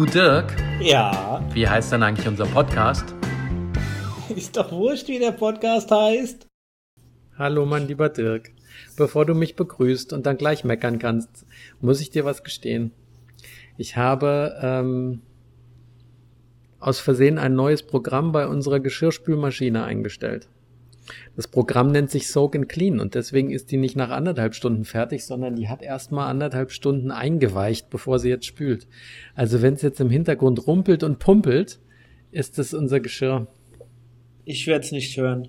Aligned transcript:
Du 0.00 0.06
Dirk, 0.06 0.56
Ja, 0.80 1.44
wie 1.52 1.68
heißt 1.68 1.92
denn 1.92 2.02
eigentlich 2.02 2.26
unser 2.26 2.46
Podcast? 2.46 3.04
ist 4.34 4.56
doch 4.56 4.72
wurscht, 4.72 5.08
wie 5.08 5.18
der 5.18 5.32
Podcast 5.32 5.90
heißt. 5.90 6.46
Hallo, 7.36 7.66
mein 7.66 7.86
lieber 7.86 8.08
Dirk. 8.08 8.50
Bevor 8.96 9.26
du 9.26 9.34
mich 9.34 9.56
begrüßt 9.56 10.14
und 10.14 10.24
dann 10.24 10.38
gleich 10.38 10.64
meckern 10.64 10.98
kannst, 10.98 11.44
muss 11.82 12.00
ich 12.00 12.08
dir 12.08 12.24
was 12.24 12.42
gestehen. 12.42 12.92
Ich 13.76 13.98
habe 13.98 14.58
ähm, 14.62 15.20
aus 16.78 16.98
Versehen 16.98 17.36
ein 17.36 17.54
neues 17.54 17.82
Programm 17.82 18.32
bei 18.32 18.46
unserer 18.46 18.80
Geschirrspülmaschine 18.80 19.84
eingestellt. 19.84 20.48
Das 21.36 21.48
Programm 21.48 21.92
nennt 21.92 22.10
sich 22.10 22.28
Soak 22.28 22.56
and 22.56 22.68
Clean 22.68 23.00
und 23.00 23.14
deswegen 23.14 23.50
ist 23.50 23.70
die 23.70 23.76
nicht 23.76 23.96
nach 23.96 24.10
anderthalb 24.10 24.54
Stunden 24.54 24.84
fertig, 24.84 25.24
sondern 25.24 25.56
die 25.56 25.68
hat 25.68 25.82
erstmal 25.82 26.28
anderthalb 26.28 26.70
Stunden 26.72 27.10
eingeweicht, 27.10 27.90
bevor 27.90 28.18
sie 28.18 28.28
jetzt 28.28 28.46
spült. 28.46 28.86
Also 29.34 29.62
wenn 29.62 29.74
es 29.74 29.82
jetzt 29.82 30.00
im 30.00 30.10
Hintergrund 30.10 30.66
rumpelt 30.66 31.02
und 31.02 31.18
pumpelt, 31.18 31.80
ist 32.30 32.58
es 32.58 32.74
unser 32.74 33.00
Geschirr. 33.00 33.46
Ich 34.44 34.66
werde 34.66 34.84
es 34.84 34.92
nicht 34.92 35.16
hören. 35.16 35.48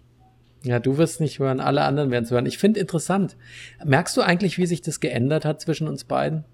Ja, 0.63 0.79
du 0.79 0.97
wirst 0.97 1.21
nicht 1.21 1.39
hören, 1.39 1.59
alle 1.59 1.81
anderen 1.81 2.11
werden 2.11 2.25
es 2.25 2.31
hören. 2.31 2.45
Ich 2.45 2.59
finde 2.59 2.79
interessant. 2.79 3.35
Merkst 3.83 4.15
du 4.15 4.21
eigentlich, 4.21 4.57
wie 4.57 4.67
sich 4.67 4.81
das 4.81 4.99
geändert 4.99 5.43
hat 5.43 5.59
zwischen 5.59 5.87
uns 5.87 6.03
beiden? 6.03 6.45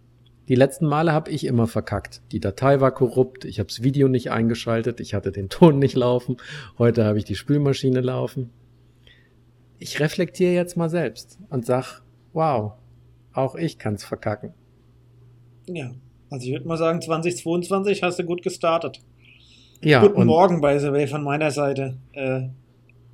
Die 0.47 0.55
letzten 0.55 0.85
Male 0.85 1.11
habe 1.11 1.29
ich 1.29 1.45
immer 1.45 1.67
verkackt. 1.67 2.21
Die 2.31 2.39
Datei 2.39 2.79
war 2.79 2.93
korrupt, 2.93 3.43
ich 3.43 3.59
habe 3.59 3.67
das 3.67 3.83
Video 3.83 4.07
nicht 4.07 4.31
eingeschaltet, 4.31 5.01
ich 5.01 5.13
hatte 5.13 5.33
den 5.33 5.49
Ton 5.49 5.77
nicht 5.77 5.95
laufen. 5.95 6.37
Heute 6.77 7.03
habe 7.03 7.17
ich 7.17 7.25
die 7.25 7.35
Spülmaschine 7.35 7.99
laufen. 7.99 8.49
Ich 9.79 9.99
reflektiere 9.99 10.53
jetzt 10.53 10.77
mal 10.77 10.89
selbst 10.89 11.37
und 11.49 11.65
sag, 11.65 12.01
wow, 12.33 12.73
auch 13.33 13.55
ich 13.55 13.77
kann's 13.77 14.03
verkacken. 14.03 14.53
Ja, 15.67 15.91
also 16.29 16.45
ich 16.47 16.53
würde 16.53 16.67
mal 16.67 16.77
sagen, 16.77 17.01
2022 17.01 18.03
hast 18.03 18.19
du 18.19 18.23
gut 18.23 18.41
gestartet. 18.41 19.01
Ja, 19.83 20.01
Guten 20.01 20.25
Morgen, 20.25 20.61
by 20.61 20.79
the 20.79 20.91
way, 20.91 21.07
von 21.07 21.23
meiner 21.23 21.51
Seite. 21.51 21.97
Äh, 22.13 22.47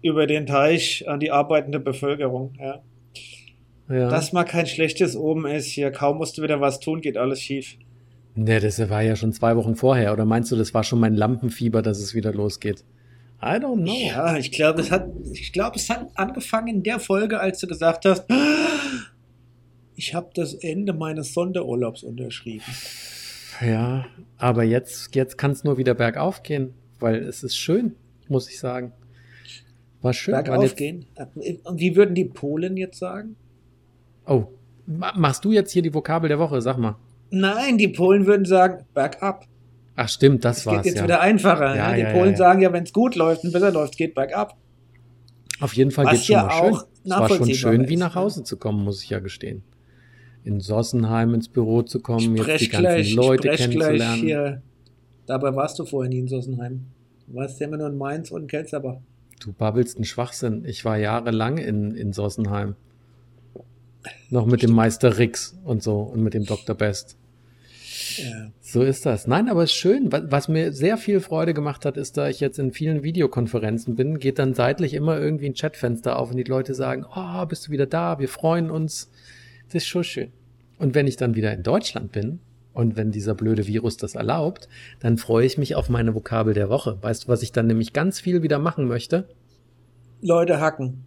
über 0.01 0.27
den 0.27 0.45
Teich 0.45 1.07
an 1.07 1.19
die 1.19 1.31
arbeitende 1.31 1.79
Bevölkerung. 1.79 2.53
Ja. 2.59 2.81
ja. 3.89 4.09
Dass 4.09 4.33
mal 4.33 4.43
kein 4.43 4.67
schlechtes 4.67 5.15
oben 5.15 5.45
ist 5.45 5.65
hier. 5.65 5.91
Kaum 5.91 6.17
musst 6.17 6.37
du 6.37 6.41
wieder 6.43 6.61
was 6.61 6.79
tun, 6.79 7.01
geht 7.01 7.17
alles 7.17 7.41
schief. 7.41 7.77
Ne, 8.35 8.59
das 8.59 8.89
war 8.89 9.01
ja 9.01 9.15
schon 9.15 9.31
zwei 9.31 9.55
Wochen 9.55 9.75
vorher. 9.75 10.13
Oder 10.13 10.25
meinst 10.25 10.51
du, 10.51 10.55
das 10.55 10.73
war 10.73 10.83
schon 10.83 10.99
mein 10.99 11.15
Lampenfieber, 11.15 11.81
dass 11.81 11.99
es 11.99 12.13
wieder 12.13 12.33
losgeht? 12.33 12.83
I 13.45 13.57
don't 13.59 13.83
know. 13.83 13.93
Ja, 13.93 14.37
ich 14.37 14.51
glaube, 14.53 14.79
es 14.79 14.89
hat, 14.89 15.05
ich 15.33 15.51
glaube, 15.51 15.75
es 15.75 15.89
hat 15.89 16.07
angefangen 16.15 16.67
in 16.69 16.83
der 16.83 16.99
Folge, 16.99 17.39
als 17.41 17.59
du 17.59 17.67
gesagt 17.67 18.05
hast, 18.05 18.23
ich 19.95 20.13
habe 20.15 20.29
das 20.33 20.53
Ende 20.53 20.93
meines 20.93 21.33
Sonderurlaubs 21.33 22.03
unterschrieben. 22.03 22.63
Ja, 23.61 24.05
aber 24.37 24.63
jetzt, 24.63 25.13
jetzt 25.15 25.37
kann 25.37 25.51
es 25.51 25.63
nur 25.65 25.77
wieder 25.77 25.93
bergauf 25.93 26.41
gehen, 26.43 26.73
weil 26.99 27.17
es 27.17 27.43
ist 27.43 27.57
schön, 27.57 27.95
muss 28.29 28.49
ich 28.49 28.59
sagen. 28.59 28.93
War 30.01 30.13
schön. 30.13 30.33
Bergauf 30.33 30.63
jetzt, 30.63 30.77
gehen. 30.77 31.05
Und 31.63 31.79
wie 31.79 31.95
würden 31.95 32.15
die 32.15 32.25
Polen 32.25 32.77
jetzt 32.77 32.99
sagen? 32.99 33.35
oh, 34.25 34.45
ma- 34.85 35.13
machst 35.17 35.43
du 35.43 35.51
jetzt 35.51 35.71
hier 35.71 35.81
die 35.81 35.93
Vokabel 35.93 36.29
der 36.29 36.39
Woche? 36.39 36.61
Sag 36.61 36.77
mal. 36.77 36.95
Nein, 37.29 37.77
die 37.77 37.87
Polen 37.89 38.25
würden 38.25 38.45
sagen, 38.45 38.85
bergab. 38.93 39.47
Ach 39.95 40.09
stimmt, 40.09 40.43
das 40.43 40.59
Es 40.59 40.65
war's 40.65 40.77
geht 40.77 40.85
jetzt 40.85 40.97
ja. 40.97 41.03
wieder 41.03 41.21
einfacher. 41.21 41.75
Ja, 41.75 41.89
Ja, 41.91 41.95
die 41.95 42.01
ja, 42.01 42.11
Polen 42.11 42.35
sagen 42.35 42.61
ja, 42.61 42.73
wenn 42.73 42.83
es 42.83 42.93
gut 42.93 43.15
läuft 43.15 43.43
und 43.43 43.51
besser 43.51 43.71
läuft, 43.71 43.97
geht 43.97 44.15
bergab. 44.15 44.57
Auf 45.59 45.73
jeden 45.73 45.91
Fall 45.91 46.05
Was 46.05 46.13
geht's 46.13 46.25
schon 46.25 46.35
ja 46.35 46.43
mal 46.43 46.51
schön. 46.51 46.73
auch 46.73 46.87
Es 47.03 47.09
war 47.11 47.29
schon 47.29 47.53
schön, 47.53 47.89
wie 47.89 47.93
ist, 47.93 47.99
nach 47.99 48.15
ne? 48.15 48.21
Hause 48.21 48.43
zu 48.43 48.57
kommen, 48.57 48.83
muss 48.83 49.03
ich 49.03 49.09
ja 49.09 49.19
gestehen. 49.19 49.63
In 50.43 50.59
Sossenheim 50.59 51.33
ins 51.33 51.47
Büro 51.47 51.83
zu 51.83 51.99
kommen, 52.01 52.35
jetzt 52.35 52.47
die 52.47 52.65
Sprech 52.65 52.71
ganzen 52.71 52.81
gleich, 52.81 53.13
Leute 53.13 53.47
sprech 53.53 53.59
kennenzulernen. 53.59 54.21
hier. 54.21 54.61
Dabei 55.25 55.55
warst 55.55 55.79
du 55.79 55.85
vorher 55.85 56.09
nie 56.09 56.19
in 56.19 56.27
Sossenheim. 56.27 56.85
Du 57.27 57.35
warst 57.35 57.59
ja 57.61 57.67
immer 57.67 57.77
nur 57.77 57.87
in 57.87 57.97
Mainz 57.97 58.31
und 58.31 58.41
in 58.41 58.47
Kelzerbach. 58.47 58.97
Du 59.39 59.53
babbelst 59.53 59.97
einen 59.97 60.05
Schwachsinn. 60.05 60.65
Ich 60.65 60.83
war 60.83 60.97
jahrelang 60.97 61.57
in, 61.57 61.95
in 61.95 62.11
Sossenheim. 62.11 62.75
Noch 64.29 64.45
mit 64.45 64.63
dem 64.63 64.73
Meister 64.73 65.17
Rix 65.17 65.57
und 65.63 65.81
so 65.81 65.99
und 65.99 66.21
mit 66.23 66.33
dem 66.33 66.45
Dr. 66.45 66.75
Best. 66.75 67.15
Ja. 68.17 68.51
So 68.61 68.81
ist 68.81 69.05
das. 69.05 69.27
Nein, 69.27 69.49
aber 69.49 69.63
es 69.63 69.71
ist 69.71 69.77
schön. 69.77 70.11
Was, 70.11 70.23
was 70.29 70.47
mir 70.47 70.73
sehr 70.73 70.97
viel 70.97 71.19
Freude 71.19 71.53
gemacht 71.53 71.85
hat, 71.85 71.97
ist, 71.97 72.17
da 72.17 72.29
ich 72.29 72.39
jetzt 72.39 72.59
in 72.59 72.71
vielen 72.71 73.03
Videokonferenzen 73.03 73.95
bin, 73.95 74.19
geht 74.19 74.39
dann 74.39 74.53
seitlich 74.53 74.93
immer 74.93 75.19
irgendwie 75.19 75.47
ein 75.47 75.53
Chatfenster 75.53 76.17
auf 76.17 76.31
und 76.31 76.37
die 76.37 76.43
Leute 76.43 76.73
sagen, 76.73 77.05
oh, 77.15 77.45
bist 77.45 77.67
du 77.67 77.71
wieder 77.71 77.85
da? 77.85 78.19
Wir 78.19 78.29
freuen 78.29 78.71
uns. 78.71 79.11
Das 79.67 79.83
ist 79.83 79.87
schon 79.87 80.03
schön. 80.03 80.31
Und 80.77 80.95
wenn 80.95 81.07
ich 81.07 81.17
dann 81.17 81.35
wieder 81.35 81.53
in 81.53 81.63
Deutschland 81.63 82.11
bin 82.11 82.39
und 82.73 82.95
wenn 82.95 83.11
dieser 83.11 83.35
blöde 83.35 83.67
Virus 83.67 83.97
das 83.97 84.15
erlaubt, 84.15 84.67
dann 84.99 85.17
freue 85.17 85.45
ich 85.45 85.57
mich 85.57 85.75
auf 85.75 85.89
meine 85.89 86.15
Vokabel 86.15 86.53
der 86.53 86.69
Woche. 86.69 86.97
Weißt 87.01 87.23
du, 87.23 87.27
was 87.27 87.43
ich 87.43 87.51
dann 87.51 87.67
nämlich 87.67 87.93
ganz 87.93 88.19
viel 88.19 88.43
wieder 88.43 88.59
machen 88.59 88.87
möchte? 88.87 89.27
Leute 90.21 90.59
hacken. 90.59 91.05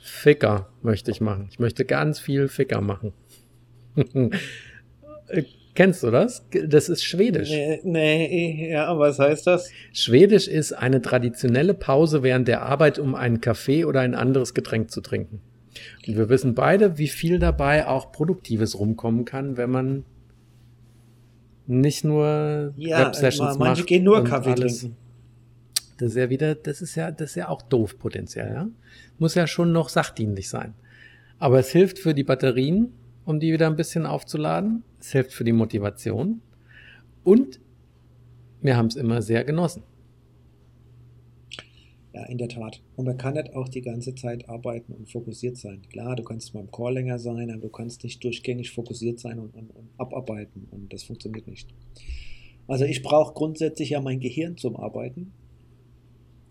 Ficker 0.00 0.68
möchte 0.82 1.10
ich 1.10 1.20
machen. 1.20 1.48
Ich 1.50 1.58
möchte 1.58 1.84
ganz 1.84 2.18
viel 2.18 2.48
Ficker 2.48 2.80
machen. 2.80 3.12
Kennst 5.74 6.02
du 6.04 6.10
das? 6.12 6.46
Das 6.68 6.88
ist 6.88 7.02
Schwedisch. 7.04 7.50
Nee, 7.50 7.80
nee, 7.82 8.70
ja, 8.70 8.96
was 8.96 9.18
heißt 9.18 9.46
das? 9.46 9.68
Schwedisch 9.92 10.46
ist 10.46 10.72
eine 10.72 11.02
traditionelle 11.02 11.74
Pause 11.74 12.22
während 12.22 12.46
der 12.46 12.62
Arbeit, 12.62 12.98
um 13.00 13.14
einen 13.16 13.40
Kaffee 13.40 13.84
oder 13.84 14.00
ein 14.00 14.14
anderes 14.14 14.54
Getränk 14.54 14.90
zu 14.92 15.00
trinken. 15.00 15.40
Und 16.06 16.16
wir 16.16 16.28
wissen 16.28 16.54
beide, 16.54 16.98
wie 16.98 17.08
viel 17.08 17.40
dabei 17.40 17.88
auch 17.88 18.12
Produktives 18.12 18.78
rumkommen 18.78 19.24
kann, 19.24 19.56
wenn 19.56 19.70
man 19.70 20.04
nicht 21.66 22.04
nur 22.04 22.72
Ja, 22.76 23.06
Web-Sessions 23.06 23.58
manche 23.58 23.82
macht. 23.82 23.88
gehen 23.88 24.04
nur 24.04 24.22
Kaffee 24.22 24.50
alles. 24.52 24.80
trinken. 24.80 24.96
Das 25.98 26.10
ist 26.10 26.16
ja 26.16 26.30
wieder, 26.30 26.54
das 26.54 26.82
ist 26.82 26.94
ja, 26.94 27.10
das 27.10 27.30
ist 27.30 27.36
ja 27.36 27.48
auch 27.48 27.62
doof 27.62 27.98
potenziell, 27.98 28.52
ja. 28.52 28.68
Muss 29.18 29.34
ja 29.34 29.46
schon 29.46 29.72
noch 29.72 29.88
sachdienlich 29.88 30.48
sein. 30.48 30.74
Aber 31.38 31.58
es 31.58 31.70
hilft 31.70 31.98
für 31.98 32.14
die 32.14 32.24
Batterien, 32.24 32.92
um 33.24 33.40
die 33.40 33.52
wieder 33.52 33.66
ein 33.66 33.76
bisschen 33.76 34.06
aufzuladen. 34.06 34.82
Es 35.00 35.12
hilft 35.12 35.32
für 35.32 35.44
die 35.44 35.52
Motivation. 35.52 36.40
Und 37.22 37.60
wir 38.60 38.76
haben 38.76 38.86
es 38.86 38.96
immer 38.96 39.22
sehr 39.22 39.44
genossen. 39.44 39.82
Ja, 42.12 42.24
in 42.26 42.38
der 42.38 42.48
Tat. 42.48 42.80
Und 42.94 43.06
man 43.06 43.18
kann 43.18 43.34
nicht 43.34 43.54
auch 43.54 43.68
die 43.68 43.82
ganze 43.82 44.14
Zeit 44.14 44.48
arbeiten 44.48 44.92
und 44.92 45.10
fokussiert 45.10 45.56
sein. 45.56 45.82
Klar, 45.90 46.14
du 46.14 46.22
kannst 46.22 46.54
mal 46.54 46.60
im 46.60 46.70
Call 46.70 46.94
länger 46.94 47.18
sein, 47.18 47.50
aber 47.50 47.62
du 47.62 47.68
kannst 47.70 48.04
nicht 48.04 48.22
durchgängig 48.22 48.70
fokussiert 48.70 49.18
sein 49.18 49.40
und, 49.40 49.54
und, 49.54 49.70
und 49.70 49.88
abarbeiten. 49.98 50.68
Und 50.70 50.92
das 50.92 51.02
funktioniert 51.02 51.48
nicht. 51.48 51.68
Also 52.68 52.84
ich 52.84 53.02
brauche 53.02 53.34
grundsätzlich 53.34 53.90
ja 53.90 54.00
mein 54.00 54.20
Gehirn 54.20 54.56
zum 54.56 54.76
Arbeiten. 54.76 55.32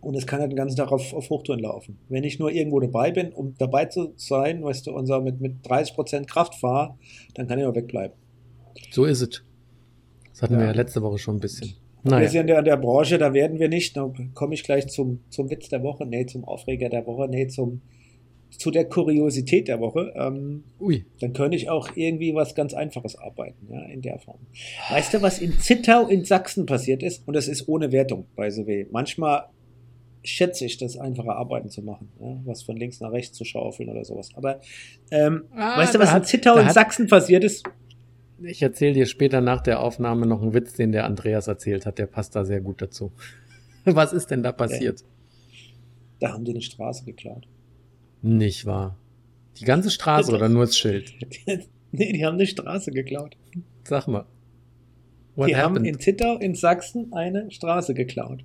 Und 0.03 0.15
es 0.15 0.27
kann 0.27 0.41
ja 0.41 0.47
den 0.47 0.55
ganzen 0.55 0.75
Tag 0.77 0.91
auf, 0.91 1.13
auf 1.13 1.29
Hochtouren 1.29 1.59
laufen. 1.59 1.97
Wenn 2.09 2.23
ich 2.23 2.39
nur 2.39 2.51
irgendwo 2.51 2.79
dabei 2.79 3.11
bin, 3.11 3.31
um 3.31 3.55
dabei 3.57 3.85
zu 3.85 4.13
sein, 4.17 4.63
weißt 4.63 4.87
du, 4.87 4.91
unser 4.93 5.21
mit, 5.21 5.39
mit 5.41 5.65
30% 5.65 6.25
Kraft 6.25 6.55
fahre, 6.55 6.95
dann 7.35 7.47
kann 7.47 7.59
ich 7.59 7.65
auch 7.65 7.75
wegbleiben. 7.75 8.15
So 8.91 9.05
ist 9.05 9.21
es. 9.21 9.43
Das 10.31 10.41
hatten 10.43 10.53
Ja. 10.53 10.59
wir 10.59 10.65
ja 10.67 10.71
letzte 10.73 11.01
Woche 11.01 11.17
schon 11.17 11.37
ein 11.37 11.39
bisschen. 11.39 11.73
Wir 12.03 12.11
Naja, 12.11 12.27
sind 12.27 12.49
ja 12.49 12.59
in 12.59 12.65
der 12.65 12.75
Branche, 12.77 13.17
da 13.17 13.33
werden 13.33 13.59
wir 13.59 13.69
nicht, 13.69 13.95
da 13.95 14.11
komme 14.33 14.55
ich 14.55 14.63
gleich 14.63 14.87
zum, 14.87 15.19
zum 15.29 15.49
Witz 15.49 15.69
der 15.69 15.83
Woche, 15.83 16.05
nee, 16.05 16.25
zum 16.25 16.43
Aufreger 16.43 16.89
der 16.89 17.05
Woche, 17.07 17.29
nee, 17.29 17.47
zum, 17.47 17.81
zu 18.49 18.71
der 18.71 18.85
Kuriosität 18.89 19.69
der 19.69 19.79
Woche. 19.79 20.11
Ähm, 20.17 20.63
ui, 20.81 21.05
dann 21.21 21.31
könnte 21.31 21.55
ich 21.55 21.69
auch 21.69 21.89
irgendwie 21.95 22.35
was 22.35 22.55
ganz 22.55 22.73
Einfaches 22.73 23.15
arbeiten, 23.17 23.67
ja, 23.71 23.83
in 23.85 24.01
der 24.01 24.19
Form. 24.19 24.39
Weißt 24.89 25.13
du, 25.13 25.21
was 25.21 25.39
in 25.39 25.53
Zittau 25.59 26.07
in 26.07 26.25
Sachsen 26.25 26.65
passiert 26.65 27.03
ist? 27.03 27.25
Und 27.25 27.35
das 27.35 27.47
ist 27.47 27.69
ohne 27.69 27.91
Wertung, 27.93 28.25
by 28.35 28.51
the 28.51 28.67
way. 28.67 28.85
Manchmal 28.91 29.45
schätze 30.23 30.65
ich 30.65 30.77
das, 30.77 30.97
einfache 30.97 31.31
Arbeiten 31.33 31.69
zu 31.69 31.81
machen, 31.81 32.09
ja, 32.19 32.39
was 32.45 32.63
von 32.63 32.77
links 32.77 32.99
nach 33.01 33.11
rechts 33.11 33.37
zu 33.37 33.43
schaufeln 33.45 33.89
oder 33.89 34.03
sowas. 34.05 34.29
Aber 34.35 34.61
ähm, 35.11 35.43
Ah, 35.55 35.77
weißt 35.79 35.95
du, 35.95 35.99
was 35.99 36.13
in 36.13 36.23
Zittau 36.23 36.57
hat- 36.57 36.73
Sachsen 36.73 37.07
passiert 37.07 37.43
ist? 37.43 37.63
ich 38.41 38.61
erzähle 38.61 38.93
dir 38.93 39.05
später 39.05 39.39
nach 39.41 39.61
der 39.61 39.79
Aufnahme 39.81 40.25
noch 40.25 40.41
einen 40.41 40.53
Witz, 40.53 40.73
den 40.73 40.91
der 40.91 41.05
Andreas 41.05 41.47
erzählt 41.47 41.85
hat. 41.85 41.97
Der 41.97 42.07
passt 42.07 42.35
da 42.35 42.43
sehr 42.43 42.59
gut 42.61 42.81
dazu. 42.81 43.11
Was 43.85 44.11
ist 44.13 44.31
denn 44.31 44.43
da 44.43 44.51
passiert? 44.51 45.03
Da 46.19 46.33
haben 46.33 46.43
die 46.45 46.51
eine 46.51 46.61
Straße 46.61 47.05
geklaut. 47.05 47.47
Nicht 48.21 48.65
wahr. 48.65 48.97
Die 49.59 49.65
ganze 49.65 49.91
Straße 49.91 50.33
oder 50.33 50.49
nur 50.49 50.65
das 50.65 50.77
Schild? 50.77 51.13
nee, 51.91 52.11
die 52.13 52.25
haben 52.25 52.35
eine 52.35 52.47
Straße 52.47 52.91
geklaut. 52.91 53.37
Sag 53.83 54.07
mal. 54.07 54.25
What 55.35 55.49
die 55.49 55.55
haben 55.55 55.75
happened? 55.75 55.87
in 55.87 55.99
Zittau 55.99 56.37
in 56.37 56.55
Sachsen 56.55 57.11
eine 57.13 57.49
Straße 57.51 57.93
geklaut. 57.93 58.43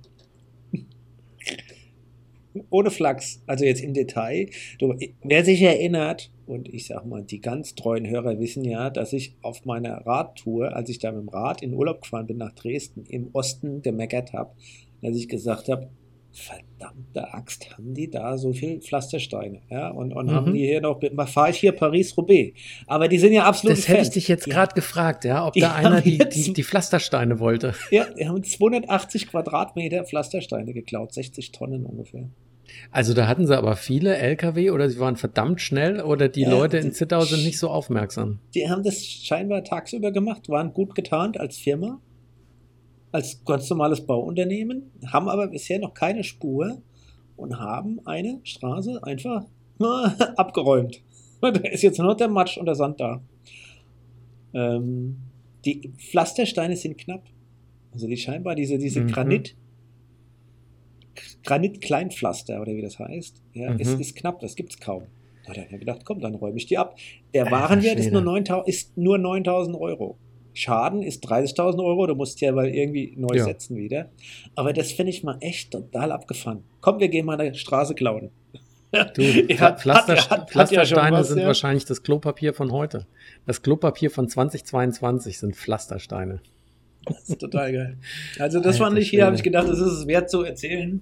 Ohne 2.69 2.91
Flachs. 2.91 3.41
Also 3.47 3.65
jetzt 3.65 3.81
im 3.81 3.93
Detail. 3.93 4.49
Du, 4.79 4.95
wer 5.23 5.43
sich 5.45 5.61
erinnert, 5.61 6.31
und 6.45 6.67
ich 6.67 6.87
sag 6.87 7.05
mal, 7.05 7.23
die 7.23 7.41
ganz 7.41 7.75
treuen 7.75 8.07
Hörer 8.07 8.39
wissen 8.39 8.63
ja, 8.65 8.89
dass 8.89 9.13
ich 9.13 9.35
auf 9.41 9.65
meiner 9.65 10.05
Radtour, 10.05 10.75
als 10.75 10.89
ich 10.89 10.99
da 10.99 11.11
mit 11.11 11.21
dem 11.21 11.29
Rad 11.29 11.61
in 11.61 11.73
Urlaub 11.73 12.01
gefahren 12.01 12.27
bin 12.27 12.37
nach 12.37 12.53
Dresden, 12.53 13.05
im 13.07 13.29
Osten 13.33 13.81
gemeckert 13.81 14.33
habe, 14.33 14.51
dass 15.01 15.15
ich 15.15 15.27
gesagt 15.29 15.69
habe, 15.69 15.89
verdammte 16.31 17.33
Axt, 17.33 17.75
haben 17.75 17.93
die 17.93 18.09
da 18.09 18.37
so 18.37 18.53
viel 18.53 18.79
Pflastersteine? 18.81 19.61
Ja, 19.69 19.89
und, 19.89 20.13
und 20.13 20.27
Mhm. 20.27 20.31
haben 20.31 20.53
die 20.53 20.65
hier 20.65 20.81
noch, 20.81 20.99
fahre 21.27 21.49
ich 21.51 21.57
hier 21.57 21.71
Paris-Roubaix. 21.71 22.57
Aber 22.87 23.07
die 23.07 23.17
sind 23.17 23.33
ja 23.33 23.45
absolut 23.45 23.77
Das 23.77 23.87
hätte 23.87 24.03
ich 24.03 24.09
dich 24.11 24.27
jetzt 24.27 24.45
gerade 24.45 24.73
gefragt, 24.75 25.25
ja, 25.25 25.45
ob 25.47 25.53
da 25.55 25.73
einer 25.73 26.01
die, 26.01 26.17
die, 26.17 26.53
die 26.53 26.63
Pflastersteine 26.63 27.39
wollte. 27.39 27.73
Ja, 27.91 28.05
die 28.13 28.27
haben 28.27 28.43
280 28.43 29.27
Quadratmeter 29.27 30.03
Pflastersteine 30.05 30.73
geklaut, 30.73 31.13
60 31.13 31.51
Tonnen 31.51 31.85
ungefähr. 31.85 32.29
Also 32.91 33.13
da 33.13 33.27
hatten 33.27 33.45
sie 33.45 33.57
aber 33.57 33.75
viele 33.75 34.17
LKW 34.17 34.71
oder 34.71 34.89
sie 34.89 34.99
waren 34.99 35.15
verdammt 35.15 35.61
schnell 35.61 36.01
oder 36.01 36.27
die 36.29 36.41
Ja, 36.41 36.49
Leute 36.49 36.77
in 36.77 36.91
Zittau 36.91 37.21
sind 37.21 37.43
nicht 37.43 37.59
so 37.59 37.69
aufmerksam. 37.69 38.39
Die 38.53 38.69
haben 38.69 38.83
das 38.83 39.05
scheinbar 39.05 39.63
tagsüber 39.63 40.11
gemacht, 40.11 40.49
waren 40.49 40.73
gut 40.73 40.95
getarnt 40.95 41.39
als 41.39 41.57
Firma, 41.57 41.99
als 43.11 43.43
ganz 43.45 43.69
normales 43.69 44.01
Bauunternehmen, 44.01 44.91
haben 45.07 45.29
aber 45.29 45.47
bisher 45.47 45.79
noch 45.79 45.93
keine 45.93 46.23
Spur 46.23 46.81
und 47.37 47.59
haben 47.59 47.99
eine 48.05 48.39
Straße 48.43 48.99
einfach 49.03 49.45
abgeräumt. 50.35 51.01
Da 51.41 51.49
ist 51.49 51.83
jetzt 51.83 51.99
nur 51.99 52.15
der 52.15 52.27
Matsch 52.27 52.57
und 52.57 52.65
der 52.65 52.75
Sand 52.75 52.99
da. 52.99 53.21
Ähm, 54.53 55.17
die 55.65 55.91
Pflastersteine 55.97 56.75
sind 56.75 56.97
knapp. 56.97 57.23
Also 57.91 58.07
die 58.07 58.17
scheinbar 58.17 58.55
diese, 58.55 58.77
diese 58.77 59.01
Mhm. 59.01 59.07
Granit, 59.07 59.55
Granit-Kleinpflaster 61.45 62.61
oder 62.61 62.73
wie 62.75 62.81
das 62.81 62.99
heißt, 62.99 63.41
ja, 63.53 63.71
Mhm. 63.71 63.79
ist, 63.79 63.99
ist 63.99 64.15
knapp, 64.15 64.39
das 64.39 64.55
gibt's 64.55 64.79
kaum. 64.79 65.03
Da 65.45 65.51
hat 65.55 65.71
er 65.71 65.77
gedacht, 65.79 66.01
komm, 66.05 66.19
dann 66.19 66.35
räume 66.35 66.57
ich 66.57 66.65
die 66.67 66.77
ab. 66.77 66.95
Der 67.33 67.49
Warenwert 67.49 67.97
ist 67.99 68.11
nur 68.11 68.21
9000 68.21 68.67
ist 68.67 68.97
nur 68.97 69.17
9000 69.17 69.75
Euro. 69.77 70.17
Schaden 70.53 71.01
ist 71.03 71.23
30.000 71.29 71.79
Euro, 71.83 72.05
du 72.07 72.15
musst 72.15 72.41
ja 72.41 72.53
weil 72.55 72.69
irgendwie 72.75 73.13
neu 73.15 73.35
Ja. 73.37 73.45
setzen 73.45 73.77
wieder. 73.77 74.09
Aber 74.55 74.73
das 74.73 74.91
finde 74.91 75.11
ich 75.11 75.23
mal 75.23 75.37
echt 75.41 75.71
total 75.71 76.11
abgefahren. 76.11 76.63
Komm, 76.81 76.99
wir 76.99 77.07
gehen 77.07 77.25
mal 77.25 77.39
eine 77.39 77.53
Straße 77.55 77.95
klauen. 77.95 78.29
Du, 79.13 79.21
Ja, 79.49 79.73
Pflaster, 79.75 80.13
hat- 80.15 80.29
hat- 80.29 80.31
hat 80.31 80.39
ja 80.39 80.45
Pflastersteine 80.47 81.17
was, 81.17 81.27
sind 81.29 81.39
ja. 81.39 81.45
wahrscheinlich 81.47 81.85
das 81.85 82.01
Klopapier 82.03 82.53
von 82.53 82.71
heute. 82.71 83.05
Das 83.45 83.61
Klopapier 83.61 84.09
von 84.11 84.27
2022 84.27 85.37
sind 85.39 85.55
Pflastersteine. 85.55 86.41
Das 87.05 87.29
ist 87.29 87.39
total 87.39 87.71
geil. 87.73 87.97
Also 88.39 88.59
das 88.59 88.75
Alter 88.75 88.85
fand 88.85 88.99
ich, 88.99 89.09
hier 89.09 89.25
habe 89.25 89.35
ich 89.35 89.43
gedacht, 89.43 89.67
das 89.67 89.79
ist 89.79 89.91
es 89.91 90.07
wert 90.07 90.29
zu 90.29 90.43
erzählen. 90.43 91.01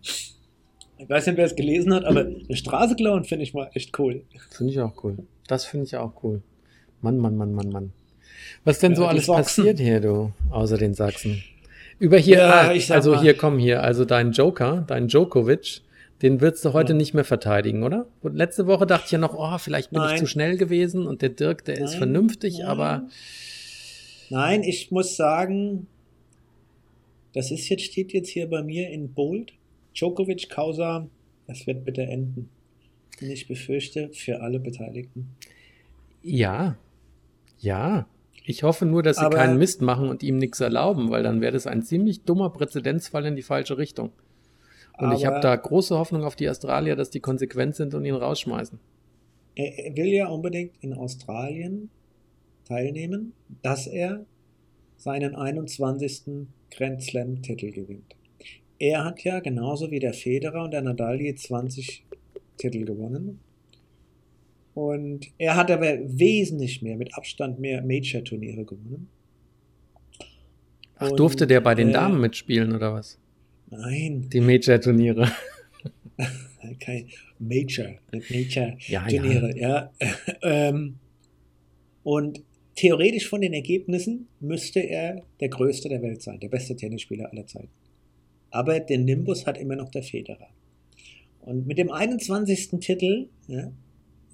Ich 0.99 1.09
weiß 1.09 1.27
nicht, 1.27 1.37
wer 1.37 1.45
es 1.45 1.55
gelesen 1.55 1.93
hat, 1.93 2.05
aber 2.05 2.21
eine 2.21 2.55
Straße 2.55 2.95
klauen 2.95 3.23
finde 3.23 3.43
ich 3.43 3.53
mal 3.53 3.69
echt 3.73 3.97
cool. 3.99 4.23
Finde 4.51 4.73
ich 4.73 4.79
auch 4.79 5.03
cool. 5.03 5.17
Das 5.47 5.65
finde 5.65 5.85
ich 5.85 5.95
auch 5.97 6.23
cool. 6.23 6.41
Mann, 7.01 7.17
Mann, 7.17 7.35
Mann, 7.37 7.53
Mann, 7.53 7.69
Mann. 7.69 7.93
Was 8.63 8.79
denn 8.79 8.91
Ja, 8.93 8.97
so 8.97 9.05
alles 9.05 9.25
Sachsen. 9.27 9.63
passiert 9.65 9.79
hier, 9.79 9.99
du, 9.99 10.31
außer 10.49 10.77
den 10.77 10.93
Sachsen? 10.93 11.43
Über 11.99 12.17
hier, 12.17 12.37
Ja, 12.37 12.61
ah, 12.69 12.73
ich 12.73 12.91
also 12.91 13.11
mal- 13.11 13.21
hier, 13.21 13.35
komm 13.35 13.59
hier, 13.59 13.83
also 13.83 14.05
dein 14.05 14.31
Joker, 14.31 14.83
dein 14.87 15.07
Djokovic, 15.07 15.81
den 16.21 16.41
würdest 16.41 16.63
du 16.65 16.73
heute 16.73 16.93
Ja. 16.93 16.97
nicht 16.97 17.13
mehr 17.13 17.23
verteidigen, 17.25 17.83
oder? 17.83 18.07
Und 18.21 18.35
letzte 18.35 18.65
Woche 18.67 18.85
dachte 18.87 19.03
ich 19.05 19.11
ja 19.11 19.17
noch, 19.19 19.35
oh, 19.37 19.57
vielleicht 19.59 19.91
bin 19.91 20.01
ich 20.01 20.07
Nein. 20.09 20.17
zu 20.17 20.25
schnell 20.27 20.57
gewesen 20.57 21.05
und 21.05 21.21
der 21.21 21.29
Dirk, 21.29 21.65
der 21.65 21.75
ist 21.75 21.91
Nein, 21.91 21.97
vernünftig, 21.97 22.59
nein. 22.59 22.67
aber 22.67 23.07
Nein, 24.29 24.63
ich 24.63 24.91
muss 24.91 25.15
sagen, 25.15 25.87
das 27.33 27.51
ist 27.51 27.69
jetzt, 27.69 27.83
steht 27.83 28.13
jetzt 28.13 28.29
hier 28.29 28.49
bei 28.49 28.63
mir 28.63 28.89
in 28.89 29.13
Bold. 29.13 29.53
Djokovic 29.95 30.49
Causa, 30.49 31.07
das 31.47 31.65
wird 31.67 31.85
bitte 31.85 32.03
enden. 32.03 32.49
Und 33.21 33.29
ich 33.29 33.47
befürchte 33.47 34.09
für 34.13 34.41
alle 34.41 34.59
Beteiligten. 34.59 35.29
ja, 36.23 36.77
ja. 37.59 38.07
Ich 38.49 38.63
hoffe 38.63 38.85
nur, 38.85 39.03
dass 39.03 39.17
sie 39.17 39.25
Aber- 39.25 39.35
keinen 39.35 39.57
Mist 39.57 39.81
machen 39.81 40.07
und 40.07 40.23
ihm 40.23 40.37
nichts 40.37 40.61
erlauben, 40.61 41.09
weil 41.09 41.21
dann 41.21 41.41
wäre 41.41 41.51
das 41.51 41.67
ein 41.67 41.83
ziemlich 41.83 42.21
dummer 42.23 42.49
Präzedenzfall 42.49 43.25
in 43.25 43.35
die 43.35 43.41
falsche 43.41 43.77
Richtung. 43.77 44.11
Und 44.97 45.11
ich 45.11 45.25
habe 45.25 45.41
da 45.41 45.53
große 45.53 45.97
Hoffnung 45.97 46.23
auf 46.23 46.37
die 46.37 46.49
Australier, 46.49 46.95
dass 46.95 47.09
die 47.09 47.19
konsequent 47.19 47.75
sind 47.75 47.93
und 47.93 48.05
ihn 48.05 48.15
rausschmeißen. 48.15 48.79
Er 49.55 49.97
will 49.97 50.07
ja 50.13 50.27
unbedingt 50.27 50.71
in 50.81 50.93
Australien 50.93 51.89
teilnehmen, 52.67 53.33
dass 53.61 53.87
er 53.87 54.25
seinen 54.97 55.35
21. 55.35 56.47
Grand 56.71 57.01
Slam-Titel 57.01 57.71
gewinnt. 57.71 58.15
Er 58.79 59.05
hat 59.05 59.23
ja 59.23 59.39
genauso 59.39 59.89
wie 59.91 59.99
der 59.99 60.13
Federer 60.13 60.63
und 60.63 60.71
der 60.71 60.81
Nadal 60.81 61.21
je 61.21 61.33
20 61.33 62.03
Titel 62.57 62.85
gewonnen. 62.85 63.39
Und 64.73 65.27
er 65.39 65.55
hat 65.55 65.71
aber 65.71 65.97
wesentlich 66.05 66.81
mehr, 66.83 66.97
mit 66.97 67.15
Abstand 67.15 67.59
mehr 67.59 67.81
Major-Turniere 67.81 68.63
gewonnen. 68.63 69.09
Ach, 70.97 71.09
Und, 71.09 71.19
durfte 71.19 71.47
der 71.47 71.61
bei 71.61 71.73
den 71.73 71.89
äh, 71.89 71.93
Damen 71.93 72.21
mitspielen 72.21 72.75
oder 72.75 72.93
was? 72.93 73.17
Nein, 73.69 74.29
Die 74.31 74.41
Major-Turniere. 74.41 75.31
kein 76.79 77.07
Major, 77.39 77.87
nicht 78.11 78.29
Major. 78.29 78.77
Ja, 78.87 79.07
Turniere, 79.07 79.57
ja. 79.57 79.91
ähm, 80.43 80.97
und 82.03 82.43
theoretisch 82.77 83.27
von 83.27 83.41
den 83.41 83.53
Ergebnissen 83.53 84.27
müsste 84.39 84.79
er 84.79 85.23
der 85.41 85.49
Größte 85.49 85.89
der 85.89 86.01
Welt 86.01 86.21
sein, 86.21 86.39
der 86.39 86.47
beste 86.47 86.75
Tennisspieler 86.75 87.29
aller 87.31 87.45
Zeiten. 87.45 87.69
Aber 88.51 88.79
den 88.79 89.03
Nimbus 89.03 89.45
hat 89.45 89.57
immer 89.57 89.75
noch 89.75 89.89
der 89.89 90.03
Federer. 90.03 90.47
Und 91.41 91.67
mit 91.67 91.77
dem 91.77 91.91
21. 91.91 92.79
Titel, 92.79 93.27
ja, 93.47 93.71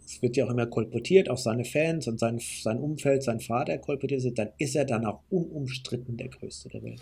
es 0.05 0.21
wird 0.21 0.35
ja 0.35 0.45
auch 0.45 0.49
immer 0.49 0.65
kolportiert, 0.65 1.29
auch 1.29 1.37
seine 1.37 1.63
Fans 1.63 2.07
und 2.07 2.19
sein, 2.19 2.39
sein 2.61 2.77
Umfeld, 2.77 3.23
sein 3.23 3.39
Vater 3.39 3.77
kolportiert, 3.77 4.21
dann 4.37 4.49
ist 4.57 4.75
er 4.75 4.85
dann 4.85 5.05
auch 5.05 5.21
unumstritten 5.29 6.17
der 6.17 6.27
Größte 6.27 6.69
der 6.69 6.83
Welt. 6.83 7.01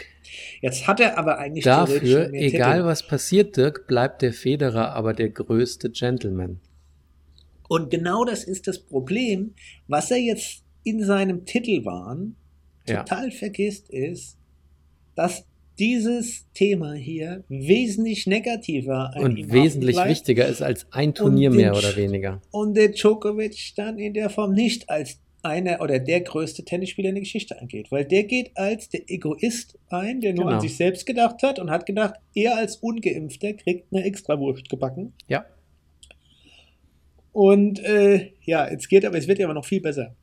Jetzt 0.61 0.88
hat 0.88 0.99
er 0.99 1.17
aber 1.17 1.39
eigentlich 1.39 1.63
Dafür, 1.63 2.31
egal 2.33 2.77
Titel. 2.77 2.85
was 2.85 3.07
passiert, 3.07 3.57
Dirk, 3.57 3.88
bleibt 3.88 4.21
der 4.21 4.33
Federer 4.33 4.93
aber 4.93 5.13
der 5.13 5.29
größte 5.29 5.89
Gentleman. 5.89 6.59
Und 7.67 7.89
genau 7.89 8.25
das 8.25 8.43
ist 8.43 8.67
das 8.67 8.79
Problem, 8.79 9.55
was 9.88 10.11
er 10.11 10.17
jetzt 10.17 10.63
in 10.83 11.04
seinem 11.04 11.45
Titelwahn 11.45 12.36
Ja. 12.88 13.04
total 13.04 13.31
vergisst, 13.31 13.89
ist, 13.89 14.38
dass 15.16 15.45
dieses 15.80 16.45
Thema 16.54 16.94
hier 16.94 17.44
wesentlich 17.50 18.28
negativer 18.28 19.12
Und 19.18 19.51
wesentlich 19.51 19.98
wichtiger 19.98 20.48
ist 20.48 20.62
als 20.62 20.86
ein 20.92 21.13
Turnier 21.13 21.50
mehr 21.50 21.75
oder 21.75 21.95
weniger. 21.95 22.42
und 22.51 22.75
der 22.75 22.89
Djokovic 22.89 23.74
dann 23.75 23.98
in 23.98 24.13
der 24.13 24.30
Form 24.30 24.54
nicht 24.54 24.89
als 24.89 25.19
einer 25.44 25.81
oder 25.81 25.98
der 25.98 26.22
größte 26.22 26.63
Tennisspieler 26.66 27.10
in 27.10 27.16
der 27.16 27.24
Geschichte 27.24 27.60
angeht, 27.60 27.92
weil 27.92 28.06
der 28.06 28.25
geht 28.25 28.51
als 28.56 28.89
der 28.89 29.10
Egoist 29.10 29.77
ein, 29.89 30.22
der 30.22 30.34
nur 30.34 30.45
Genau. 30.45 30.57
an 30.57 30.62
sich 30.62 30.75
selbst 30.77 31.06
gedacht 31.07 31.42
hat 31.42 31.57
und 31.57 31.72
hat 31.72 31.88
gedacht, 31.88 32.16
er 32.36 32.57
als 32.57 32.75
Ungeimpfter 32.77 33.54
kriegt 33.54 33.92
eine 33.92 34.04
Extrawurst 34.04 34.69
gebacken. 34.69 35.13
Ja. 35.27 35.45
Und 37.31 37.80
äh, 37.84 38.34
ja, 38.44 38.69
jetzt 38.69 38.89
geht 38.89 39.06
aber, 39.06 39.18
es 39.18 39.27
wird 39.27 39.39
ja 39.39 39.45
aber 39.48 39.54
noch 39.54 39.66
viel 39.66 39.81
besser. 39.81 40.13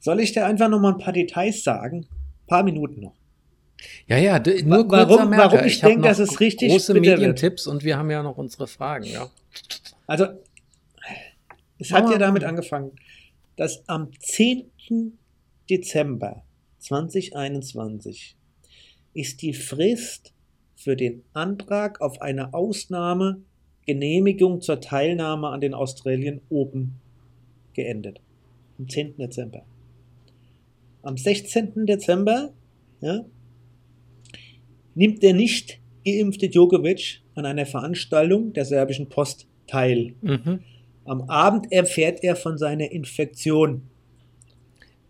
Soll 0.00 0.20
ich 0.20 0.32
dir 0.32 0.46
einfach 0.46 0.68
noch 0.68 0.80
mal 0.80 0.92
ein 0.92 0.98
paar 0.98 1.12
Details 1.12 1.62
sagen? 1.64 2.06
Ein 2.10 2.46
paar 2.46 2.62
Minuten 2.62 3.00
noch. 3.00 3.14
Ja, 4.08 4.18
ja, 4.18 4.42
nur 4.64 4.90
Wa- 4.90 5.08
warum- 5.08 5.30
warum 5.30 5.64
ich 5.64 5.82
hab 5.82 5.90
denk, 5.90 6.00
noch 6.00 6.08
dass 6.08 6.18
es 6.18 6.40
richtig 6.40 6.70
große. 6.72 6.94
Medientipps 6.94 7.66
und 7.68 7.84
wir 7.84 7.96
haben 7.96 8.10
ja 8.10 8.22
noch 8.22 8.36
unsere 8.36 8.66
Fragen, 8.66 9.04
ja. 9.04 9.28
Also, 10.06 10.26
es 11.78 11.92
hat 11.92 12.10
ja 12.10 12.18
damit 12.18 12.42
angefangen, 12.44 12.92
dass 13.56 13.88
am 13.88 14.10
10. 14.18 15.16
Dezember 15.70 16.42
2021 16.78 18.36
ist 19.14 19.42
die 19.42 19.54
Frist 19.54 20.32
für 20.74 20.96
den 20.96 21.22
Antrag 21.32 22.00
auf 22.00 22.20
eine 22.20 22.52
Ausnahmegenehmigung 22.54 24.60
zur 24.60 24.80
Teilnahme 24.80 25.48
an 25.48 25.60
den 25.60 25.74
Australian 25.74 26.40
Open 26.50 26.96
geendet. 27.74 28.20
Am 28.78 28.88
10. 28.88 29.16
Dezember. 29.18 29.64
Am 31.02 31.16
16. 31.16 31.86
Dezember 31.86 32.52
ja, 33.00 33.24
nimmt 34.94 35.22
der 35.22 35.34
nicht 35.34 35.80
geimpfte 36.04 36.48
Djokovic 36.48 37.22
an 37.34 37.46
einer 37.46 37.66
Veranstaltung 37.66 38.52
der 38.52 38.64
serbischen 38.64 39.08
Post 39.08 39.46
teil. 39.66 40.14
Mhm. 40.22 40.60
Am 41.04 41.22
Abend 41.22 41.70
erfährt 41.72 42.22
er 42.22 42.36
von 42.36 42.58
seiner 42.58 42.90
Infektion. 42.90 43.82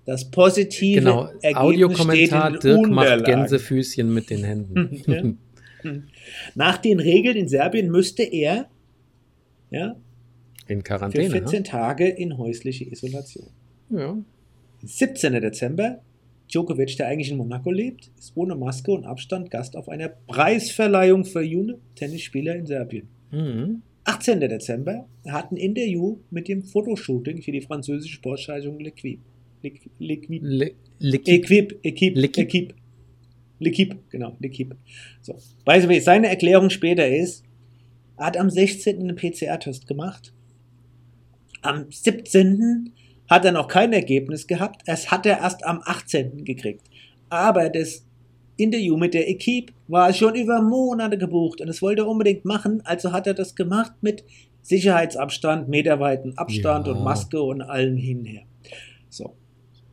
Das 0.05 0.31
positive 0.31 1.01
Genau, 1.01 1.25
Ergebnis 1.25 1.39
steht 1.43 1.51
in 1.51 1.57
Audiokommentar, 1.57 2.59
Dirk 2.59 2.89
macht. 2.89 3.25
Gänsefüßchen 3.25 4.13
mit 4.13 4.31
den 4.31 4.45
Händen. 4.45 5.39
Nach 6.55 6.79
den 6.79 7.01
Regeln 7.01 7.37
in 7.37 7.49
Serbien 7.49 7.91
müsste 7.91 8.23
er 8.23 8.69
ja, 9.71 9.97
In 10.67 10.79
für 10.79 10.85
Quarantäne. 10.85 11.31
14 11.31 11.65
Tage 11.65 12.09
in 12.09 12.39
häusliche 12.39 12.85
Isolation. 12.85 13.49
Ja. 13.91 14.17
17. 14.83 15.41
Dezember, 15.41 16.01
Djokovic, 16.49 16.97
der 16.97 17.09
eigentlich 17.09 17.31
in 17.31 17.37
Monaco 17.37 17.71
lebt, 17.71 18.11
ist 18.19 18.33
ohne 18.37 18.55
Maske 18.55 18.93
und 18.93 19.05
Abstand 19.05 19.51
Gast 19.51 19.77
auf 19.77 19.89
einer 19.89 20.09
Preisverleihung 20.09 21.25
für 21.25 21.43
junge 21.43 21.79
Tennisspieler 21.95 22.57
in 22.57 22.67
Serbien. 22.67 23.09
Mhm. 23.31 23.83
18. 24.05 24.41
Dezember, 24.41 25.07
er 25.25 25.33
hat 25.33 25.53
ein 25.53 25.57
Interview 25.57 26.19
mit 26.31 26.49
dem 26.49 26.63
Fotoshooting 26.63 27.43
für 27.43 27.53
die 27.53 27.61
französische 27.61 28.15
Sportschaltung 28.15 28.79
L'Equipe. 28.79 29.21
L'Equipe. 29.63 30.41
L'Equipe. 30.41 31.75
L'Equipe. 31.83 32.19
Equipe. 32.23 32.75
L'Equipe, 33.61 33.97
genau, 34.09 34.37
L'Equipe. 34.41 34.77
So. 35.21 35.35
By 35.67 35.81
the 35.81 35.89
way, 35.89 36.01
seine 36.01 36.29
Erklärung 36.29 36.71
später 36.71 37.07
ist, 37.07 37.45
Er 38.19 38.27
hat 38.27 38.37
am 38.37 38.51
16. 38.51 38.99
einen 38.99 39.17
PCR-Test 39.17 39.87
gemacht. 39.87 40.33
Am 41.63 41.91
17. 41.91 42.93
hat 43.29 43.45
er 43.45 43.53
noch 43.53 43.69
kein 43.69 43.93
Ergebnis 43.93 44.47
gehabt. 44.47 44.83
Es 44.87 45.11
hat 45.11 45.27
er 45.27 45.39
erst 45.39 45.65
am 45.65 45.81
18. 45.85 46.45
gekriegt. 46.45 46.89
Aber 47.29 47.69
das 47.69 48.05
Interview 48.57 48.97
mit 48.97 49.15
der 49.15 49.29
Equipe 49.29 49.73
war 49.87 50.13
schon 50.13 50.35
über 50.35 50.61
Monate 50.63 51.19
gebucht 51.19 51.61
und 51.61 51.69
es 51.69 51.81
wollte 51.83 52.03
er 52.03 52.09
unbedingt 52.09 52.45
machen. 52.45 52.81
Also 52.85 53.13
hat 53.13 53.27
er 53.27 53.35
das 53.35 53.55
gemacht 53.55 53.93
mit 54.01 54.25
Sicherheitsabstand, 54.63 55.69
meterweiten 55.69 56.37
Abstand 56.37 56.87
Ja. 56.87 56.93
und 56.93 57.05
Maske 57.05 57.41
und 57.41 57.63
allem 57.63 57.97
hinher. 57.97 58.43
So. 59.09 59.35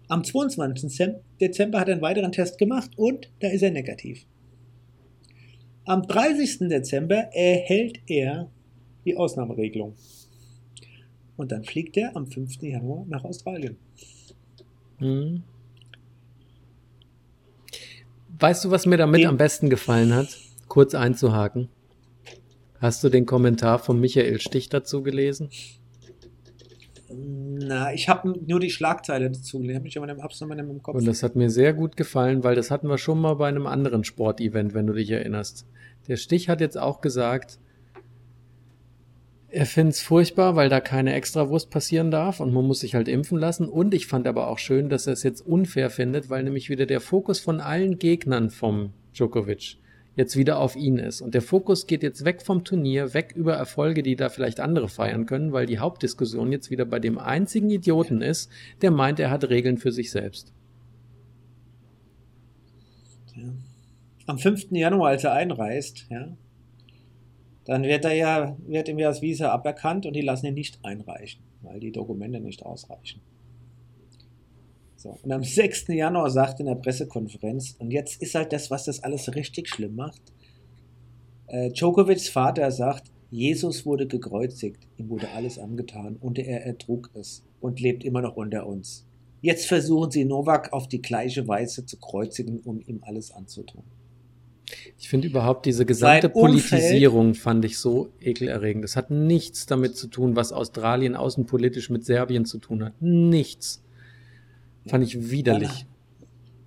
Am 0.07 0.23
22. 0.23 1.15
Dezember 1.39 1.79
hat 1.79 1.87
er 1.87 1.93
einen 1.93 2.01
weiteren 2.01 2.31
Test 2.31 2.57
gemacht 2.57 2.91
und 2.95 3.31
da 3.39 3.49
ist 3.49 3.61
er 3.61 3.71
negativ. 3.71 4.25
Am 5.85 6.01
30. 6.03 6.67
Dezember 6.69 7.29
erhält 7.33 7.99
er 8.07 8.49
die 9.05 9.15
Ausnahmeregelung. 9.15 9.93
Und 11.37 11.51
dann 11.51 11.63
fliegt 11.63 11.97
er 11.97 12.15
am 12.15 12.27
5. 12.27 12.61
Januar 12.61 13.05
nach 13.07 13.23
Australien. 13.23 13.77
Mhm. 14.99 15.43
Weißt 18.39 18.65
du, 18.65 18.71
was 18.71 18.85
mir 18.85 18.97
damit 18.97 19.21
Den- 19.21 19.27
am 19.29 19.37
besten 19.37 19.69
gefallen 19.69 20.13
hat? 20.13 20.37
Kurz 20.67 20.93
einzuhaken. 20.95 21.69
Hast 22.79 23.03
du 23.03 23.09
den 23.09 23.25
Kommentar 23.25 23.79
von 23.79 23.99
Michael 23.99 24.39
Stich 24.39 24.69
dazu 24.69 25.03
gelesen? 25.03 25.49
Na, 27.17 27.93
ich 27.93 28.09
habe 28.09 28.33
nur 28.45 28.59
die 28.59 28.69
Schlagzeile 28.71 29.31
dazu 29.31 29.59
gelesen. 29.59 29.85
Ich 29.85 29.95
habe 29.95 30.11
es 30.29 30.41
nochmal 30.41 30.59
im 30.59 30.81
Kopf. 30.81 30.95
Und 30.95 31.05
das 31.07 31.23
hat 31.23 31.35
mir 31.35 31.49
sehr 31.49 31.73
gut 31.73 31.95
gefallen, 31.95 32.43
weil 32.43 32.55
das 32.55 32.71
hatten 32.71 32.87
wir 32.89 32.97
schon 32.97 33.21
mal 33.21 33.35
bei 33.35 33.47
einem 33.47 33.67
anderen 33.67 34.03
Sportevent, 34.03 34.73
wenn 34.73 34.87
du 34.87 34.93
dich 34.93 35.09
erinnerst. 35.11 35.65
Der 36.07 36.17
Stich 36.17 36.49
hat 36.49 36.61
jetzt 36.61 36.77
auch 36.77 36.99
gesagt, 37.01 37.59
er 39.55 39.65
findet 39.65 39.95
es 39.95 40.01
furchtbar, 40.01 40.57
weil 40.57 40.67
da 40.67 40.81
keine 40.81 41.13
Extrawurst 41.13 41.69
passieren 41.69 42.11
darf 42.11 42.41
und 42.41 42.53
man 42.53 42.67
muss 42.67 42.81
sich 42.81 42.93
halt 42.93 43.07
impfen 43.07 43.37
lassen. 43.37 43.69
Und 43.69 43.93
ich 43.93 44.05
fand 44.05 44.27
aber 44.27 44.49
auch 44.49 44.57
schön, 44.57 44.89
dass 44.89 45.07
er 45.07 45.13
es 45.13 45.23
jetzt 45.23 45.39
unfair 45.39 45.89
findet, 45.89 46.29
weil 46.29 46.43
nämlich 46.43 46.69
wieder 46.69 46.85
der 46.85 46.99
Fokus 46.99 47.39
von 47.39 47.61
allen 47.61 47.97
Gegnern 47.97 48.49
vom 48.49 48.91
Djokovic 49.13 49.77
jetzt 50.17 50.35
wieder 50.35 50.59
auf 50.59 50.75
ihn 50.75 50.97
ist. 50.97 51.21
Und 51.21 51.33
der 51.33 51.41
Fokus 51.41 51.87
geht 51.87 52.03
jetzt 52.03 52.25
weg 52.25 52.41
vom 52.41 52.65
Turnier, 52.65 53.13
weg 53.13 53.31
über 53.33 53.53
Erfolge, 53.53 54.03
die 54.03 54.17
da 54.17 54.27
vielleicht 54.27 54.59
andere 54.59 54.89
feiern 54.89 55.25
können, 55.25 55.53
weil 55.53 55.67
die 55.67 55.79
Hauptdiskussion 55.79 56.51
jetzt 56.51 56.69
wieder 56.69 56.83
bei 56.83 56.99
dem 56.99 57.17
einzigen 57.17 57.69
Idioten 57.69 58.21
ist, 58.21 58.51
der 58.81 58.91
meint, 58.91 59.21
er 59.21 59.31
hat 59.31 59.47
Regeln 59.49 59.77
für 59.77 59.93
sich 59.93 60.11
selbst. 60.11 60.51
Am 64.25 64.37
5. 64.37 64.71
Januar, 64.71 65.11
als 65.11 65.23
er 65.23 65.31
einreist, 65.31 66.07
ja, 66.09 66.35
dann 67.65 67.83
wird 67.83 68.05
er 68.05 68.13
ja, 68.13 68.57
wird 68.65 68.87
ihm 68.87 68.99
ja 68.99 69.09
das 69.09 69.21
Visa 69.21 69.51
aberkannt 69.51 70.05
und 70.05 70.15
die 70.15 70.21
lassen 70.21 70.45
ihn 70.47 70.53
nicht 70.53 70.79
einreichen, 70.83 71.43
weil 71.61 71.79
die 71.79 71.91
Dokumente 71.91 72.39
nicht 72.39 72.63
ausreichen. 72.63 73.21
So. 74.95 75.17
Und 75.23 75.31
am 75.31 75.43
6. 75.43 75.87
Januar 75.89 76.29
sagt 76.29 76.59
in 76.59 76.67
der 76.67 76.75
Pressekonferenz, 76.75 77.75
und 77.79 77.91
jetzt 77.91 78.21
ist 78.21 78.35
halt 78.35 78.53
das, 78.53 78.71
was 78.71 78.85
das 78.85 79.03
alles 79.03 79.33
richtig 79.35 79.69
schlimm 79.69 79.95
macht. 79.95 80.21
Äh, 81.47 81.71
Djokovics 81.71 82.29
Vater 82.29 82.71
sagt, 82.71 83.11
Jesus 83.29 83.85
wurde 83.85 84.07
gekreuzigt, 84.07 84.87
ihm 84.97 85.09
wurde 85.09 85.29
alles 85.29 85.59
angetan 85.59 86.15
und 86.15 86.39
er 86.39 86.65
ertrug 86.65 87.09
es 87.13 87.43
und 87.59 87.79
lebt 87.79 88.03
immer 88.03 88.21
noch 88.21 88.35
unter 88.35 88.65
uns. 88.65 89.05
Jetzt 89.41 89.67
versuchen 89.67 90.09
sie 90.11 90.25
Novak 90.25 90.73
auf 90.73 90.87
die 90.87 91.01
gleiche 91.01 91.47
Weise 91.47 91.85
zu 91.85 91.97
kreuzigen, 91.97 92.59
um 92.61 92.79
ihm 92.79 93.03
alles 93.03 93.31
anzutun. 93.31 93.83
Ich 94.97 95.09
finde 95.09 95.27
überhaupt 95.27 95.65
diese 95.65 95.85
gesamte 95.85 96.29
Politisierung 96.29 97.35
fand 97.35 97.65
ich 97.65 97.77
so 97.77 98.09
ekelerregend. 98.19 98.83
Das 98.83 98.95
hat 98.95 99.11
nichts 99.11 99.65
damit 99.65 99.95
zu 99.95 100.07
tun, 100.07 100.35
was 100.35 100.51
Australien 100.51 101.15
außenpolitisch 101.15 101.89
mit 101.89 102.05
Serbien 102.05 102.45
zu 102.45 102.57
tun 102.57 102.83
hat. 102.83 102.93
Nichts. 102.99 103.83
Fand 104.87 105.03
ich 105.03 105.29
widerlich. 105.29 105.85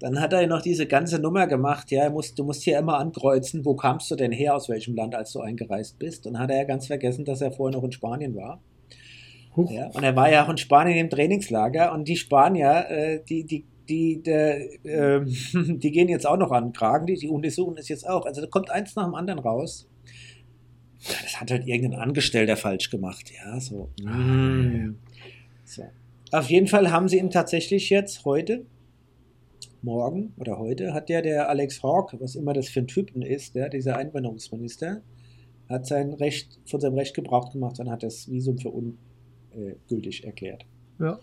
Dann 0.00 0.20
hat 0.20 0.32
er 0.32 0.46
noch 0.46 0.62
diese 0.62 0.86
ganze 0.86 1.18
Nummer 1.18 1.48
gemacht, 1.48 1.90
ja, 1.90 2.04
er 2.04 2.10
muss, 2.10 2.32
du 2.34 2.44
musst 2.44 2.62
hier 2.62 2.78
immer 2.78 2.98
ankreuzen, 2.98 3.64
wo 3.64 3.74
kamst 3.74 4.10
du 4.10 4.14
denn 4.14 4.30
her, 4.30 4.54
aus 4.54 4.68
welchem 4.68 4.94
Land, 4.94 5.16
als 5.16 5.32
du 5.32 5.40
eingereist 5.40 5.98
bist. 5.98 6.26
Und 6.26 6.38
hat 6.38 6.50
er 6.50 6.58
ja 6.58 6.64
ganz 6.64 6.86
vergessen, 6.86 7.24
dass 7.24 7.40
er 7.40 7.50
vorher 7.50 7.76
noch 7.76 7.84
in 7.84 7.90
Spanien 7.90 8.36
war. 8.36 8.60
Huch. 9.56 9.72
Ja, 9.72 9.88
und 9.88 10.04
er 10.04 10.14
war 10.14 10.30
ja 10.30 10.44
auch 10.44 10.48
in 10.50 10.56
Spanien 10.56 10.98
im 10.98 11.10
Trainingslager 11.10 11.92
und 11.92 12.06
die 12.06 12.16
Spanier, 12.16 12.86
äh, 12.88 13.20
die, 13.28 13.42
die, 13.42 13.64
die, 13.88 14.23
die, 14.23 14.30
äh, 14.30 15.25
die 15.54 15.90
gehen 15.90 16.09
jetzt 16.09 16.26
auch 16.26 16.37
noch 16.37 16.50
an 16.52 16.66
den 16.66 16.73
Kragen, 16.73 17.07
die, 17.07 17.14
die 17.14 17.28
untersuchen 17.28 17.76
es 17.78 17.88
jetzt 17.88 18.09
auch. 18.09 18.26
Also 18.26 18.40
da 18.40 18.47
kommt 18.47 18.71
eins 18.71 18.95
nach 18.97 19.04
dem 19.04 19.14
anderen 19.14 19.40
raus. 19.40 19.88
Ja, 21.00 21.14
das 21.23 21.40
hat 21.40 21.50
halt 21.50 21.66
irgendein 21.66 22.00
Angestellter 22.00 22.57
falsch 22.57 22.90
gemacht, 22.90 23.33
ja, 23.33 23.61
so. 23.61 23.88
Mm. 24.02 24.97
so. 25.64 25.85
Auf 26.33 26.50
jeden 26.50 26.66
Fall 26.66 26.90
haben 26.90 27.09
sie 27.09 27.18
ihn 27.18 27.30
tatsächlich 27.30 27.88
jetzt 27.88 28.25
heute, 28.25 28.66
morgen 29.80 30.35
oder 30.38 30.59
heute, 30.59 30.92
hat 30.92 31.09
ja 31.09 31.23
der 31.23 31.49
Alex 31.49 31.83
Hawk, 31.85 32.16
was 32.18 32.35
immer 32.35 32.52
das 32.52 32.68
für 32.68 32.80
ein 32.80 32.88
Typen 32.88 33.23
ist, 33.23 33.54
der, 33.54 33.68
dieser 33.68 33.97
Einwanderungsminister, 33.97 35.02
hat 35.68 35.87
sein 35.87 36.14
Recht, 36.14 36.59
von 36.66 36.80
seinem 36.80 36.95
Recht 36.95 37.14
Gebrauch 37.14 37.52
gemacht 37.52 37.78
und 37.78 37.90
hat 37.90 38.02
das 38.02 38.28
Visum 38.28 38.59
für 38.59 38.71
ungültig 38.71 40.25
erklärt. 40.25 40.66
Ja. 40.99 41.21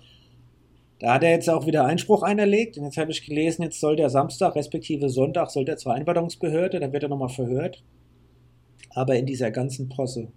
Da 1.00 1.16
hat 1.16 1.24
er 1.24 1.32
jetzt 1.32 1.50
auch 1.50 1.66
wieder 1.68 1.86
Einspruch 1.86 2.24
einerlegt. 2.24 2.78
Und 2.78 2.86
jetzt 2.86 2.98
habe 2.98 3.12
ich 3.12 3.26
gelesen, 3.26 3.64
jetzt 3.64 3.80
soll 3.80 3.96
der 3.96 4.10
Samstag 4.10 4.56
respektive 4.56 5.10
Sonntag 5.10 5.52
soll 5.52 5.66
der 5.66 5.78
zur 5.78 5.94
Einwanderungsbehörde, 5.94 6.80
dann 6.80 6.94
wird 6.94 7.04
er 7.04 7.10
nochmal 7.10 7.30
verhört. 7.30 7.84
Aber 8.92 9.16
in 9.16 9.26
dieser 9.26 9.52
ganzen 9.52 9.90
Posse 9.90 10.30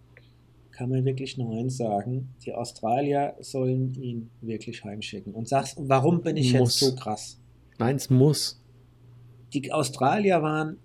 kann 0.72 0.90
man 0.90 1.04
wirklich 1.04 1.38
nur 1.38 1.56
eins 1.56 1.76
sagen, 1.76 2.34
die 2.44 2.52
Australier 2.54 3.34
sollen 3.40 3.94
ihn 3.94 4.30
wirklich 4.40 4.84
heimschicken. 4.84 5.34
Und 5.34 5.48
sagst, 5.48 5.76
warum 5.80 6.22
bin 6.22 6.36
ich 6.36 6.52
Muss. 6.54 6.80
jetzt 6.80 6.90
so 6.90 6.96
krass? 6.96 7.40
Nein, 7.78 7.96
es 7.96 8.10
muss. 8.10 8.60
Die 9.52 9.72
Australier 9.72 10.42
waren 10.42 10.78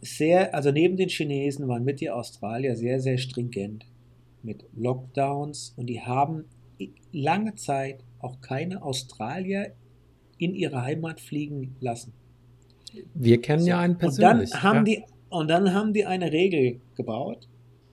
sehr, 0.00 0.54
also 0.54 0.70
neben 0.70 0.96
den 0.96 1.08
Chinesen 1.08 1.68
waren 1.68 1.84
mit 1.84 2.00
die 2.00 2.10
Australier 2.10 2.76
sehr, 2.76 3.00
sehr 3.00 3.18
stringent 3.18 3.86
mit 4.42 4.64
Lockdowns 4.74 5.74
und 5.76 5.86
die 5.86 6.00
haben 6.00 6.46
lange 7.12 7.54
Zeit 7.54 8.02
auch 8.20 8.40
keine 8.40 8.82
Australier 8.82 9.72
in 10.38 10.54
ihre 10.54 10.82
Heimat 10.82 11.20
fliegen 11.20 11.76
lassen. 11.80 12.12
Wir 13.14 13.40
kennen 13.40 13.66
ja 13.66 13.78
einen 13.78 13.94
Und 13.94 14.02
dann 14.20 14.38
persönlich. 14.38 14.54
haben 14.62 14.78
ja. 14.78 14.82
die 14.84 15.02
und 15.28 15.48
dann 15.48 15.72
haben 15.74 15.92
die 15.92 16.04
eine 16.06 16.32
Regel 16.32 16.80
gebaut, 16.96 17.46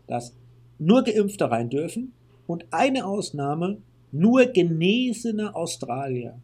dass 0.07 0.35
nur 0.79 1.03
Geimpfte 1.03 1.51
rein 1.51 1.69
dürfen 1.69 2.13
und 2.47 2.65
eine 2.71 3.05
Ausnahme 3.05 3.77
nur 4.11 4.45
genesene 4.47 5.55
Australier 5.55 6.39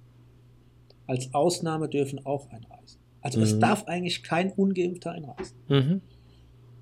als 1.07 1.33
Ausnahme 1.33 1.89
dürfen 1.89 2.23
auch 2.25 2.47
einreisen. 2.51 2.99
Also 3.21 3.41
es 3.41 3.55
Mhm. 3.55 3.59
darf 3.61 3.85
eigentlich 3.85 4.21
kein 4.21 4.51
ungeimpfter 4.51 5.11
einreisen. 5.13 5.57
Mhm. 5.67 6.01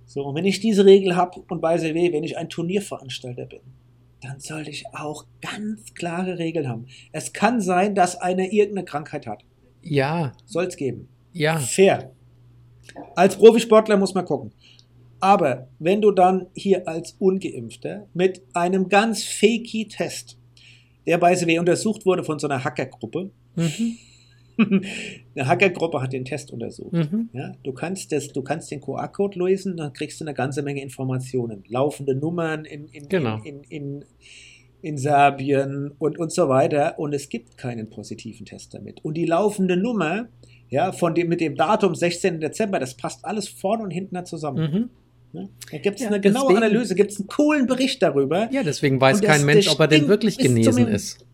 So, 0.06 0.26
und 0.26 0.36
wenn 0.36 0.46
ich 0.46 0.60
diese 0.60 0.84
Regel 0.86 1.16
habe 1.16 1.42
und 1.48 1.62
bei 1.62 1.78
CW, 1.78 2.12
wenn 2.12 2.24
ich 2.26 2.38
ein 2.38 2.50
Turnierveranstalter 2.50 3.46
bin, 3.46 3.62
dann 4.22 4.40
sollte 4.40 4.70
ich 4.70 4.86
auch 4.94 5.26
ganz 5.42 5.94
klare 5.94 6.38
Regeln 6.38 6.68
haben. 6.68 6.86
Es 7.12 7.34
kann 7.34 7.60
sein, 7.62 7.96
dass 7.96 8.16
einer 8.16 8.52
irgendeine 8.52 8.86
Krankheit 8.86 9.26
hat. 9.28 9.44
Ja, 9.82 10.34
Soll 10.46 10.66
es 10.66 10.76
geben. 10.78 11.08
ja. 11.34 11.58
Fair. 11.60 12.12
Als 13.16 13.36
Profisportler 13.36 13.98
muss 13.98 14.14
man 14.14 14.26
gucken. 14.26 14.52
Aber 15.20 15.68
wenn 15.80 16.02
du 16.02 16.12
dann 16.12 16.48
hier 16.56 16.88
als 16.88 17.16
Ungeimpfter 17.20 18.08
mit 18.14 18.42
einem 18.54 18.90
ganz 18.90 19.24
fakey 19.24 19.88
Test, 19.88 20.38
der 21.08 21.18
bei 21.18 21.36
CW 21.36 21.60
untersucht 21.60 22.06
wurde 22.06 22.24
von 22.24 22.38
so 22.40 22.48
einer 22.48 22.64
Hackergruppe, 22.64 23.32
Mhm. 23.56 23.98
eine 25.36 25.48
Hackergruppe 25.48 26.02
hat 26.02 26.14
den 26.14 26.26
Test 26.26 26.52
untersucht. 26.52 26.94
Mhm. 26.94 27.30
Ja, 27.34 27.54
du 27.64 27.74
kannst 27.74 28.12
das, 28.12 28.30
du 28.30 28.42
kannst 28.42 28.72
den 28.72 28.82
QR-Code 28.82 29.40
lösen, 29.40 29.78
dann 29.78 29.94
kriegst 29.94 30.20
du 30.20 30.26
eine 30.26 30.34
ganze 30.34 30.62
Menge 30.62 30.82
Informationen, 30.82 31.64
laufende 31.68 32.16
Nummern 32.16 32.66
in, 32.66 32.88
in, 32.90 33.10
Genau. 33.10 33.40
in, 33.44 33.62
in, 33.70 34.06
in, 34.82 34.98
Serbien 34.98 35.92
und, 36.00 36.18
und 36.20 36.32
so 36.32 36.50
weiter. 36.50 36.98
Und 37.00 37.14
es 37.14 37.30
gibt 37.30 37.58
keinen 37.58 37.90
positiven 37.90 38.46
Test 38.46 38.74
damit. 38.74 39.04
Und 39.04 39.16
die 39.16 39.26
laufende 39.26 39.78
Nummer, 39.78 40.28
ja, 40.70 40.92
von 40.92 41.14
dem, 41.16 41.28
mit 41.30 41.42
dem 41.42 41.56
Datum 41.56 41.96
16. 41.96 42.40
Dezember, 42.40 42.80
das 42.80 42.96
passt 42.96 43.26
alles 43.26 43.48
vorne 43.48 43.84
und 43.84 43.92
hinten 43.92 44.26
zusammen. 44.26 44.72
Mhm. 44.72 44.90
Ja, 45.34 45.48
da 45.72 45.78
gibt 45.78 45.96
es 45.96 46.02
Ja, 46.02 46.08
eine 46.10 46.20
genaue 46.20 46.50
deswegen- 46.54 46.64
Analyse, 46.64 46.94
gibt 46.96 47.12
es 47.12 47.20
einen 47.20 47.28
coolen 47.28 47.66
Bericht 47.68 48.02
darüber. 48.04 48.50
Ja, 48.52 48.64
deswegen 48.64 49.00
weiß 49.00 49.22
das- 49.22 49.30
kein 49.30 49.46
Mensch, 49.46 49.70
ob 49.70 49.80
er 49.80 49.88
denn 49.88 50.08
wirklich 50.10 50.38
genesen 50.38 50.88
ist. 50.88 51.26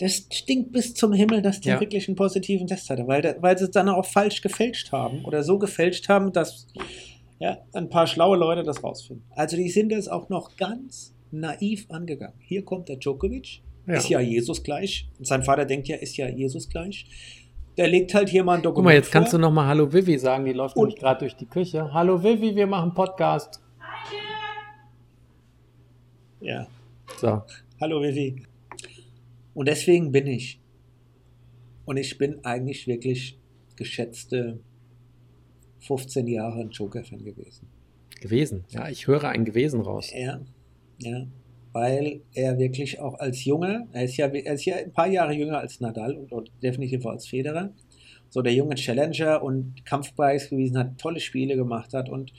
Das 0.00 0.26
stinkt 0.32 0.72
bis 0.72 0.94
zum 0.94 1.12
Himmel, 1.12 1.42
dass 1.42 1.60
der 1.60 1.74
Ja. 1.74 1.80
wirklich 1.80 2.08
einen 2.08 2.16
positiven 2.16 2.66
Test 2.66 2.88
hatte, 2.90 3.06
weil, 3.06 3.36
weil 3.40 3.56
sie 3.58 3.64
es 3.64 3.70
dann 3.70 3.88
auch 3.88 4.06
falsch 4.06 4.40
gefälscht 4.40 4.92
haben 4.92 5.24
oder 5.24 5.42
so 5.42 5.58
gefälscht 5.58 6.08
haben, 6.08 6.32
dass 6.32 6.66
ja, 7.38 7.58
ein 7.74 7.88
paar 7.88 8.06
schlaue 8.06 8.36
Leute 8.36 8.62
das 8.64 8.82
rausfinden. 8.82 9.24
Also 9.30 9.56
die 9.56 9.68
sind 9.68 9.92
es 9.92 10.08
auch 10.08 10.28
noch 10.30 10.56
ganz 10.56 11.14
naiv 11.30 11.86
angegangen. 11.90 12.34
Hier 12.40 12.64
kommt 12.64 12.88
der 12.88 12.96
Djokovic, 12.96 13.60
Ja. 13.86 13.94
ist 13.94 14.08
ja 14.08 14.20
Jesus 14.20 14.62
gleich. 14.62 15.08
Und 15.18 15.26
sein 15.26 15.42
Vater 15.42 15.64
denkt 15.66 15.88
ja, 15.88 15.96
ist 15.96 16.16
ja 16.16 16.28
Jesus 16.28 16.68
gleich. 16.68 17.04
Der 17.76 17.86
legt 17.88 18.12
halt 18.14 18.28
hier 18.28 18.42
mal 18.44 18.56
ein 18.56 18.62
Dokument 18.62 18.76
Guck 18.76 18.84
mal, 18.84 18.94
jetzt 18.94 19.10
kannst 19.12 19.32
du 19.32 19.36
vor. 19.36 19.40
noch 19.42 19.52
mal 19.52 19.66
Hallo 19.66 19.90
Vivi 19.92 20.18
sagen, 20.18 20.44
die 20.44 20.52
läuft 20.52 20.76
Und- 20.76 20.88
nämlich 20.88 21.00
gerade 21.00 21.20
durch 21.20 21.36
die 21.36 21.46
Küche. 21.46 21.92
Hallo 21.92 22.22
Vivi, 22.22 22.54
wir 22.56 22.66
machen 22.66 22.92
Podcast. 22.94 23.60
Ja. 26.40 26.66
So. 27.18 27.42
Hallo 27.80 28.02
Vivi. 28.02 28.42
Und 29.60 29.68
deswegen 29.68 30.10
bin 30.10 30.26
ich. 30.26 30.58
Und 31.84 31.98
ich 31.98 32.16
bin 32.16 32.42
eigentlich 32.46 32.86
wirklich 32.86 33.38
geschätzte 33.76 34.58
15 35.80 36.26
Jahre 36.28 36.60
ein 36.60 36.70
Joker-Fan 36.70 37.22
gewesen. 37.22 37.68
Gewesen. 38.22 38.64
Ja, 38.70 38.88
ich 38.88 39.06
höre 39.06 39.28
ein 39.28 39.44
Gewesen 39.44 39.82
raus. 39.82 40.14
Ja, 40.16 40.40
ja. 40.96 41.26
Weil 41.72 42.22
er 42.32 42.58
wirklich 42.58 43.00
auch 43.00 43.18
als 43.18 43.44
Junge, 43.44 43.86
er 43.92 44.04
ist 44.04 44.16
ja, 44.16 44.28
er 44.28 44.54
ist 44.54 44.64
ja 44.64 44.76
ein 44.76 44.92
paar 44.92 45.08
Jahre 45.08 45.34
jünger 45.34 45.58
als 45.58 45.78
Nadal 45.78 46.14
und, 46.16 46.32
und 46.32 46.50
definitiv 46.62 47.04
als 47.04 47.28
Federer, 47.28 47.74
so 48.30 48.40
der 48.40 48.54
junge 48.54 48.76
Challenger 48.76 49.42
und 49.42 49.84
Kampfpreis 49.84 50.48
gewesen 50.48 50.78
hat, 50.78 50.96
tolle 50.96 51.20
Spiele 51.20 51.56
gemacht 51.56 51.92
hat 51.92 52.08
und 52.08 52.32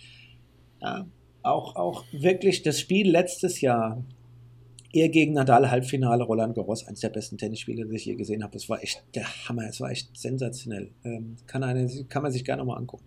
ja, 0.81 1.05
auch, 1.43 1.75
auch 1.75 2.03
wirklich 2.13 2.63
das 2.63 2.79
Spiel 2.79 3.11
letztes 3.11 3.61
Jahr, 3.61 4.03
er 4.93 5.09
gegen 5.09 5.33
Nadal 5.33 5.69
Halbfinale, 5.71 6.23
Roland 6.23 6.55
Garros, 6.55 6.85
eines 6.87 6.99
der 6.99 7.09
besten 7.09 7.37
Tennisspiele, 7.37 7.85
die 7.85 7.95
ich 7.95 8.05
je 8.05 8.15
gesehen 8.15 8.43
habe. 8.43 8.53
Das 8.53 8.67
war 8.69 8.83
echt 8.83 9.03
der 9.15 9.23
Hammer, 9.47 9.67
es 9.69 9.79
war 9.79 9.89
echt 9.91 10.09
sensationell. 10.17 10.89
Ähm, 11.03 11.37
kann, 11.47 11.63
eine, 11.63 11.87
kann 12.09 12.23
man 12.23 12.31
sich 12.31 12.43
gerne 12.43 12.63
mal 12.65 12.75
angucken. 12.77 13.05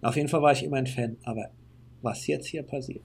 Und 0.00 0.08
auf 0.08 0.16
jeden 0.16 0.28
Fall 0.28 0.42
war 0.42 0.52
ich 0.52 0.62
immer 0.62 0.76
ein 0.76 0.86
Fan, 0.86 1.16
aber 1.24 1.50
was 2.02 2.26
jetzt 2.26 2.46
hier 2.46 2.62
passiert, 2.62 3.02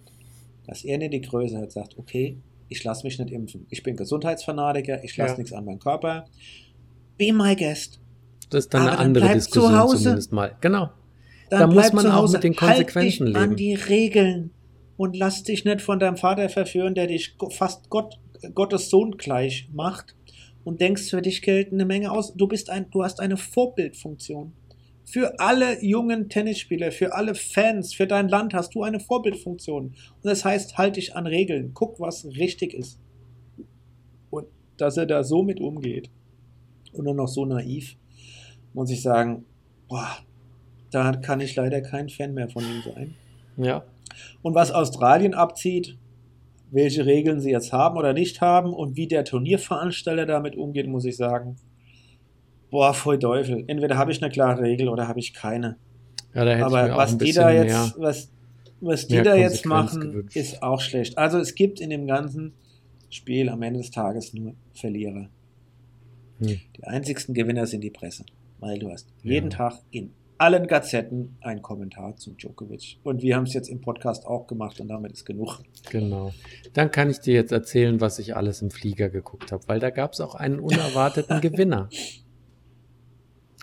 dass 0.67 0.83
er 0.83 0.97
nicht 0.97 1.13
die 1.13 1.21
Größe 1.21 1.57
hat, 1.57 1.71
sagt, 1.71 1.97
okay, 1.97 2.37
ich 2.69 2.83
lasse 2.83 3.05
mich 3.05 3.17
nicht 3.19 3.31
impfen. 3.31 3.65
Ich 3.69 3.83
bin 3.83 3.95
Gesundheitsfanatiker, 3.97 5.03
ich 5.03 5.17
lasse 5.17 5.33
Ja. 5.33 5.37
nichts 5.39 5.53
an 5.53 5.65
meinen 5.65 5.79
Körper. 5.79 6.25
Be 7.17 7.33
my 7.33 7.55
guest. 7.55 7.99
Das 8.49 8.65
ist 8.65 8.73
dann 8.73 8.81
Aber 8.83 8.89
eine 8.91 8.97
dann 8.97 9.05
andere 9.07 9.23
bleib 9.25 9.35
Diskussion 9.35 9.71
zu 9.71 9.79
Hause. 9.79 9.97
zumindest 10.03 10.31
mal. 10.31 10.55
Genau. 10.61 10.89
Dann 11.49 11.59
Da 11.59 11.67
muss 11.67 11.91
man 11.93 12.05
auch 12.07 12.31
mit 12.31 12.43
den 12.43 12.53
halt 12.53 12.59
Konsequenzen 12.87 13.25
dich 13.25 13.35
an 13.35 13.41
leben. 13.43 13.55
die 13.57 13.73
Regeln 13.73 14.51
und 14.97 15.15
lass 15.15 15.43
dich 15.43 15.65
nicht 15.65 15.81
von 15.81 15.99
deinem 15.99 16.17
Vater 16.17 16.49
verführen, 16.49 16.95
der 16.95 17.07
dich 17.07 17.35
fast 17.51 17.89
Gott, 17.89 18.19
Gottes 18.53 18.89
Sohn 18.89 19.11
gleich 19.17 19.69
macht 19.73 20.15
und 20.63 20.81
denkst, 20.81 21.09
für 21.09 21.21
dich 21.21 21.41
gelten 21.41 21.75
eine 21.75 21.85
Menge 21.85 22.11
aus. 22.11 22.33
Du 22.33 22.47
bist 22.47 22.69
ein, 22.69 22.89
du 22.91 23.03
hast 23.03 23.19
eine 23.19 23.37
Vorbildfunktion. 23.37 24.53
Für 25.03 25.39
alle 25.39 25.83
jungen 25.83 26.29
Tennisspieler, 26.29 26.91
für 26.91 27.13
alle 27.13 27.35
Fans, 27.35 27.93
für 27.93 28.07
dein 28.07 28.29
Land 28.29 28.53
hast 28.53 28.75
du 28.75 28.83
eine 28.83 28.99
Vorbildfunktion. 28.99 29.87
Und 29.87 29.95
das 30.23 30.45
heißt, 30.45 30.77
halt 30.77 30.95
dich 30.95 31.15
an 31.15 31.27
Regeln. 31.27 31.71
Guck, 31.73 31.99
was 31.99 32.25
richtig 32.25 32.73
ist. 32.73 32.99
Und 34.29 34.47
dass 34.77 34.97
er 34.97 35.05
da 35.05 35.23
so 35.23 35.43
mit 35.43 35.59
umgeht 35.59 36.09
und 36.93 37.05
nur 37.05 37.13
noch 37.15 37.27
so 37.27 37.45
naiv, 37.45 37.97
muss 38.73 38.91
ich 38.91 39.01
sagen, 39.01 39.45
boah, 39.89 40.17
da 40.91 41.11
kann 41.13 41.41
ich 41.41 41.55
leider 41.55 41.81
kein 41.81 42.09
Fan 42.09 42.33
mehr 42.33 42.49
von 42.49 42.63
ihm 42.63 42.81
sein. 42.83 43.15
Ja. 43.57 43.83
Und 44.41 44.55
was 44.55 44.71
Australien 44.71 45.33
abzieht, 45.33 45.97
welche 46.71 47.05
Regeln 47.05 47.41
sie 47.41 47.51
jetzt 47.51 47.73
haben 47.73 47.97
oder 47.97 48.13
nicht 48.13 48.39
haben 48.41 48.73
und 48.73 48.95
wie 48.95 49.07
der 49.07 49.25
Turnierveranstalter 49.25 50.25
damit 50.25 50.55
umgeht, 50.55 50.87
muss 50.87 51.05
ich 51.05 51.17
sagen, 51.17 51.57
boah, 52.69 52.93
voll 52.93 53.19
Teufel. 53.19 53.63
Entweder 53.67 53.97
habe 53.97 54.11
ich 54.11 54.21
eine 54.21 54.31
klare 54.31 54.61
Regel 54.61 54.87
oder 54.87 55.07
habe 55.07 55.19
ich 55.19 55.33
keine. 55.33 55.77
Ja, 56.33 56.45
da 56.45 56.51
hätte 56.51 56.59
ich 56.59 56.65
Aber 56.65 56.93
auch 56.93 56.97
was 56.97 57.17
die 57.17 57.33
da 57.33 57.51
jetzt, 57.51 57.99
was, 57.99 58.31
was 58.79 59.07
die 59.07 59.21
da 59.21 59.35
jetzt 59.35 59.65
machen, 59.65 59.99
gewünscht. 59.99 60.35
ist 60.37 60.63
auch 60.63 60.79
schlecht. 60.79 61.17
Also 61.17 61.39
es 61.39 61.55
gibt 61.55 61.81
in 61.81 61.89
dem 61.89 62.07
ganzen 62.07 62.53
Spiel 63.09 63.49
am 63.49 63.61
Ende 63.61 63.79
des 63.81 63.91
Tages 63.91 64.33
nur 64.33 64.53
Verlierer. 64.73 65.27
Hm. 66.39 66.59
Die 66.77 66.83
einzigsten 66.85 67.33
Gewinner 67.33 67.67
sind 67.67 67.81
die 67.83 67.89
Presse. 67.91 68.23
Weil 68.59 68.79
du 68.79 68.89
hast 68.89 69.09
Ja. 69.23 69.33
jeden 69.33 69.49
Tag 69.49 69.79
in 69.91 70.13
allen 70.41 70.65
Gazetten 70.65 71.37
einen 71.41 71.61
Kommentar 71.61 72.15
zum 72.15 72.35
Djokovic. 72.35 72.97
Und 73.03 73.21
wir 73.21 73.35
haben 73.35 73.43
es 73.43 73.53
jetzt 73.53 73.69
im 73.69 73.79
Podcast 73.79 74.25
auch 74.25 74.47
gemacht 74.47 74.79
und 74.79 74.87
damit 74.87 75.11
ist 75.11 75.23
genug. 75.25 75.59
Genau. 75.91 76.33
Dann 76.73 76.89
kann 76.89 77.09
ich 77.11 77.19
dir 77.19 77.35
jetzt 77.35 77.51
erzählen, 77.51 78.01
was 78.01 78.17
ich 78.17 78.35
alles 78.35 78.61
im 78.63 78.71
Flieger 78.71 79.09
geguckt 79.09 79.51
habe, 79.51 79.63
weil 79.67 79.79
da 79.79 79.91
gab 79.91 80.13
es 80.13 80.19
auch 80.19 80.33
einen 80.33 80.59
unerwarteten 80.59 81.41
Gewinner. 81.41 81.89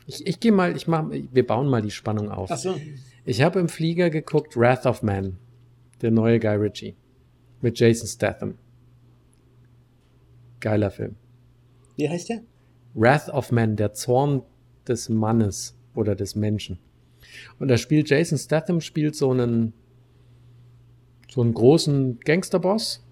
Ich, 0.06 0.26
ich 0.26 0.38
gehe 0.40 0.52
mal, 0.52 0.76
ich 0.76 0.86
mach, 0.86 1.10
wir 1.10 1.46
bauen 1.46 1.68
mal 1.68 1.82
die 1.82 1.90
Spannung 1.90 2.30
auf. 2.30 2.50
Achso, 2.50 2.76
Ich 3.24 3.42
habe 3.42 3.58
im 3.60 3.68
Flieger 3.68 4.08
geguckt 4.08 4.56
Wrath 4.56 4.86
of 4.86 5.02
Man, 5.02 5.36
der 6.00 6.12
neue 6.12 6.38
Guy 6.38 6.54
Ritchie 6.56 6.96
mit 7.60 7.78
Jason 7.78 8.06
Statham. 8.06 8.54
Geiler 10.60 10.90
Film. 10.90 11.16
wie 11.96 12.08
heißt 12.08 12.28
der? 12.28 12.40
Wrath 12.94 13.28
of 13.28 13.52
Man, 13.52 13.76
der 13.76 13.92
Zorn 13.92 14.42
des 14.86 15.08
Mannes 15.08 15.77
oder 15.98 16.14
des 16.14 16.34
Menschen. 16.34 16.78
Und 17.58 17.68
da 17.68 17.76
spielt 17.76 18.08
Jason 18.08 18.38
Statham 18.38 18.80
spielt 18.80 19.14
so 19.16 19.30
einen 19.30 19.72
so 21.30 21.42
einen 21.42 21.52
großen 21.52 22.20
Gangsterboss 22.20 23.04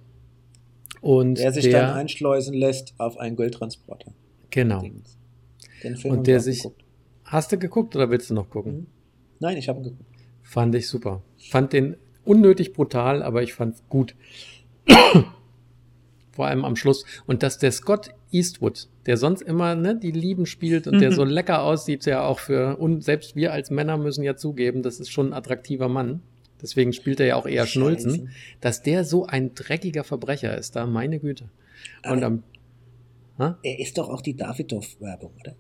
und 1.03 1.35
Der 1.39 1.53
sich 1.53 1.65
der 1.65 1.83
dann 1.83 1.97
einschleusen 1.97 2.55
lässt 2.55 2.95
auf 2.99 3.19
einen 3.19 3.37
Goldtransporter. 3.37 4.13
genau. 4.51 4.83
Den 5.83 5.97
Film 5.97 6.15
Und 6.19 6.27
der 6.27 6.41
sich- 6.41 6.63
geguckt. 6.63 6.83
Hast 7.25 7.53
du 7.53 7.59
geguckt 7.59 7.95
oder 7.97 8.09
willst 8.09 8.31
du 8.31 8.35
noch 8.35 8.49
gucken? 8.49 8.73
Mhm. 8.75 8.87
Nein, 9.41 9.57
ich 9.59 9.69
habe 9.69 9.83
geguckt. 9.83 10.05
Fand 10.43 10.75
ich 10.77 10.89
super. 10.89 11.23
Fand 11.37 11.73
den 11.75 11.97
unnötig 12.25 12.73
brutal, 12.73 13.23
aber 13.23 13.43
ich 13.43 13.53
fand's 13.53 13.83
gut. 13.89 14.15
Vor 16.33 16.47
allem 16.47 16.65
am 16.65 16.77
Schluss. 16.77 17.05
Und 17.27 17.43
dass 17.43 17.59
der 17.59 17.73
Scott 17.73 18.11
Eastwood, 18.37 18.89
der 19.07 19.17
sonst 19.17 19.43
immer 19.43 19.75
ne, 19.75 19.97
die 19.97 20.11
Lieben 20.11 20.47
spielt 20.47 20.87
und 20.87 21.01
der 21.01 21.11
Mhm. 21.11 21.15
so 21.15 21.25
lecker 21.25 21.63
aussieht, 21.63 22.05
ja 22.07 22.25
auch 22.25 22.39
für, 22.39 22.77
und 22.79 23.03
selbst 23.03 23.37
wir 23.37 23.53
als 23.53 23.71
Männer 23.71 23.97
müssen 23.97 24.23
ja 24.23 24.37
zugeben, 24.37 24.83
das 24.83 25.01
ist 25.01 25.11
schon 25.11 25.29
ein 25.29 25.33
attraktiver 25.33 25.89
Mann. 25.89 26.21
Deswegen 26.61 26.93
spielt 26.93 27.21
er 27.21 27.27
ja 27.27 27.37
auch 27.37 27.47
eher 27.47 27.67
Schnulzen. 27.67 28.11
Scheiße. 28.11 28.29
Dass 28.61 28.83
der 28.83 29.05
so 29.05 29.27
ein 29.27 29.55
dreckiger 29.55 30.05
Verbrecher 30.05 30.57
ist, 30.57 30.75
da 30.77 30.87
meine 30.87 31.19
Güte. 31.19 31.51
Und 32.05 32.23
Aber 32.23 32.27
am, 33.39 33.59
er 33.63 33.79
ist 33.79 33.99
doch 33.99 34.09
auch 34.09 34.23
die 34.23 34.35
Davidoff-Werbung, 34.37 35.33
oder? 35.41 35.55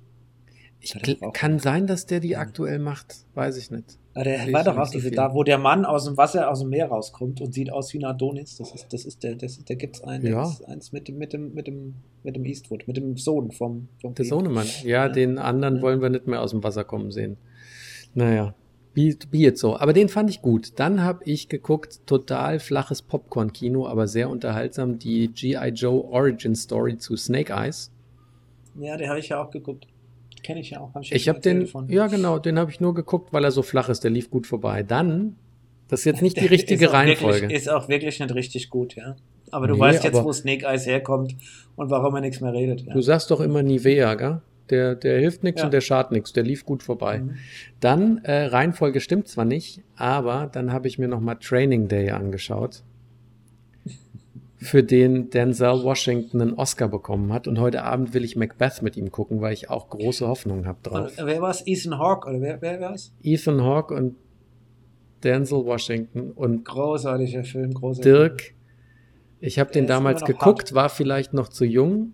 Ich 0.81 0.95
kann 1.33 1.59
sein, 1.59 1.87
dass 1.87 2.07
der 2.07 2.21
die 2.21 2.31
Ja. 2.31 2.39
aktuell 2.41 2.79
macht. 2.79 3.17
Weiß 3.35 3.57
ich 3.57 3.71
nicht. 3.71 3.99
Ah, 4.15 4.23
der 4.25 4.41
Sehe 4.45 4.53
war 4.55 4.65
doch 4.65 4.77
auch 4.79 4.87
so 4.87 4.93
diese 4.93 5.09
viel. 5.09 5.17
da, 5.17 5.35
wo 5.35 5.43
der 5.43 5.59
Mann 5.59 5.85
aus 5.85 6.05
dem 6.07 6.17
Wasser, 6.17 6.51
aus 6.51 6.61
dem 6.61 6.71
Meer 6.71 6.87
rauskommt 6.89 7.41
und 7.43 7.53
sieht 7.53 7.71
aus 7.71 7.93
wie 7.93 7.99
ein 7.99 8.05
Adonis. 8.05 8.57
Das 8.57 8.73
ist, 8.75 8.91
das 8.93 9.05
ist 9.05 9.23
der, 9.23 9.35
das 9.35 9.63
da 9.65 9.75
gibt's 9.75 10.03
einen, 10.03 10.27
Ja. 10.27 10.45
ist 10.49 10.65
eins 10.67 10.93
mit 10.93 11.09
dem, 11.09 11.19
mit 11.19 11.33
dem, 11.35 11.53
mit 11.53 11.67
dem, 11.67 11.97
mit 12.23 12.35
dem 12.37 12.45
Eastwood, 12.47 12.87
mit 12.89 12.97
dem 12.97 13.17
Sohn 13.19 13.51
vom, 13.51 13.89
vom 14.01 14.15
Der. 14.15 14.25
Sohnemann. 14.25 14.67
Ja, 14.85 15.07
Ja. 15.07 15.09
den 15.11 15.37
anderen 15.39 15.77
Ja. 15.77 15.83
wollen 15.83 16.01
wir 16.01 16.09
nicht 16.09 16.27
mehr 16.27 16.41
aus 16.41 16.53
dem 16.53 16.63
Wasser 16.65 16.85
kommen 16.85 17.11
sehen. 17.11 17.37
Naja, 18.15 18.55
wie, 18.95 19.19
wie 19.31 19.43
jetzt 19.43 19.61
so. 19.61 19.77
Aber 19.77 19.93
den 19.93 20.09
fand 20.09 20.31
ich 20.31 20.41
gut. 20.41 20.79
Dann 20.79 21.03
habe 21.03 21.23
ich 21.25 21.51
geguckt, 21.51 22.07
total 22.07 22.59
flaches 22.59 23.03
Popcorn-Kino, 23.03 23.87
aber 23.87 24.09
sehr 24.09 24.31
unterhaltsam, 24.31 24.99
die 24.99 25.29
G.I. 25.29 25.69
Joe 25.75 26.03
Origin 26.05 26.55
Story 26.55 26.97
zu 26.97 27.17
Snake 27.17 27.53
Eyes. 27.53 27.91
Ja, 28.79 28.97
den 28.97 29.11
habe 29.11 29.19
ich 29.19 29.29
ja 29.29 29.43
auch 29.43 29.51
geguckt. 29.51 29.87
Kenne 30.47 30.61
ich 30.61 30.71
ja 30.71 30.81
auch. 30.81 30.95
Hab 30.95 31.03
Ich 31.03 31.25
schon 31.25 31.29
habe 31.35 31.41
den, 31.41 31.67
von. 31.67 31.89
ja 31.89 32.07
genau, 32.07 32.39
den 32.39 32.57
habe 32.59 32.71
ich 32.71 32.79
nur 32.81 32.95
geguckt, 32.95 33.33
weil 33.33 33.43
er 33.43 33.51
so 33.51 33.63
flach 33.63 33.89
ist. 33.89 34.05
Der 34.05 34.13
lief 34.13 34.31
gut 34.31 34.47
vorbei. 34.47 34.85
Dann, 34.85 35.35
das 35.89 36.01
ist 36.01 36.05
jetzt 36.05 36.23
nicht 36.23 36.41
die 36.41 36.47
richtige 36.57 36.85
ist 36.87 36.93
Reihenfolge. 36.93 37.41
Wirklich, 37.43 37.59
ist 37.59 37.69
auch 37.69 37.89
wirklich 37.89 38.21
nicht 38.21 38.33
richtig 38.35 38.71
gut, 38.71 38.95
ja. 38.95 39.17
Aber 39.51 39.67
du 39.67 39.75
Nee, 39.75 39.81
weißt 39.81 40.05
jetzt, 40.05 40.23
wo 40.23 40.33
Snake 40.33 40.65
Eyes 40.67 40.87
herkommt 40.87 41.35
und 41.75 41.91
warum 41.91 42.15
er 42.15 42.21
nichts 42.21 42.41
mehr 42.41 42.53
redet. 42.53 42.83
Ja. 42.83 42.95
Du 42.95 43.01
sagst 43.01 43.31
doch 43.33 43.41
immer 43.41 43.63
Nivea, 43.65 44.15
gell? 44.15 44.41
Der, 44.71 44.95
der 44.97 45.19
hilft 45.21 45.43
nichts 45.45 45.61
Ja. 45.61 45.67
und 45.67 45.73
der 45.75 45.81
schadet 45.81 46.13
nichts. 46.13 46.33
Der 46.33 46.43
lief 46.43 46.65
gut 46.65 46.83
vorbei. 46.83 47.19
Mhm. 47.21 47.35
Dann, 47.81 48.19
äh, 48.25 48.47
Reihenfolge 48.47 49.01
stimmt 49.01 49.27
zwar 49.29 49.45
nicht, 49.45 49.83
aber 49.97 50.49
dann 50.53 50.73
habe 50.73 50.89
ich 50.89 50.99
mir 50.99 51.09
nochmal 51.09 51.37
Training 51.41 51.89
Day 51.89 52.11
angeschaut, 52.11 52.83
für 54.59 54.83
den 54.83 55.31
Denzel 55.31 55.83
Washington 55.85 56.41
einen 56.41 56.55
Oscar 56.55 56.89
bekommen 56.89 57.33
hat. 57.33 57.47
Und 57.47 57.61
heute 57.61 57.83
Abend 57.83 58.15
will 58.15 58.25
ich 58.25 58.37
Macbeth 58.37 58.83
mit 58.83 58.97
ihm 58.97 59.11
gucken, 59.13 59.41
weil 59.41 59.53
ich 59.53 59.71
auch 59.71 59.91
große 59.91 60.27
Hoffnungen 60.27 60.67
habe 60.67 60.79
drauf. 60.83 61.19
Und 61.19 61.27
wer 61.27 61.43
war 61.43 61.51
es? 61.51 61.67
Ethan 61.67 61.99
Hawke 61.99 62.29
oder 62.31 62.41
wer, 62.41 62.63
wer 62.63 62.81
war 62.81 62.95
es? 62.95 63.13
Ethan 63.23 63.63
Hawke 63.63 63.95
und 63.95 64.17
Denzel 65.23 65.65
Washington 65.65 66.31
und 66.33 66.65
Großartiger 66.65 67.45
Film, 67.45 67.75
großartiger 67.75 68.17
Film. 68.17 68.29
Dirk. 68.29 68.55
Ich 69.41 69.59
habe 69.59 69.71
den 69.71 69.87
damals 69.87 70.25
geguckt, 70.25 70.69
hart. 70.69 70.75
war 70.75 70.89
vielleicht 70.89 71.35
noch 71.35 71.49
zu 71.49 71.65
jung, 71.65 72.13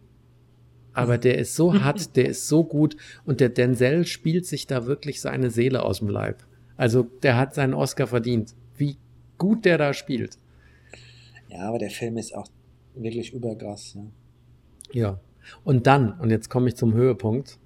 aber 0.92 1.18
der 1.18 1.38
ist 1.38 1.54
so 1.54 1.80
hart, 1.80 2.16
der 2.16 2.28
ist 2.28 2.48
so 2.48 2.64
gut 2.64 2.96
und 3.24 3.40
der 3.40 3.48
Denzel 3.48 4.06
spielt 4.06 4.46
sich 4.46 4.66
da 4.66 4.86
wirklich 4.86 5.20
seine 5.20 5.50
Seele 5.50 5.82
aus 5.82 6.00
dem 6.00 6.08
Leib. 6.08 6.44
Also 6.76 7.04
der 7.22 7.36
hat 7.36 7.54
seinen 7.54 7.74
Oscar 7.74 8.06
verdient. 8.06 8.54
Wie 8.76 8.96
gut 9.38 9.64
der 9.64 9.78
da 9.78 9.92
spielt. 9.92 10.38
Ja, 11.52 11.68
aber 11.68 11.78
der 11.78 11.90
Film 11.90 12.16
ist 12.16 12.34
auch 12.34 12.48
wirklich 12.94 13.32
überkrass. 13.32 13.94
Ja. 13.94 14.04
Ja. 14.92 15.20
Und 15.64 15.86
dann, 15.86 16.18
und 16.20 16.30
jetzt 16.30 16.48
komme 16.48 16.68
ich 16.68 16.76
zum 16.76 16.94
Höhepunkt. 16.94 17.58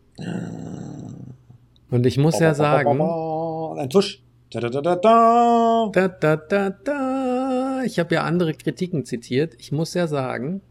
Und 1.90 2.07
ich 2.07 2.18
muss 2.18 2.38
ja 2.38 2.55
sagen, 2.55 3.01
Ein 3.01 3.90
Tusch. 3.90 4.22
Da, 4.51 4.61
da, 4.61 4.68
da, 4.70 4.81
da, 4.81 4.96
da. 4.96 5.90
da, 5.92 6.09
da, 6.09 6.37
da, 6.37 6.70
da, 6.70 7.83
ich 7.85 7.99
habe 7.99 8.14
ja 8.14 8.22
andere 8.22 8.55
Kritiken 8.55 9.05
zitiert. 9.05 9.55
Ich 9.59 9.72
muss 9.72 9.92
ja 9.94 10.07
sagen, 10.07 10.62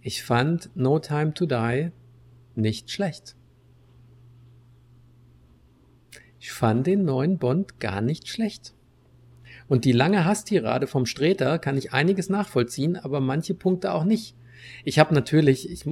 ich 0.00 0.22
fand 0.22 0.70
No 0.74 0.98
Time 0.98 1.34
to 1.34 1.46
Die 1.46 1.90
nicht 2.54 2.90
schlecht. 2.90 3.36
Ich 6.38 6.52
fand 6.52 6.86
den 6.86 7.04
neuen 7.04 7.38
Bond 7.38 7.80
gar 7.80 8.00
nicht 8.00 8.28
schlecht. 8.28 8.74
Und 9.68 9.84
die 9.84 9.92
lange 9.92 10.24
Hasstirade 10.24 10.86
vom 10.86 11.06
Streter 11.06 11.58
kann 11.58 11.76
ich 11.76 11.92
einiges 11.92 12.28
nachvollziehen, 12.28 12.96
aber 12.96 13.20
manche 13.20 13.54
Punkte 13.54 13.92
auch 13.92 14.04
nicht. 14.04 14.34
Ich 14.84 14.98
habe 14.98 15.14
natürlich, 15.14 15.70
ich, 15.70 15.84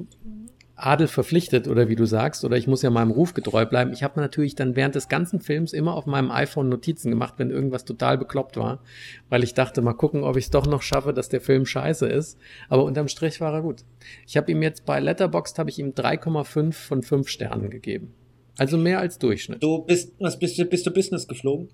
Adel 0.74 1.06
verpflichtet 1.06 1.68
oder 1.68 1.88
wie 1.88 1.96
du 1.96 2.06
sagst, 2.06 2.44
oder 2.44 2.56
ich 2.56 2.66
muss 2.66 2.82
ja 2.82 2.90
meinem 2.90 3.10
Ruf 3.10 3.34
getreu 3.34 3.66
bleiben. 3.66 3.92
Ich 3.92 4.02
habe 4.02 4.20
natürlich 4.20 4.54
dann 4.54 4.74
während 4.74 4.94
des 4.94 5.08
ganzen 5.08 5.40
Films 5.40 5.72
immer 5.72 5.94
auf 5.94 6.06
meinem 6.06 6.30
iPhone 6.30 6.68
Notizen 6.68 7.10
gemacht, 7.10 7.34
wenn 7.36 7.50
irgendwas 7.50 7.84
total 7.84 8.18
bekloppt 8.18 8.56
war, 8.56 8.82
weil 9.28 9.44
ich 9.44 9.54
dachte, 9.54 9.80
mal 9.82 9.92
gucken, 9.92 10.24
ob 10.24 10.36
ich 10.36 10.46
es 10.46 10.50
doch 10.50 10.66
noch 10.66 10.82
schaffe, 10.82 11.12
dass 11.12 11.28
der 11.28 11.40
Film 11.40 11.66
scheiße 11.66 12.06
ist. 12.06 12.38
Aber 12.68 12.84
unterm 12.84 13.08
Strich 13.08 13.40
war 13.40 13.52
er 13.52 13.62
gut. 13.62 13.84
Ich 14.26 14.36
habe 14.36 14.50
ihm 14.50 14.62
jetzt 14.62 14.84
bei 14.84 14.98
Letterboxd 14.98 15.58
habe 15.58 15.70
ich 15.70 15.78
ihm 15.78 15.90
3,5 15.90 16.72
von 16.72 17.02
5 17.02 17.28
Sternen 17.28 17.70
gegeben. 17.70 18.14
Also 18.58 18.76
mehr 18.76 18.98
als 18.98 19.18
Durchschnitt. 19.18 19.62
Du 19.62 19.82
bist, 19.82 20.12
was 20.18 20.38
bist 20.38 20.58
du, 20.58 20.64
bist 20.64 20.86
du 20.86 20.90
Business 20.90 21.28
geflogen? 21.28 21.68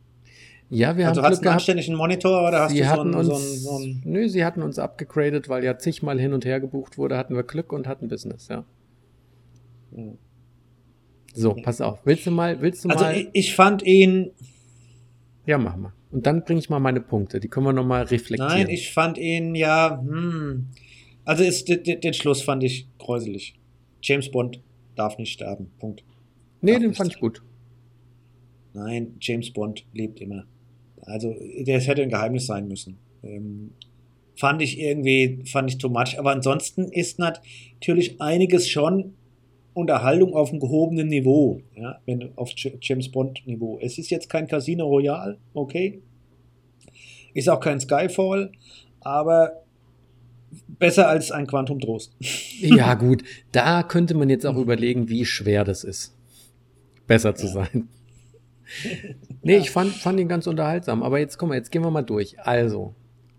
Ja, 0.70 0.96
wir 0.96 1.08
also 1.08 1.22
haben 1.22 1.30
hast 1.30 1.42
du 1.42 1.48
einen 1.48 1.54
anständigen 1.54 1.94
Monitor 1.94 2.46
oder 2.46 2.60
hast 2.60 2.72
sie 2.72 2.80
du 2.80 2.84
so 2.84 3.00
einen, 3.00 3.14
uns, 3.14 3.26
so 3.26 3.34
einen, 3.34 3.42
so 3.42 3.76
einen 3.76 4.02
Nö, 4.04 4.28
sie 4.28 4.44
hatten 4.44 4.62
uns 4.62 4.78
abgegradet, 4.78 5.48
weil 5.48 5.64
ja 5.64 5.78
zigmal 5.78 6.20
hin 6.20 6.34
und 6.34 6.44
her 6.44 6.60
gebucht 6.60 6.98
wurde, 6.98 7.16
hatten 7.16 7.34
wir 7.34 7.42
Glück 7.42 7.72
und 7.72 7.86
hatten 7.86 8.08
Business, 8.08 8.48
ja. 8.48 8.64
So, 11.32 11.54
pass 11.54 11.80
auf. 11.80 12.00
Willst 12.04 12.26
du 12.26 12.30
mal, 12.30 12.60
willst 12.60 12.84
du 12.84 12.90
Also 12.90 13.04
mal. 13.04 13.16
ich, 13.16 13.28
ich 13.32 13.54
fand 13.54 13.82
ihn, 13.82 14.32
ja, 15.46 15.56
mach 15.56 15.76
mal. 15.76 15.92
Und 16.10 16.26
dann 16.26 16.44
bringe 16.44 16.60
ich 16.60 16.68
mal 16.68 16.80
meine 16.80 17.00
Punkte. 17.00 17.40
Die 17.40 17.48
können 17.48 17.66
wir 17.66 17.72
nochmal 17.72 18.04
reflektieren. 18.04 18.52
nein, 18.52 18.68
ich 18.68 18.92
fand 18.92 19.18
ihn 19.18 19.54
ja, 19.54 20.02
hm, 20.02 20.68
also 21.24 21.44
ist, 21.44 21.68
den, 21.68 22.00
den 22.00 22.14
Schluss 22.14 22.42
fand 22.42 22.62
ich 22.64 22.88
gräuselig. 22.98 23.54
James 24.02 24.30
Bond 24.30 24.60
darf 24.94 25.18
nicht 25.18 25.32
sterben. 25.32 25.70
Punkt. 25.78 26.04
nee, 26.60 26.72
darf 26.72 26.82
den 26.82 26.94
fand 26.94 27.08
ich 27.08 27.14
sein. 27.14 27.20
gut. 27.20 27.42
Nein, 28.74 29.16
James 29.20 29.50
Bond 29.50 29.86
lebt 29.92 30.20
immer. 30.20 30.44
Also, 31.08 31.34
das 31.64 31.86
hätte 31.86 32.02
ein 32.02 32.10
Geheimnis 32.10 32.46
sein 32.46 32.68
müssen. 32.68 32.98
Ähm, 33.22 33.72
fand 34.36 34.62
ich 34.62 34.78
irgendwie, 34.78 35.42
fand 35.44 35.70
ich 35.70 35.78
too 35.78 35.88
much. 35.88 36.18
Aber 36.18 36.30
ansonsten 36.30 36.84
ist 36.84 37.18
natürlich 37.18 38.20
einiges 38.20 38.68
schon 38.68 39.14
Unterhaltung 39.74 40.34
auf 40.34 40.50
einem 40.50 40.60
gehobenen 40.60 41.08
Niveau. 41.08 41.60
Ja, 41.76 42.00
wenn 42.06 42.36
auf 42.36 42.50
James 42.80 43.10
Bond 43.10 43.46
Niveau. 43.46 43.78
Es 43.80 43.98
ist 43.98 44.10
jetzt 44.10 44.28
kein 44.28 44.46
Casino 44.46 44.86
Royale, 44.86 45.38
okay. 45.54 46.02
Ist 47.34 47.48
auch 47.48 47.60
kein 47.60 47.78
Skyfall, 47.78 48.50
aber 49.00 49.62
besser 50.66 51.08
als 51.08 51.30
ein 51.30 51.46
Quantum 51.46 51.80
Trost. 51.80 52.16
Ja, 52.60 52.94
gut. 52.94 53.22
Da 53.52 53.84
könnte 53.84 54.14
man 54.14 54.28
jetzt 54.30 54.44
auch 54.44 54.56
überlegen, 54.56 55.08
wie 55.08 55.24
schwer 55.24 55.62
das 55.62 55.84
ist, 55.84 56.16
besser 57.06 57.36
zu 57.36 57.46
sein. 57.46 57.88
Nee, 59.48 59.56
ich 59.56 59.70
fand, 59.70 59.94
fand 59.94 60.20
ihn 60.20 60.28
ganz 60.28 60.46
unterhaltsam. 60.46 61.02
Aber 61.02 61.18
jetzt 61.18 61.38
komm 61.38 61.48
mal, 61.48 61.54
jetzt 61.54 61.72
gehen 61.72 61.82
wir 61.82 61.90
mal 61.90 62.02
durch. 62.02 62.38
Also, 62.40 62.94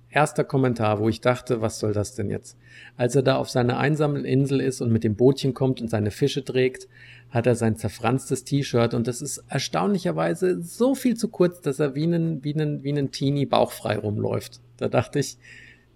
erster 0.09 0.43
Kommentar, 0.43 0.99
wo 0.99 1.07
ich 1.07 1.21
dachte, 1.21 1.61
was 1.61 1.77
soll 1.77 1.93
das 1.93 2.15
denn 2.15 2.31
jetzt? 2.31 2.57
Als 2.97 3.15
er 3.15 3.21
da 3.21 3.35
auf 3.35 3.47
seiner 3.47 3.77
einsamen 3.77 4.25
Insel 4.25 4.59
ist 4.59 4.81
und 4.81 4.91
mit 4.91 5.03
dem 5.03 5.15
Bootchen 5.15 5.53
kommt 5.53 5.81
und 5.81 5.87
seine 5.87 6.09
Fische 6.09 6.43
trägt, 6.43 6.87
hat 7.29 7.45
er 7.45 7.53
sein 7.53 7.75
zerfranstes 7.75 8.43
T-Shirt 8.43 8.95
und 8.95 9.05
das 9.05 9.21
ist 9.21 9.43
erstaunlicherweise 9.49 10.63
so 10.63 10.95
viel 10.95 11.15
zu 11.15 11.27
kurz, 11.27 11.61
dass 11.61 11.79
er 11.79 11.93
wie 11.93 12.05
ein, 12.05 12.43
wie 12.43 12.55
ein, 12.55 12.81
wie 12.81 12.91
ein 12.91 13.11
Teenie 13.11 13.45
bauchfrei 13.45 13.95
rumläuft. 13.95 14.61
Da 14.77 14.87
dachte 14.87 15.19
ich, 15.19 15.37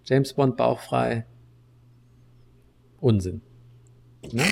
James 0.05 0.33
Bond 0.33 0.57
bauchfrei, 0.57 1.25
Unsinn. 3.01 3.41
Ne? 4.31 4.43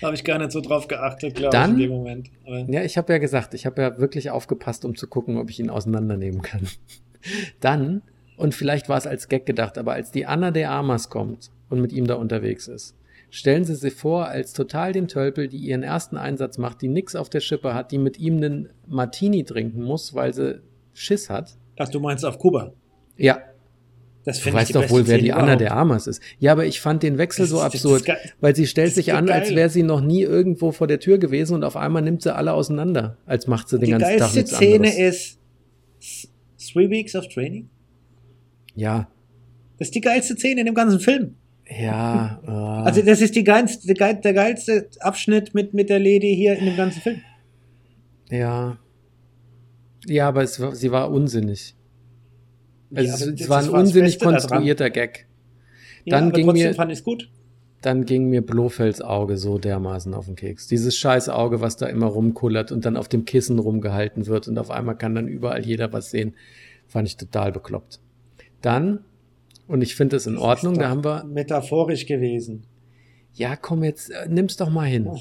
Habe 0.00 0.14
ich 0.14 0.24
gar 0.24 0.38
nicht 0.38 0.52
so 0.52 0.60
drauf 0.60 0.88
geachtet, 0.88 1.34
glaube 1.34 1.56
ich, 1.56 1.68
in 1.68 1.78
dem 1.78 1.90
Moment. 1.90 2.30
Aber 2.46 2.58
Ja, 2.60 2.82
ich 2.82 2.96
habe 2.96 3.12
ja 3.12 3.18
gesagt, 3.18 3.54
ich 3.54 3.66
habe 3.66 3.82
ja 3.82 3.98
wirklich 3.98 4.30
aufgepasst, 4.30 4.84
um 4.84 4.96
zu 4.96 5.06
gucken, 5.06 5.36
ob 5.36 5.50
ich 5.50 5.60
ihn 5.60 5.70
auseinandernehmen 5.70 6.42
kann. 6.42 6.68
Dann, 7.60 8.02
und 8.36 8.54
vielleicht 8.54 8.88
war 8.88 8.98
es 8.98 9.06
als 9.06 9.28
Gag 9.28 9.46
gedacht, 9.46 9.78
aber 9.78 9.92
als 9.92 10.10
die 10.10 10.26
Anna 10.26 10.50
de 10.50 10.64
Armas 10.64 11.10
kommt 11.10 11.50
und 11.68 11.80
mit 11.80 11.92
ihm 11.92 12.06
da 12.06 12.14
unterwegs 12.14 12.66
ist, 12.68 12.96
stellen 13.30 13.64
Sie 13.64 13.74
sich 13.74 13.94
vor, 13.94 14.26
als 14.26 14.52
total 14.52 14.92
den 14.92 15.08
Tölpel, 15.08 15.48
die 15.48 15.58
ihren 15.58 15.82
ersten 15.82 16.16
Einsatz 16.16 16.58
macht, 16.58 16.82
die 16.82 16.88
nix 16.88 17.14
auf 17.14 17.30
der 17.30 17.40
Schippe 17.40 17.74
hat, 17.74 17.92
die 17.92 17.98
mit 17.98 18.18
ihm 18.18 18.36
einen 18.36 18.68
Martini 18.86 19.44
trinken 19.44 19.82
muss, 19.82 20.14
weil 20.14 20.34
sie 20.34 20.60
Schiss 20.94 21.30
hat. 21.30 21.56
Ach, 21.78 21.88
du 21.88 22.00
meinst 22.00 22.24
auf 22.24 22.38
Kuba? 22.38 22.72
Ja, 23.16 23.38
Das 24.24 24.40
du 24.40 24.52
weißt 24.52 24.68
die 24.68 24.72
doch 24.74 24.88
wohl, 24.90 25.08
wer 25.08 25.18
die 25.18 25.32
Anna 25.32 25.42
überhaupt. 25.54 25.60
de 25.62 25.68
Armas 25.68 26.06
ist. 26.06 26.22
Ja, 26.38 26.52
aber 26.52 26.64
ich 26.64 26.80
fand 26.80 27.02
den 27.02 27.18
Wechsel 27.18 27.42
Das 27.42 27.50
so 27.50 27.56
ist- 27.56 27.64
das 27.64 27.74
absurd, 27.74 28.04
geil. 28.04 28.18
weil 28.40 28.54
sie 28.54 28.66
stellt 28.68 28.88
Das 28.88 28.94
sich 28.94 29.12
an, 29.14 29.28
als 29.28 29.48
geil. 29.48 29.56
wäre 29.56 29.68
sie 29.68 29.82
noch 29.82 30.00
nie 30.00 30.22
irgendwo 30.22 30.70
vor 30.70 30.86
der 30.86 31.00
Tür 31.00 31.18
gewesen 31.18 31.54
und 31.54 31.64
auf 31.64 31.76
einmal 31.76 32.02
nimmt 32.02 32.22
sie 32.22 32.32
alle 32.34 32.52
auseinander, 32.52 33.16
als 33.26 33.48
macht 33.48 33.68
sie 33.68 33.78
den 33.78 33.86
Die 33.86 33.90
ganzen 33.92 34.06
Tag 34.10 34.18
geilste 34.18 34.38
nichts 34.38 34.54
Szene 34.56 34.88
anderes. 34.90 35.38
ist 35.98 36.28
Three 36.72 36.88
Weeks 36.88 37.16
of 37.16 37.26
Training. 37.28 37.68
Ja, 38.76 39.08
Das 39.78 39.88
ist 39.88 39.94
die 39.96 40.00
geilste 40.00 40.36
Szene 40.36 40.60
in 40.60 40.66
dem 40.66 40.74
ganzen 40.76 41.00
Film. 41.00 41.34
ja. 41.68 42.40
äh, 42.46 42.50
Also 42.86 43.02
das 43.02 43.20
ist 43.20 43.34
die 43.34 43.42
geilste, 43.44 43.86
der 43.88 43.96
geil- 43.96 44.20
der 44.22 44.32
geilste 44.34 44.88
Abschnitt 45.00 45.52
mit, 45.52 45.74
mit 45.74 45.90
der 45.90 45.98
Lady 45.98 46.32
hier 46.36 46.56
in 46.56 46.66
dem 46.66 46.76
ganzen 46.76 47.00
Film. 47.02 47.20
ja. 48.30 48.78
Ja, 50.06 50.26
aber 50.28 50.42
es 50.42 50.54
sie 50.72 50.90
war 50.90 51.10
unsinnig. 51.12 51.76
Also 52.94 53.26
Ja, 53.26 53.32
es, 53.34 53.48
war 53.48 53.62
ein 53.62 53.68
unsinnig 53.70 54.14
Beste 54.14 54.24
daran. 54.24 54.34
konstruierter 54.38 54.90
Gag. 54.90 55.26
Ja, 56.04 56.16
Dann 56.18 56.24
aber 56.28 56.32
ging 56.32 56.46
mir- 56.52 56.74
fand 56.74 56.90
ich 56.92 56.98
es 56.98 57.04
gut. 57.04 57.28
Dann 57.80 58.04
ging 58.04 58.28
mir 58.28 58.42
Blofelds 58.42 59.00
Auge 59.02 59.36
so 59.36 59.58
dermaßen 59.58 60.14
auf 60.14 60.26
den 60.26 60.36
Keks. 60.36 60.68
Dieses 60.68 60.96
scheiß 60.96 61.28
Auge, 61.28 61.60
was 61.60 61.76
da 61.76 61.86
immer 61.86 62.06
rumkullert 62.06 62.70
und 62.70 62.84
dann 62.84 62.96
auf 62.96 63.08
dem 63.08 63.24
Kissen 63.24 63.58
rumgehalten 63.58 64.26
wird 64.26 64.46
und 64.46 64.56
auf 64.58 64.70
einmal 64.70 64.96
kann 64.96 65.14
dann 65.16 65.26
überall 65.26 65.64
jeder 65.64 65.92
was 65.92 66.10
sehen, 66.10 66.34
fand 66.86 67.08
ich 67.08 67.16
total 67.16 67.50
bekloppt. 67.50 67.98
Dann, 68.60 69.00
und 69.66 69.82
ich 69.82 69.96
finde 69.96 70.14
es 70.16 70.26
in 70.28 70.34
Das 70.34 70.42
Ordnung, 70.42 70.78
da 70.78 70.88
haben 70.90 71.02
wir, 71.04 71.24
metaphorisch 71.24 72.06
gewesen. 72.06 72.62
ja 73.34 73.56
komm 73.56 73.82
jetzt, 73.82 74.10
äh, 74.10 74.28
nimm's 74.28 74.56
doch 74.56 74.70
mal 74.70 74.86
hin. 74.86 75.06
Oh. 75.08 75.18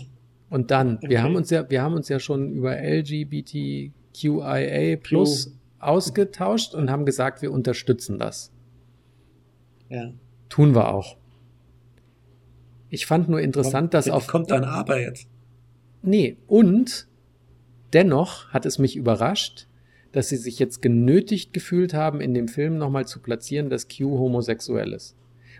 Und 0.51 0.69
dann, 0.69 0.97
Okay. 0.97 1.09
wir 1.09 1.23
haben 1.23 1.35
uns 1.35 1.49
ja, 1.49 1.67
wir 1.69 1.81
haben 1.81 1.95
uns 1.95 2.09
ja 2.09 2.19
schon 2.19 2.51
über 2.51 2.75
LGBTQIA 4.13 4.97
plus 4.97 5.51
ausgetauscht 5.83 6.73
und 6.73 6.89
haben 6.89 7.05
gesagt, 7.05 7.41
wir 7.41 7.51
unterstützen 7.51 8.19
das. 8.19 8.51
Ja. 9.89 10.13
Tun 10.49 10.75
wir 10.75 10.93
auch. 10.93 11.17
Ich 12.89 13.05
fand 13.05 13.29
nur 13.29 13.39
interessant, 13.39 13.93
dass 13.93 14.05
Jetzt 14.05 14.13
auf 14.13 14.27
kommt 14.27 14.51
ein 14.51 14.63
Aber 14.63 14.99
jetzt. 14.99 15.27
Nee, 16.01 16.37
und 16.47 17.07
dennoch 17.93 18.49
hat 18.49 18.65
es 18.65 18.79
mich 18.79 18.95
überrascht, 18.95 19.67
dass 20.11 20.29
sie 20.29 20.37
sich 20.37 20.59
jetzt 20.59 20.81
genötigt 20.81 21.53
gefühlt 21.53 21.93
haben, 21.93 22.19
in 22.19 22.33
dem 22.33 22.47
Film 22.47 22.77
nochmal 22.77 23.07
zu 23.07 23.21
platzieren, 23.21 23.69
dass 23.69 23.87
Q 23.87 24.17
homosexuell 24.17 24.93
ist. 24.93 25.15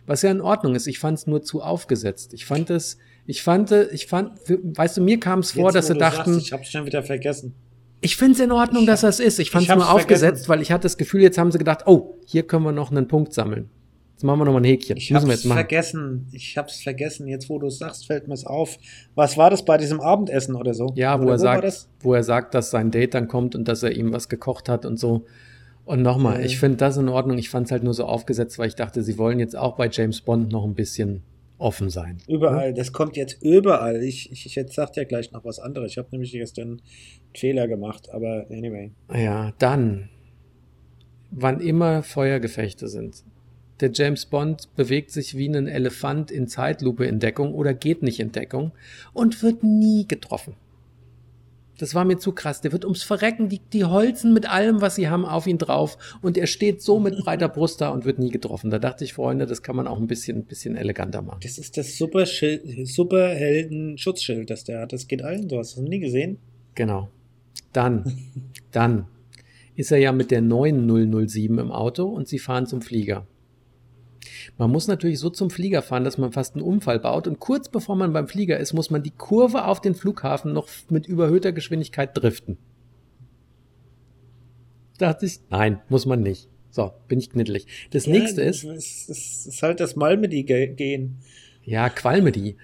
Was 0.06 0.24
ja 0.24 0.32
in 0.32 0.42
Ordnung 0.42 0.76
ist. 0.76 0.88
Ich 0.88 1.00
fand 1.00 1.20
es 1.20 1.28
nur 1.28 1.42
zu 1.42 1.62
aufgesetzt. 1.62 2.34
Ich 2.34 2.46
fand 2.46 2.70
es, 2.70 2.98
ich 3.28 3.44
fand, 3.44 3.72
ich 3.72 4.08
fand, 4.08 4.34
weißt 4.48 4.98
du, 4.98 5.02
mir 5.02 5.20
kam 5.20 5.40
es 5.40 5.52
vor, 5.52 5.66
Jetzt, 5.66 5.76
dass 5.76 5.88
sie 5.88 5.98
dachten, 5.98 6.34
sagst, 6.34 6.48
ich 6.48 6.54
habe 6.54 6.66
schon 6.66 6.86
wieder 6.86 7.04
vergessen. 7.04 7.54
Ich 8.02 8.18
finde 8.18 8.34
es 8.34 8.40
in 8.40 8.52
Ordnung, 8.52 8.86
dass 8.86 9.02
das 9.02 9.20
ist. 9.20 9.40
Ich 9.40 9.52
fand 9.52 9.70
es 9.70 9.76
nur 9.76 9.90
aufgesetzt, 9.92 10.22
vergessen. 10.46 10.50
weil 10.50 10.62
ich 10.62 10.72
hatte 10.72 10.84
das 10.84 10.98
Gefühl, 10.98 11.22
jetzt 11.22 11.38
haben 11.38 11.52
sie 11.52 11.58
gedacht, 11.60 11.84
oh, 11.86 12.16
hier 12.26 12.44
können 12.44 12.64
wir 12.66 12.72
noch 12.72 12.92
einen 12.92 13.08
Punkt 13.08 13.34
sammeln. 13.34 13.70
Jetzt 14.14 14.24
machen 14.24 14.40
wir 14.40 14.46
nochmal 14.46 14.62
ein 14.62 14.66
Häkchen. 14.66 14.98
Ich 14.98 15.12
habe 15.14 15.32
es 15.32 15.42
vergessen. 15.44 16.28
Ich 16.32 16.58
habe 16.58 16.68
es 16.68 16.82
vergessen. 16.82 17.28
Jetzt, 17.28 17.50
wo 17.50 17.58
du 17.58 17.68
es 17.68 17.80
sagst, 17.80 18.06
fällt 18.06 18.28
mir 18.28 18.36
es 18.36 18.46
auf. 18.46 18.78
Was 19.16 19.36
war 19.38 19.50
das 19.50 19.66
bei 19.66 19.78
diesem 19.78 20.00
Abendessen 20.00 20.56
oder 20.56 20.74
so? 20.76 20.92
Ja, 20.96 21.18
wo 21.20 21.24
oder 21.24 21.32
er 21.34 21.40
war 21.42 21.62
sagt, 21.62 21.88
wo 22.02 22.14
er 22.14 22.24
sagt, 22.24 22.54
dass 22.54 22.70
sein 22.70 22.92
Date 22.92 23.14
dann 23.16 23.28
kommt 23.28 23.56
und 23.56 23.68
dass 23.68 23.82
er 23.82 23.92
ihm 23.94 24.14
was 24.14 24.30
gekocht 24.30 24.70
hat 24.70 24.86
und 24.86 25.00
so. 25.00 25.26
Und 25.86 26.04
nochmal, 26.04 26.40
Ja. 26.40 26.46
ich 26.46 26.60
finde 26.60 26.78
das 26.78 26.98
in 26.98 27.10
Ordnung. 27.10 27.38
Ich 27.40 27.50
fand 27.50 27.66
es 27.66 27.72
halt 27.72 27.84
nur 27.84 27.96
so 27.96 28.06
aufgesetzt, 28.06 28.60
weil 28.60 28.68
ich 28.68 28.76
dachte, 28.76 29.02
sie 29.02 29.18
wollen 29.18 29.40
jetzt 29.40 29.58
auch 29.58 29.76
bei 29.76 29.90
James 29.92 30.22
Bond 30.22 30.52
noch 30.52 30.66
ein 30.66 30.76
bisschen 30.76 31.24
offen 31.62 31.89
sein. 31.89 32.17
Überall. 32.28 32.74
Das 32.74 32.91
kommt 32.91 33.15
jetzt 33.15 33.41
überall. 33.41 34.04
Ich, 34.04 34.32
ich, 34.32 34.45
ich 34.45 34.56
jetzt 34.56 34.74
sagt 34.74 34.97
ja 34.97 35.04
gleich 35.04 35.32
noch 35.32 35.45
was 35.45 35.60
anderes. 35.60 35.91
Ich 35.91 35.97
habe 35.97 36.10
nämlich 36.12 36.32
gestern 36.32 36.67
einen 36.67 36.82
Fehler 37.36 37.67
gemacht. 37.67 38.10
Aber 38.12 38.47
anyway. 38.50 38.91
Ja, 39.13 39.54
dann, 39.60 40.10
wann 41.32 41.60
immer 41.62 42.04
Feuergefechte 42.04 42.88
sind. 42.88 43.24
Der 43.80 43.91
James 43.91 44.28
Bond 44.28 44.76
bewegt 44.76 45.12
sich 45.12 45.36
wie 45.36 45.47
ein 45.47 45.67
Elefant 45.67 46.30
in 46.30 46.47
Zeitlupe 46.47 47.06
in 47.06 47.19
Deckung 47.19 47.54
oder 47.54 47.74
geht 47.74 48.04
nicht 48.04 48.19
in 48.19 48.32
Deckung 48.32 48.71
und 49.13 49.41
wird 49.41 49.63
nie 49.63 50.08
getroffen. 50.08 50.56
Das 51.82 51.94
war 51.96 52.06
mir 52.06 52.20
zu 52.20 52.32
krass. 52.32 52.62
Der 52.62 52.72
wird 52.72 52.86
ums 52.86 53.02
Verrecken, 53.02 53.50
die, 53.50 53.60
die 53.60 53.86
holzen 53.86 54.34
mit 54.34 54.48
allem, 54.48 54.82
was 54.82 54.94
sie 54.96 55.10
haben, 55.10 55.26
auf 55.26 55.48
ihn 55.48 55.58
drauf 55.58 55.98
und 56.22 56.38
er 56.38 56.46
steht 56.46 56.84
so 56.84 57.00
mit 57.00 57.17
breiter 57.17 57.50
Brust 57.50 57.82
da 57.82 57.89
und 57.89 58.06
wird 58.06 58.20
nie 58.20 58.30
getroffen. 58.30 58.70
Da 58.70 58.78
dachte 58.78 59.04
ich, 59.04 59.13
Freunde, 59.13 59.48
das 59.48 59.63
kann 59.63 59.76
man 59.76 59.88
auch 59.88 59.98
ein 59.98 60.06
bisschen, 60.06 60.38
ein 60.38 60.46
bisschen 60.46 60.76
eleganter 60.76 61.24
machen. 61.24 61.39
Das 61.41 61.58
ist 61.58 61.78
das 61.78 61.98
super 61.98 62.28
Superhelden-Schutzschild, 62.28 64.52
das 64.52 64.63
der 64.63 64.82
hat. 64.82 64.94
Das 64.94 65.08
geht 65.08 65.24
allen 65.24 65.50
so. 65.50 65.58
Hast 65.58 65.76
du 65.76 65.82
das 65.82 65.89
nie 65.89 66.00
gesehen? 66.00 66.38
Genau. 66.76 67.10
Dann, 67.74 68.06
dann 68.72 69.08
ist 69.76 69.91
er 69.91 69.98
ja 69.98 70.12
mit 70.12 70.30
der 70.30 70.41
neuen 70.41 70.88
007 71.28 71.58
im 71.58 71.72
Auto 71.72 72.06
und 72.06 72.28
sie 72.28 72.38
fahren 72.38 72.67
zum 72.67 72.84
Flieger. 72.84 73.26
Man 74.62 74.69
muss 74.69 74.88
natürlich 74.88 75.17
so 75.17 75.32
zum 75.32 75.50
Flieger 75.50 75.82
fahren, 75.82 76.04
dass 76.04 76.19
man 76.19 76.34
fast 76.34 76.54
einen 76.54 76.62
Unfall 76.62 77.00
baut 77.00 77.26
und 77.26 77.39
kurz 77.39 77.67
bevor 77.67 77.95
man 77.95 78.13
beim 78.13 78.28
Flieger 78.28 78.60
ist, 78.60 78.74
muss 78.74 78.91
man 78.91 79.02
die 79.02 79.10
Kurve 79.10 79.65
auf 79.65 79.82
den 79.82 79.95
Flughafen 79.95 80.54
noch 80.54 80.69
mit 80.88 81.08
überhöhter 81.08 81.52
Geschwindigkeit 81.52 82.15
driften. 82.15 82.60
Da 85.00 85.13
dachte 85.13 85.26
ich, 85.26 85.39
nein, 85.50 85.82
muss 85.89 86.06
man 86.06 86.21
nicht. 86.21 86.47
So, 86.69 86.91
bin 87.08 87.17
ich 87.17 87.32
knittelig. 87.32 87.65
Das 87.89 88.06
Ja, 88.06 88.12
nächste 88.12 88.43
ist, 88.43 88.63
Es 88.63 89.10
ist, 89.10 89.47
ist 89.47 89.63
halt 89.63 89.80
das 89.80 89.95
Malmedy-Gehen. 89.95 91.17
ja, 91.63 91.89
qualme 91.89 92.32
die. 92.32 92.56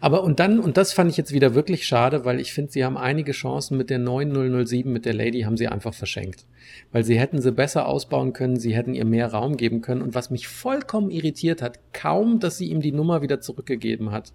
Aber 0.00 0.22
und 0.22 0.40
dann, 0.40 0.60
und 0.60 0.76
das 0.76 0.92
fand 0.92 1.10
ich 1.10 1.16
jetzt 1.16 1.32
wieder 1.32 1.54
wirklich 1.54 1.86
schade, 1.86 2.24
weil 2.24 2.40
ich 2.40 2.52
finde, 2.52 2.72
sie 2.72 2.84
haben 2.84 2.96
einige 2.96 3.32
Chancen 3.32 3.76
mit 3.76 3.90
der 3.90 3.98
9007, 3.98 4.92
mit 4.92 5.04
der 5.04 5.14
Lady, 5.14 5.42
haben 5.42 5.56
sie 5.56 5.68
einfach 5.68 5.94
verschenkt. 5.94 6.46
Weil 6.92 7.04
sie 7.04 7.18
hätten 7.18 7.40
sie 7.40 7.52
besser 7.52 7.86
ausbauen 7.86 8.32
können, 8.32 8.58
sie 8.58 8.74
hätten 8.74 8.94
ihr 8.94 9.04
mehr 9.04 9.32
Raum 9.32 9.56
geben 9.56 9.80
können. 9.80 10.02
Und 10.02 10.14
was 10.14 10.30
mich 10.30 10.48
vollkommen 10.48 11.10
irritiert 11.10 11.62
hat, 11.62 11.78
kaum, 11.92 12.40
dass 12.40 12.58
sie 12.58 12.68
ihm 12.68 12.80
die 12.80 12.92
Nummer 12.92 13.22
wieder 13.22 13.40
zurückgegeben 13.40 14.10
hat 14.10 14.32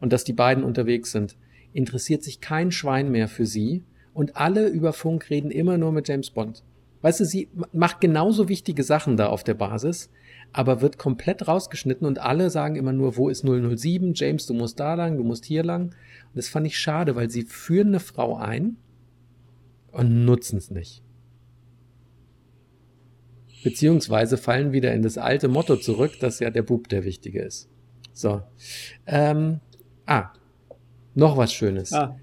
und 0.00 0.12
dass 0.12 0.24
die 0.24 0.32
beiden 0.32 0.64
unterwegs 0.64 1.12
sind, 1.12 1.36
interessiert 1.72 2.22
sich 2.22 2.40
kein 2.40 2.70
Schwein 2.72 3.10
mehr 3.10 3.28
für 3.28 3.46
sie. 3.46 3.82
Und 4.14 4.36
alle 4.36 4.68
über 4.68 4.92
Funk 4.92 5.28
reden 5.28 5.50
immer 5.50 5.76
nur 5.76 5.92
mit 5.92 6.08
James 6.08 6.30
Bond. 6.30 6.62
Weißt 7.02 7.20
du, 7.20 7.24
sie 7.24 7.48
macht 7.72 8.00
genauso 8.00 8.48
wichtige 8.48 8.82
Sachen 8.82 9.16
da 9.16 9.26
auf 9.28 9.44
der 9.44 9.54
Basis, 9.54 10.10
aber 10.56 10.80
wird 10.80 10.96
komplett 10.96 11.46
rausgeschnitten 11.46 12.06
und 12.06 12.18
alle 12.18 12.48
sagen 12.48 12.76
immer 12.76 12.94
nur, 12.94 13.18
wo 13.18 13.28
ist 13.28 13.44
007? 13.44 14.14
James, 14.14 14.46
du 14.46 14.54
musst 14.54 14.80
da 14.80 14.94
lang, 14.94 15.18
du 15.18 15.22
musst 15.22 15.44
hier 15.44 15.62
lang. 15.62 15.88
Und 15.88 15.94
das 16.32 16.48
fand 16.48 16.66
ich 16.66 16.78
schade, 16.78 17.14
weil 17.14 17.28
sie 17.28 17.42
führen 17.42 17.88
eine 17.88 18.00
Frau 18.00 18.38
ein 18.38 18.78
und 19.92 20.24
nutzen 20.24 20.56
es 20.56 20.70
nicht. 20.70 21.02
Beziehungsweise 23.62 24.38
fallen 24.38 24.72
wieder 24.72 24.94
in 24.94 25.02
das 25.02 25.18
alte 25.18 25.48
Motto 25.48 25.76
zurück, 25.76 26.12
dass 26.20 26.40
ja 26.40 26.48
der 26.48 26.62
Bub 26.62 26.88
der 26.88 27.04
Wichtige 27.04 27.42
ist. 27.42 27.68
So. 28.14 28.40
Ähm, 29.04 29.60
ah, 30.06 30.30
noch 31.14 31.36
was 31.36 31.52
Schönes. 31.52 31.92
Ah, 31.92 32.16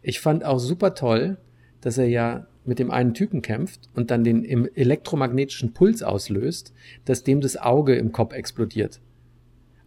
Ich 0.00 0.20
fand 0.20 0.44
auch 0.44 0.60
super 0.60 0.94
toll, 0.94 1.38
dass 1.80 1.98
er 1.98 2.06
ja 2.06 2.46
mit 2.70 2.78
dem 2.78 2.92
einen 2.92 3.14
Typen 3.14 3.42
kämpft 3.42 3.88
und 3.96 4.12
dann 4.12 4.22
den 4.22 4.44
im 4.44 4.68
elektromagnetischen 4.76 5.72
Puls 5.72 6.04
auslöst, 6.04 6.72
dass 7.04 7.24
dem 7.24 7.40
das 7.40 7.56
Auge 7.56 7.96
im 7.96 8.12
Kopf 8.12 8.32
explodiert. 8.32 9.00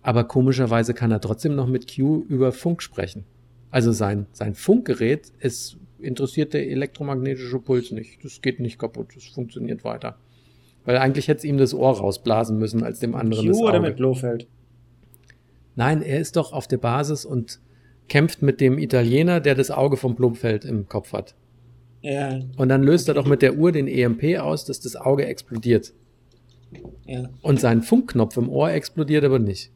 Aber 0.02 0.26
komischerweise 0.26 0.93
kann 0.93 1.10
er 1.10 1.22
trotzdem 1.22 1.56
noch 1.56 1.65
mit 1.65 1.96
Q 1.96 2.26
über 2.28 2.52
Funk 2.52 2.84
sprechen. 2.84 3.24
Also 3.72 3.93
sein, 3.93 4.26
sein 4.34 4.54
Funkgerät 4.54 5.32
ist, 5.39 5.78
interessiert 5.98 6.54
der 6.54 6.69
elektromagnetische 6.69 7.58
Puls 7.60 7.91
nicht. 7.91 8.22
Das 8.22 8.41
geht 8.41 8.60
nicht 8.60 8.80
kaputt. 8.80 9.15
Das 9.15 9.24
funktioniert 9.24 9.86
weiter. 9.86 10.17
Weil 10.84 10.98
eigentlich 10.98 11.30
hätte 11.30 11.38
es 11.38 11.43
ihm 11.46 11.58
das 11.58 11.74
Ohr 11.74 11.98
rausblasen 11.98 12.60
müssen, 12.60 12.84
als 12.84 13.00
dem 13.00 13.15
anderen 13.15 13.48
das 13.48 13.56
Q 13.56 13.63
oder 13.63 13.78
Auge. 13.78 13.88
mit 13.88 13.96
Blofeld? 13.96 14.46
Nein, 15.78 16.02
er 16.02 16.19
ist 16.19 16.36
doch 16.36 16.52
auf 16.52 16.67
der 16.67 16.80
Basis 16.80 17.24
und 17.24 17.62
kämpft 18.10 18.41
mit 18.41 18.60
dem 18.60 18.78
Italiener, 18.78 19.39
der 19.39 19.56
das 19.56 19.72
Auge 19.72 19.96
vom 19.96 20.15
Blumfeld 20.15 20.65
im 20.65 20.89
Kopf 20.89 21.13
hat. 21.13 21.34
Ja, 22.04 22.38
Und 22.58 22.68
dann 22.68 22.84
löst 22.84 23.08
er 23.08 23.13
doch 23.13 23.26
mit 23.26 23.42
der 23.42 23.56
Uhr 23.56 23.72
den 23.72 23.88
EMP 23.88 24.38
aus, 24.38 24.66
dass 24.66 24.82
das 24.82 24.98
Auge 24.98 25.26
explodiert. 25.26 25.94
ja. 27.06 27.30
Und 27.42 27.62
sein 27.62 27.82
Funkknopf 27.82 28.36
im 28.36 28.50
Ohr 28.50 28.72
explodiert 28.72 29.24
aber 29.24 29.39
nicht. 29.39 29.72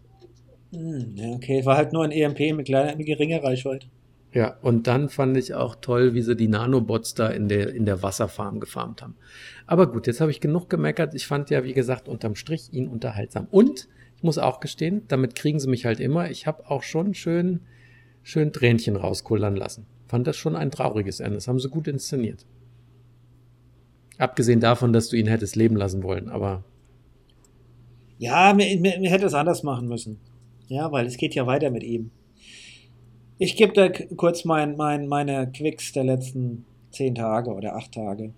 Hm, 0.73 1.13
ja, 1.15 1.29
okay. 1.29 1.65
War 1.65 1.77
halt 1.77 1.93
nur 1.93 2.03
ein 2.03 2.11
EMP 2.11 2.53
mit 2.53 2.65
kleiner, 2.65 2.97
mit 2.97 3.05
geringer 3.05 3.41
Reichweite. 3.41 3.87
Ja, 4.33 4.57
und 4.61 4.87
dann 4.87 5.07
fand 5.07 5.37
ich 5.37 5.53
auch 5.53 5.75
toll, 5.75 6.13
wie 6.13 6.21
sie 6.21 6.35
die 6.35 6.49
Nanobots 6.49 7.13
da 7.13 7.29
in 7.29 7.47
der, 7.47 7.73
in 7.73 7.85
der 7.85 8.03
Wasserfarm 8.03 8.59
gefarmt 8.59 9.01
haben. 9.01 9.15
Aber 9.65 9.89
gut, 9.89 10.05
jetzt 10.05 10.19
habe 10.19 10.31
ich 10.31 10.41
genug 10.41 10.69
gemeckert. 10.69 11.15
Ich 11.15 11.27
fand 11.27 11.49
ja, 11.49 11.63
wie 11.63 11.73
gesagt, 11.73 12.09
unterm 12.09 12.35
Strich 12.35 12.73
ihn 12.73 12.89
unterhaltsam. 12.89 13.47
Und 13.49 13.87
ich 14.17 14.23
muss 14.23 14.37
auch 14.37 14.59
gestehen, 14.59 15.03
damit 15.07 15.35
kriegen 15.35 15.61
sie 15.61 15.69
mich 15.69 15.85
halt 15.85 16.01
immer. 16.01 16.29
Ich 16.29 16.45
habe 16.45 16.69
auch 16.69 16.83
schon 16.83 17.13
schön, 17.13 17.61
schön 18.21 18.51
Tränchen 18.51 18.97
rauskullern 18.97 19.55
lassen. 19.55 19.85
Fand 20.07 20.25
das 20.27 20.37
schon 20.37 20.55
ein 20.55 20.71
trauriges 20.71 21.19
Ende. 21.19 21.35
Das 21.35 21.47
haben 21.47 21.59
sie 21.59 21.69
gut 21.69 21.87
inszeniert. 21.87 22.45
Abgesehen 24.17 24.59
davon, 24.59 24.93
dass 24.93 25.09
du 25.09 25.15
ihn 25.17 25.27
hättest 25.27 25.55
leben 25.55 25.75
lassen 25.75 26.01
wollen, 26.03 26.29
aber 26.29 26.63
Ja, 28.17 28.53
mir, 28.53 28.79
mir, 28.79 28.99
mir 28.99 29.11
hätte 29.11 29.25
es 29.25 29.33
anders 29.33 29.63
machen 29.63 29.87
müssen. 29.87 30.19
Ja, 30.69 30.91
weil 30.91 31.05
es 31.05 31.17
geht 31.17 31.35
ja 31.35 31.45
weiter 31.45 31.69
mit 31.69 31.83
ihm. 31.83 32.09
Ich 33.37 33.55
gebe 33.55 33.73
da 33.73 33.89
kurz 33.89 34.43
mein, 34.45 34.75
mein, 34.75 35.07
meine 35.07 35.51
Quicks 35.51 35.91
der 35.91 36.03
letzten 36.03 36.65
zehn 36.91 37.13
Tage 37.13 37.53
oder 37.53 37.75
acht 37.75 37.91
Tage. 37.93 38.33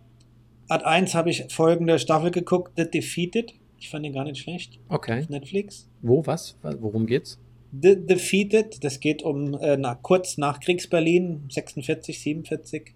Art 0.68 0.84
1 0.84 1.16
habe 1.16 1.30
ich 1.30 1.46
folgende 1.50 1.98
Staffel 1.98 2.32
geguckt, 2.32 2.74
The 2.76 2.90
Defeated. 2.90 3.54
Ich 3.80 3.90
fand 3.90 4.06
den 4.06 4.14
gar 4.14 4.26
nicht 4.26 4.40
schlecht. 4.42 4.80
okay. 4.90 5.22
Auf 5.22 5.30
Netflix. 5.30 5.88
Wo, 6.02 6.26
was? 6.26 6.58
Worum 6.62 7.06
geht's? 7.08 7.40
The 7.72 8.06
Defeated, 8.06 8.84
das 8.84 9.00
geht 9.00 9.24
um 9.24 9.54
äh, 9.56 9.78
nach, 9.78 10.02
kurz 10.02 10.38
nach 10.38 10.60
Kriegs-Berlin, 10.60 11.46
46, 11.50 12.20
47. 12.20 12.94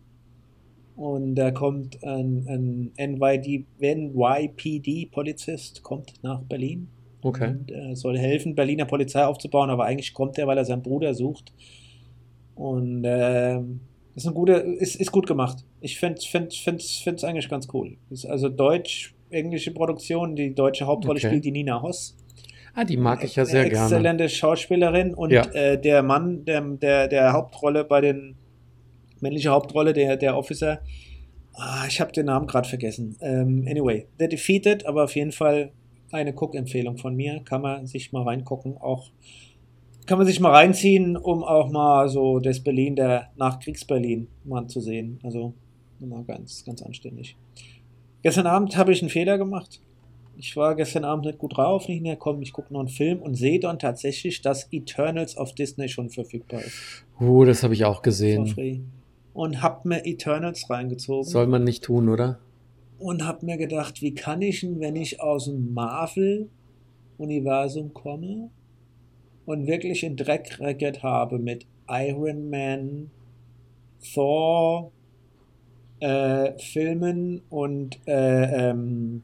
Und 0.96 1.36
da 1.36 1.52
kommt 1.52 2.04
ein, 2.04 2.92
ein 2.98 2.98
NYD, 2.98 3.66
NYPD-Polizist, 3.80 5.84
kommt 5.84 6.14
nach 6.24 6.42
Berlin 6.44 6.88
Okay. 7.22 7.52
und 7.52 7.72
äh, 7.72 7.96
soll 7.96 8.18
helfen, 8.18 8.54
Berliner 8.54 8.86
Polizei 8.86 9.26
aufzubauen, 9.26 9.70
aber 9.70 9.86
eigentlich 9.86 10.14
kommt 10.14 10.38
er, 10.38 10.46
weil 10.46 10.58
er 10.58 10.66
seinen 10.66 10.84
Bruder 10.84 11.14
sucht. 11.14 11.54
Und 12.56 13.04
ähm, 13.06 13.80
ist 14.16 14.28
ein 14.28 14.34
guter, 14.34 14.64
ist, 14.64 14.96
ist 14.98 15.12
gut 15.12 15.26
gemacht. 15.26 15.64
Ich 15.82 15.98
finde 16.00 16.20
es 16.20 16.26
find, 16.26 16.54
find, 16.54 16.84
find's 16.84 17.24
eigentlich 17.24 17.50
ganz 17.50 17.68
cool. 17.74 17.98
Ist 18.10 18.26
also 18.26 18.50
deutsch-englische 18.50 19.72
Produktion. 19.72 20.36
Die 20.36 20.54
deutsche 20.54 20.86
Hauptrolle 20.86 21.18
Okay. 21.18 21.28
spielt 21.28 21.46
die 21.46 21.52
Nina 21.52 21.82
Hoss. 21.82 22.16
Ah, 22.76 22.84
die 22.84 22.98
mag 22.98 23.24
ich 23.24 23.36
ja 23.36 23.46
sehr 23.46 23.70
gerne. 23.70 23.86
Exzellente 23.86 24.30
Schauspielerin 24.30 25.14
und 25.14 25.32
Ja. 25.32 25.44
äh, 25.52 25.80
der 25.80 26.02
Mann, 26.02 26.44
der, 26.46 26.62
der, 26.62 27.08
der 27.08 27.34
Hauptrolle 27.34 27.84
bei 27.84 28.02
den 28.02 28.36
männliche 29.20 29.50
Hauptrolle, 29.50 29.94
der, 29.94 30.18
der 30.18 30.36
Officer. 30.36 30.82
Ah, 31.54 31.86
ich 31.88 32.02
habe 32.02 32.12
den 32.12 32.26
Namen 32.26 32.48
gerade 32.48 32.68
vergessen. 32.68 33.16
Ähm, 33.22 33.66
anyway, 33.70 34.08
The 34.18 34.28
Defeated, 34.28 34.86
aber 34.88 35.04
auf 35.04 35.16
jeden 35.16 35.32
Fall 35.32 35.72
eine 36.12 36.34
Guck-Empfehlung 36.34 36.98
von 36.98 37.16
mir. 37.16 37.42
Kann 37.46 37.62
man 37.62 37.86
sich 37.86 38.12
mal 38.12 38.24
reingucken. 38.24 38.78
Auch 38.78 39.12
kann 40.06 40.18
man 40.18 40.28
sich 40.28 40.40
mal 40.40 40.52
reinziehen, 40.52 41.16
um 41.16 41.44
auch 41.44 41.70
mal 41.72 42.10
so 42.10 42.40
das 42.40 42.60
Berlin 42.60 42.96
der 42.96 43.30
Nachkriegs-Berlin 43.38 44.28
mal 44.44 44.68
zu 44.68 44.82
sehen. 44.82 45.20
Also 45.24 45.54
mal 46.00 46.24
ganz, 46.24 46.66
ganz 46.66 46.82
anständig. 46.82 47.38
Gestern 48.24 48.48
Abend 48.48 48.76
habe 48.76 48.92
ich 48.92 49.02
einen 49.02 49.10
Fehler 49.10 49.38
gemacht. 49.38 49.80
Ich 50.36 50.56
war 50.56 50.76
gestern 50.76 51.06
Abend 51.06 51.26
nicht 51.26 51.38
gut 51.38 51.58
drauf, 51.58 51.88
nicht 51.88 52.02
mehr 52.02 52.16
kommen. 52.16 52.42
Ich 52.42 52.54
gucke 52.54 52.74
noch 52.74 52.80
einen 52.80 52.90
Film 52.90 53.22
und 53.22 53.36
sehe 53.36 53.60
dann 53.60 53.80
tatsächlich, 53.80 54.42
dass 54.42 54.68
Eternals 54.72 55.38
auf 55.38 55.54
Disney 55.54 55.90
schon 55.90 56.10
verfügbar 56.10 56.62
ist. 56.62 57.06
Oh, 57.20 57.44
das 57.46 57.64
habe 57.64 57.74
ich 57.74 57.86
auch 57.86 58.02
gesehen. 58.02 58.92
Und 59.34 59.62
hab 59.62 59.86
mir 59.86 60.06
Eternals 60.06 60.70
reingezogen 60.70 61.30
Soll 61.30 61.48
man 61.48 61.64
nicht 61.64 61.84
tun, 61.84 62.10
oder? 62.10 62.40
und 63.04 63.28
hab 63.28 63.44
mir 63.44 63.58
gedacht, 63.58 64.02
wie 64.02 64.14
kann 64.14 64.42
ich 64.42 64.62
denn, 64.62 64.80
wenn 64.80 64.96
ich 64.96 65.20
aus 65.20 65.44
dem 65.46 65.74
Marvel-Universum 65.74 67.94
komme 67.94 68.50
und 69.46 69.68
wirklich 69.68 70.06
ein 70.06 70.16
Dreck-Record 70.16 71.04
habe 71.04 71.38
mit 71.38 71.66
Iron 71.90 72.50
Man, 72.50 73.12
Thor, 74.14 74.94
äh, 76.00 76.58
Filmen 76.58 77.42
und 77.50 78.00
äh, 78.08 78.70
ähm, 78.70 79.24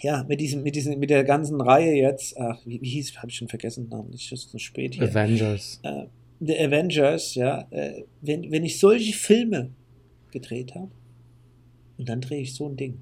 ja, 0.00 0.24
mit 0.24 0.40
diesem, 0.40 0.62
mit 0.62 0.74
diesem, 0.74 0.98
mit 0.98 1.10
der 1.10 1.24
ganzen 1.24 1.60
Reihe 1.60 1.94
jetzt, 1.94 2.38
ach, 2.38 2.60
wie, 2.64 2.80
wie 2.80 2.88
hieß, 2.90 3.16
habe 3.18 3.28
ich 3.28 3.36
schon 3.36 3.48
vergessen, 3.48 3.88
Namen, 3.88 4.12
ist 4.12 4.24
schon 4.24 4.38
zu 4.38 4.58
spät 4.58 4.94
hier. 4.94 5.08
Avengers. 5.08 5.80
äh, 5.82 6.04
The 6.40 6.58
Avengers, 6.58 7.34
ja, 7.34 7.66
äh, 7.70 8.04
wenn, 8.20 8.50
wenn 8.50 8.64
ich 8.64 8.78
solche 8.78 9.12
Filme 9.12 9.70
gedreht 10.30 10.74
habe, 10.74 10.90
und 11.98 12.08
dann 12.08 12.20
drehe 12.20 12.40
ich 12.40 12.54
so 12.54 12.68
ein 12.68 12.76
Ding. 12.76 13.00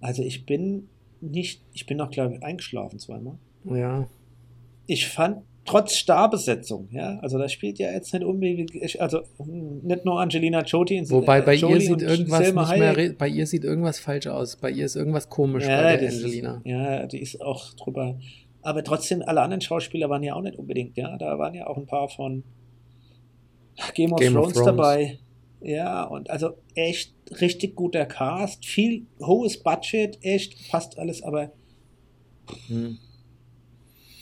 Also 0.00 0.22
ich 0.22 0.46
bin 0.46 0.88
nicht, 1.20 1.62
ich 1.74 1.84
bin 1.86 1.98
noch, 1.98 2.10
glaube 2.10 2.34
ich, 2.34 2.42
eingeschlafen 2.42 2.98
zweimal. 2.98 3.38
Ja. 3.64 4.08
Ich 4.86 5.06
fand, 5.06 5.42
trotz 5.70 5.94
Starbesetzung, 5.96 6.88
ja, 6.90 7.18
also 7.20 7.38
da 7.38 7.48
spielt 7.48 7.78
ja 7.78 7.90
jetzt 7.92 8.12
nicht 8.12 8.24
unbedingt, 8.24 8.72
also 9.00 9.20
nicht 9.82 10.04
nur 10.04 10.20
Angelina 10.20 10.62
Jolie. 10.62 11.08
Wobei 11.10 11.40
bei 11.40 11.54
Jolie 11.54 11.74
ihr 11.74 11.80
sieht 11.80 12.02
irgendwas 12.02 12.38
Selma 12.44 12.62
nicht 12.68 12.78
mehr, 12.78 12.96
Hayek. 12.96 13.18
bei 13.18 13.28
ihr 13.28 13.46
sieht 13.46 13.64
irgendwas 13.64 14.00
falsch 14.00 14.26
aus. 14.26 14.56
Bei 14.56 14.70
ihr 14.70 14.84
ist 14.86 14.96
irgendwas 14.96 15.28
komisch 15.28 15.64
Ja, 15.66 15.80
bei 15.82 15.96
der 15.96 16.06
das 16.08 16.14
ist- 16.16 16.24
Angelina. 16.24 16.60
Ja, 16.64 17.06
die 17.06 17.20
ist 17.20 17.40
auch 17.40 17.72
drüber. 17.74 18.18
Aber 18.62 18.82
trotzdem, 18.84 19.22
alle 19.22 19.40
anderen 19.42 19.60
Schauspieler 19.60 20.10
waren 20.10 20.22
ja 20.22 20.34
auch 20.34 20.42
nicht 20.42 20.56
unbedingt, 20.58 20.96
ja. 20.96 21.16
Da 21.16 21.38
waren 21.38 21.54
ja 21.54 21.66
auch 21.66 21.76
ein 21.78 21.86
paar 21.86 22.08
von 22.08 22.42
Game 23.94 24.12
of, 24.12 24.18
Game 24.20 24.36
of 24.36 24.42
Thrones, 24.42 24.52
Thrones. 24.54 24.66
dabei. 24.66 25.18
Ja, 25.62 26.04
und 26.04 26.30
also 26.30 26.50
echt 26.74 27.14
richtig 27.40 27.76
guter 27.76 28.06
Cast, 28.06 28.64
viel 28.66 29.06
hohes 29.22 29.62
Budget, 29.62 30.18
echt 30.22 30.70
passt 30.70 30.98
alles, 30.98 31.22
aber 31.22 31.52
Hm. 32.66 32.98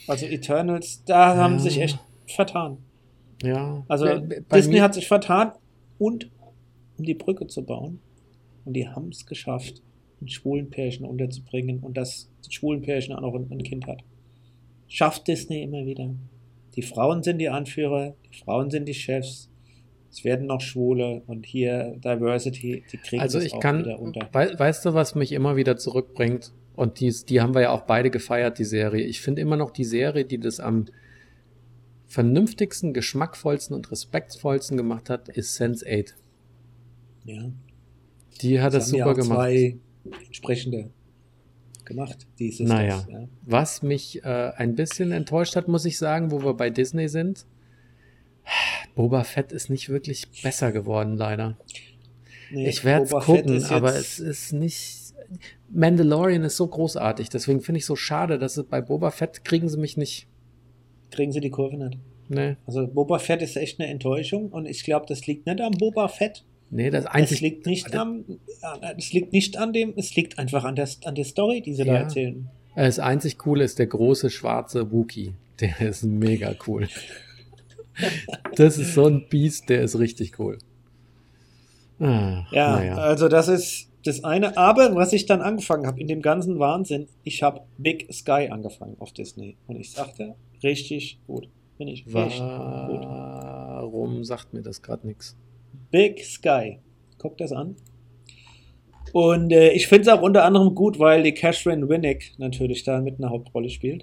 Also 0.08 0.26
Eternals, 0.26 1.02
da 1.04 1.36
haben 1.36 1.54
Ja. 1.54 1.58
sie 1.60 1.68
sich 1.70 1.80
echt 1.80 1.98
vertan. 2.26 2.78
Ja. 3.42 3.84
Also 3.88 4.06
Bei- 4.06 4.42
bei 4.48 4.56
Disney 4.58 4.78
hat 4.78 4.94
sich 4.94 5.06
vertan 5.08 5.52
und 5.98 6.30
um 6.96 7.04
die 7.04 7.14
Brücke 7.14 7.46
zu 7.46 7.64
bauen. 7.64 8.00
Und 8.64 8.74
die 8.74 8.88
haben 8.88 9.08
es 9.10 9.24
geschafft, 9.26 9.82
ein 10.20 10.28
schwulen 10.28 10.68
Pärchen 10.70 11.06
unterzubringen 11.06 11.78
und 11.80 11.96
das 11.96 12.28
schwulen 12.48 12.82
Pärchen 12.82 13.14
auch 13.14 13.20
noch 13.20 13.34
ein, 13.34 13.46
ein 13.50 13.62
Kind 13.62 13.86
hat. 13.86 14.02
Schafft 14.88 15.28
Disney 15.28 15.62
immer 15.62 15.84
wieder. 15.86 16.10
Die 16.74 16.82
Frauen 16.82 17.22
sind 17.22 17.38
die 17.38 17.48
Anführer, 17.48 18.14
die 18.30 18.36
Frauen 18.36 18.70
sind 18.70 18.86
die 18.86 18.94
Chefs. 18.94 19.48
Es 20.10 20.24
werden 20.24 20.46
noch 20.46 20.60
Schwule 20.60 21.22
und 21.26 21.44
hier 21.46 21.94
Diversity, 22.02 22.82
die 22.90 22.96
kriegen 22.96 23.20
Also 23.20 23.38
das 23.38 23.46
ich 23.46 23.54
auch 23.54 23.60
kann, 23.60 23.80
wieder 23.80 24.00
unter. 24.00 24.28
wei 24.32 24.58
weißt 24.58 24.84
du, 24.86 24.94
was 24.94 25.14
mich 25.14 25.32
immer 25.32 25.56
wieder 25.56 25.76
zurückbringt? 25.76 26.52
Und 26.78 27.00
die, 27.00 27.12
die 27.28 27.40
haben 27.40 27.54
wir 27.56 27.62
ja 27.62 27.70
auch 27.70 27.80
beide 27.80 28.08
gefeiert, 28.08 28.60
die 28.60 28.64
Serie. 28.64 29.04
Ich 29.04 29.20
finde 29.20 29.42
immer 29.42 29.56
noch 29.56 29.72
die 29.72 29.84
Serie, 29.84 30.24
die 30.24 30.38
das 30.38 30.60
am 30.60 30.84
vernünftigsten, 32.06 32.94
geschmackvollsten 32.94 33.74
und 33.74 33.90
respektvollsten 33.90 34.76
gemacht 34.76 35.10
hat, 35.10 35.28
ist 35.28 35.60
Sense8. 35.60 36.12
Ja. 37.24 37.50
Die 38.42 38.60
hat 38.60 38.74
das, 38.74 38.92
ja 38.92 38.98
super 38.98 39.10
auch 39.10 39.16
gemacht. 39.16 39.38
zwei 39.38 39.76
entsprechende 40.24 40.90
gemacht, 41.84 42.28
die 42.38 42.50
Sisters, 42.50 42.68
Naja. 42.68 43.04
ja. 43.10 43.28
Was 43.42 43.82
mich 43.82 44.22
äh, 44.22 44.52
ein 44.56 44.76
bisschen 44.76 45.10
enttäuscht 45.10 45.56
hat, 45.56 45.66
muss 45.66 45.84
ich 45.84 45.98
sagen, 45.98 46.30
wo 46.30 46.44
wir 46.44 46.54
bei 46.54 46.70
Disney 46.70 47.08
sind. 47.08 47.44
Boba 48.94 49.24
Fett 49.24 49.50
ist 49.50 49.68
nicht 49.68 49.88
wirklich 49.88 50.28
besser 50.44 50.70
geworden, 50.70 51.16
leider. 51.16 51.58
Nee, 52.52 52.68
ich 52.68 52.84
werde 52.84 53.06
es 53.06 53.10
gucken, 53.10 53.64
aber 53.64 53.96
es 53.96 54.20
ist 54.20 54.52
nicht. 54.52 54.97
Mandalorian 55.70 56.42
ist 56.44 56.56
so 56.56 56.66
großartig, 56.66 57.28
deswegen 57.28 57.60
finde 57.60 57.78
ich 57.78 57.86
so 57.86 57.96
schade, 57.96 58.38
dass 58.38 58.56
es 58.56 58.64
bei 58.64 58.80
Boba 58.80 59.10
Fett 59.10 59.44
kriegen 59.44 59.68
sie 59.68 59.78
mich 59.78 59.96
nicht. 59.96 60.26
kriegen 61.10 61.32
sie 61.32 61.40
die 61.40 61.50
Kurve 61.50 61.76
nicht. 61.76 61.98
Nee, 62.28 62.56
Also 62.66 62.86
Boba 62.86 63.18
Fett 63.18 63.40
ist 63.42 63.56
echt 63.56 63.80
eine 63.80 63.88
Enttäuschung 63.90 64.50
und 64.50 64.66
ich 64.66 64.84
glaube, 64.84 65.06
das 65.08 65.26
liegt 65.26 65.46
nicht 65.46 65.60
am 65.60 65.72
Boba 65.72 66.08
Fett. 66.08 66.44
nee, 66.70 66.90
das 66.90 67.04
Es 67.04 67.10
einzig. 67.10 67.40
liegt 67.40 67.66
nicht 67.66 67.94
am, 67.96 68.24
ja, 68.62 68.78
es 68.96 69.12
liegt 69.12 69.32
nicht 69.32 69.56
an 69.56 69.72
dem, 69.72 69.94
es 69.96 70.14
liegt 70.14 70.38
einfach 70.38 70.64
an 70.64 70.76
der, 70.76 70.88
an 71.04 71.14
der 71.14 71.24
Story, 71.24 71.62
die 71.62 71.72
sie 71.74 71.84
da 71.84 71.92
Ja. 71.94 71.98
erzählen. 72.00 72.48
Das 72.76 72.98
einzig 72.98 73.38
Coole 73.38 73.64
ist 73.64 73.78
der 73.78 73.86
große 73.86 74.30
schwarze 74.30 74.92
Wookie. 74.92 75.32
Der 75.60 75.80
ist 75.80 76.04
mega 76.04 76.54
cool. 76.66 76.86
Das 78.54 78.78
ist 78.78 78.94
so 78.94 79.06
ein 79.06 79.26
Biest, 79.28 79.68
der 79.68 79.82
ist 79.82 79.98
richtig 79.98 80.38
cool. 80.38 80.58
Ah, 81.98 82.44
Ja, 82.52 82.76
naja. 82.76 82.94
also 82.96 83.28
das 83.28 83.48
ist 83.48 83.87
das 84.08 84.24
eine. 84.24 84.56
Aber 84.56 84.94
was 84.94 85.12
ich 85.12 85.26
dann 85.26 85.40
angefangen 85.40 85.86
habe 85.86 86.00
in 86.00 86.08
dem 86.08 86.22
ganzen 86.22 86.58
Wahnsinn, 86.58 87.06
ich 87.24 87.42
habe 87.42 87.62
Big 87.76 88.12
Sky 88.12 88.48
angefangen 88.50 88.96
auf 88.98 89.12
Disney 89.12 89.56
und 89.66 89.76
ich 89.76 89.92
sagte, 89.92 90.34
richtig 90.62 91.18
gut. 91.26 91.48
Bin 91.78 91.86
ich 91.86 92.06
richtig 92.06 92.40
gut. 92.40 93.04
Warum 93.04 94.24
sagt 94.24 94.52
mir 94.52 94.62
das 94.62 94.82
gerade 94.82 95.06
nichts? 95.06 95.36
Big 95.92 96.24
Sky. 96.24 96.80
Guck 97.18 97.38
das 97.38 97.52
an. 97.52 97.76
Und 99.12 99.52
äh, 99.52 99.70
ich 99.70 99.86
finde 99.86 100.02
es 100.02 100.08
auch 100.08 100.22
unter 100.22 100.44
anderem 100.44 100.74
gut, 100.74 100.98
weil 100.98 101.22
die 101.22 101.32
Catherine 101.32 101.88
Winnick 101.88 102.32
natürlich 102.38 102.82
da 102.84 103.00
mit 103.00 103.18
eine 103.18 103.30
Hauptrolle 103.30 103.70
spielt. 103.70 104.02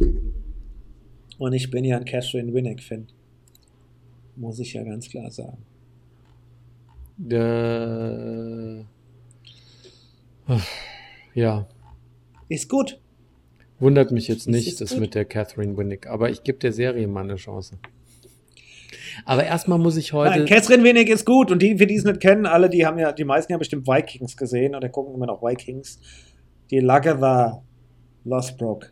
Und 1.38 1.54
ich 1.54 1.70
bin 1.70 1.84
ja 1.84 1.98
ein 1.98 2.06
Catherine 2.06 2.54
Winnick-Fan. 2.54 3.08
Muss 4.38 4.60
ich 4.60 4.74
ja 4.74 4.84
ganz 4.84 5.10
klar 5.10 5.30
sagen. 5.30 5.58
Äh, 7.30 8.84
ja, 11.34 11.68
Ist 12.50 12.70
gut. 12.70 13.00
wundert 13.80 14.12
mich 14.12 14.28
jetzt 14.28 14.48
nicht, 14.48 14.68
ist 14.68 14.82
das 14.82 14.92
gut. 14.92 15.00
mit 15.00 15.16
der 15.16 15.26
Catherine 15.26 15.78
Winnick, 15.78 16.08
aber 16.08 16.30
ich 16.30 16.44
gebe 16.44 16.58
der 16.60 16.72
Serie 16.72 17.08
mal 17.08 17.24
eine 17.24 17.36
Chance. 17.36 17.78
Aber 19.24 19.46
erstmal 19.46 19.80
muss 19.80 19.96
ich 19.98 20.12
heute. 20.14 20.40
Nein, 20.40 20.46
Catherine 20.46 20.84
Winnick 20.84 21.10
ist 21.10 21.26
gut. 21.26 21.50
Und 21.50 21.62
die, 21.62 21.78
für 21.78 21.88
die 21.88 21.96
es 21.96 22.04
nicht 22.04 22.20
kennen, 22.20 22.46
alle, 22.46 22.70
die 22.70 22.86
haben 22.86 23.00
ja, 23.00 23.14
die 23.14 23.24
meisten 23.24 23.54
haben 23.54 23.60
bestimmt 23.60 23.88
Vikings 23.88 24.36
gesehen 24.36 24.76
oder 24.76 24.90
gucken 24.90 25.16
immer 25.16 25.26
noch 25.26 25.42
Vikings. 25.42 26.00
Die 26.70 26.80
Lagertha 26.80 27.64
Lothbrok. 28.26 28.92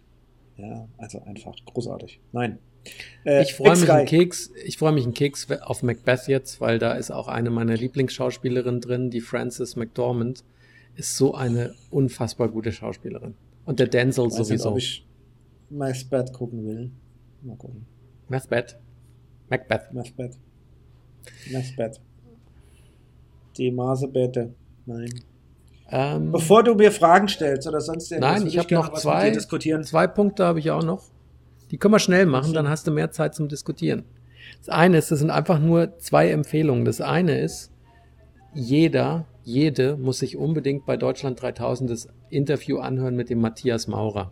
Ja, 0.56 0.88
also 0.98 1.22
einfach 1.24 1.54
großartig. 1.66 2.22
Nein. 2.32 2.60
Äh, 3.26 3.42
Ich 3.44 3.54
freue 3.54 3.76
mich 3.78 3.92
einen 3.92 4.06
Keks, 4.06 4.52
ich 4.66 4.78
freue 4.78 4.92
mich 4.94 5.04
einen 5.04 5.14
Keks 5.14 5.50
auf 5.52 5.84
Macbeth 5.84 6.28
jetzt, 6.28 6.62
weil 6.62 6.80
da 6.80 6.94
ist 6.94 7.12
auch 7.12 7.28
eine 7.28 7.50
meiner 7.50 7.76
Lieblingsschauspielerinnen 7.76 8.80
drin, 8.82 9.10
die 9.10 9.22
Frances 9.22 9.76
McDormand, 9.76 10.44
ist 10.96 11.18
so 11.18 11.34
eine 11.34 11.74
unfassbar 11.90 12.50
gute 12.50 12.72
Schauspielerin. 12.72 13.34
Und 13.66 13.80
der 13.80 13.88
Denzel 13.88 14.28
Ich 14.28 14.32
weiß 14.34 14.38
nicht, 14.40 14.48
sowieso. 14.48 14.72
ob 14.72 14.78
ich 14.78 15.08
Macbeth 15.70 16.34
gucken 16.34 16.66
will. 16.66 16.92
Mal 17.42 17.56
gucken. 17.58 17.86
Macbeth. 18.30 18.78
Macbeth. 19.50 19.94
Macbeth. 19.94 20.38
Macbeth. 21.52 22.02
Die 23.58 23.72
Masebette. 23.72 24.54
Nein. 24.86 25.10
Ähm, 25.90 26.32
Bevor 26.32 26.64
du 26.64 26.76
mir 26.76 26.92
Fragen 26.92 27.28
stellst 27.28 27.68
oder 27.68 27.80
sonst 27.82 28.12
irgendwas, 28.12 28.40
Nein, 28.40 28.48
ich 28.48 28.58
habe 28.58 28.74
noch 28.74 28.94
zwei, 28.94 29.32
zwei 29.32 30.08
Punkte 30.08 30.46
habe 30.46 30.60
ich 30.60 30.72
auch 30.72 30.84
noch. 30.84 31.04
Die 31.72 31.78
können 31.78 31.94
wir 31.94 32.00
schnell 32.00 32.26
machen, 32.26 32.48
Okay. 32.48 32.56
dann 32.56 32.70
hast 32.70 32.88
du 32.88 32.92
mehr 32.92 33.12
Zeit 33.12 33.36
zum 33.36 33.48
Diskutieren. 33.48 34.04
Das 34.60 34.70
eine 34.70 34.98
ist, 34.98 35.12
das 35.12 35.20
sind 35.20 35.30
einfach 35.30 35.60
nur 35.60 35.98
zwei 36.00 36.30
Empfehlungen. 36.32 36.86
Das 36.86 37.02
eine 37.02 37.40
ist, 37.40 37.72
jeder, 38.54 39.26
jede 39.44 39.98
muss 39.98 40.20
sich 40.20 40.38
unbedingt 40.38 40.86
bei 40.86 40.98
Deutschland 40.98 41.42
3000 41.42 41.90
das 41.90 42.08
Interview 42.30 42.78
anhören 42.78 43.16
mit 43.16 43.30
dem 43.30 43.42
Matthias 43.42 43.88
Maurer. 43.88 44.32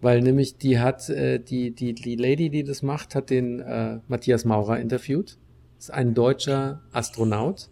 Weil 0.00 0.22
nämlich 0.22 0.56
die 0.56 0.78
hat, 0.78 1.08
äh, 1.10 1.38
die, 1.38 1.72
die, 1.72 1.94
die 1.94 2.16
Lady, 2.16 2.48
die 2.48 2.64
das 2.64 2.82
macht, 2.82 3.14
hat 3.14 3.30
den 3.30 3.60
äh, 3.60 3.98
Matthias 4.08 4.44
Maurer 4.44 4.78
interviewt. 4.78 5.36
Ist 5.78 5.92
ein 5.92 6.14
deutscher 6.14 6.82
Astronaut. 6.92 7.68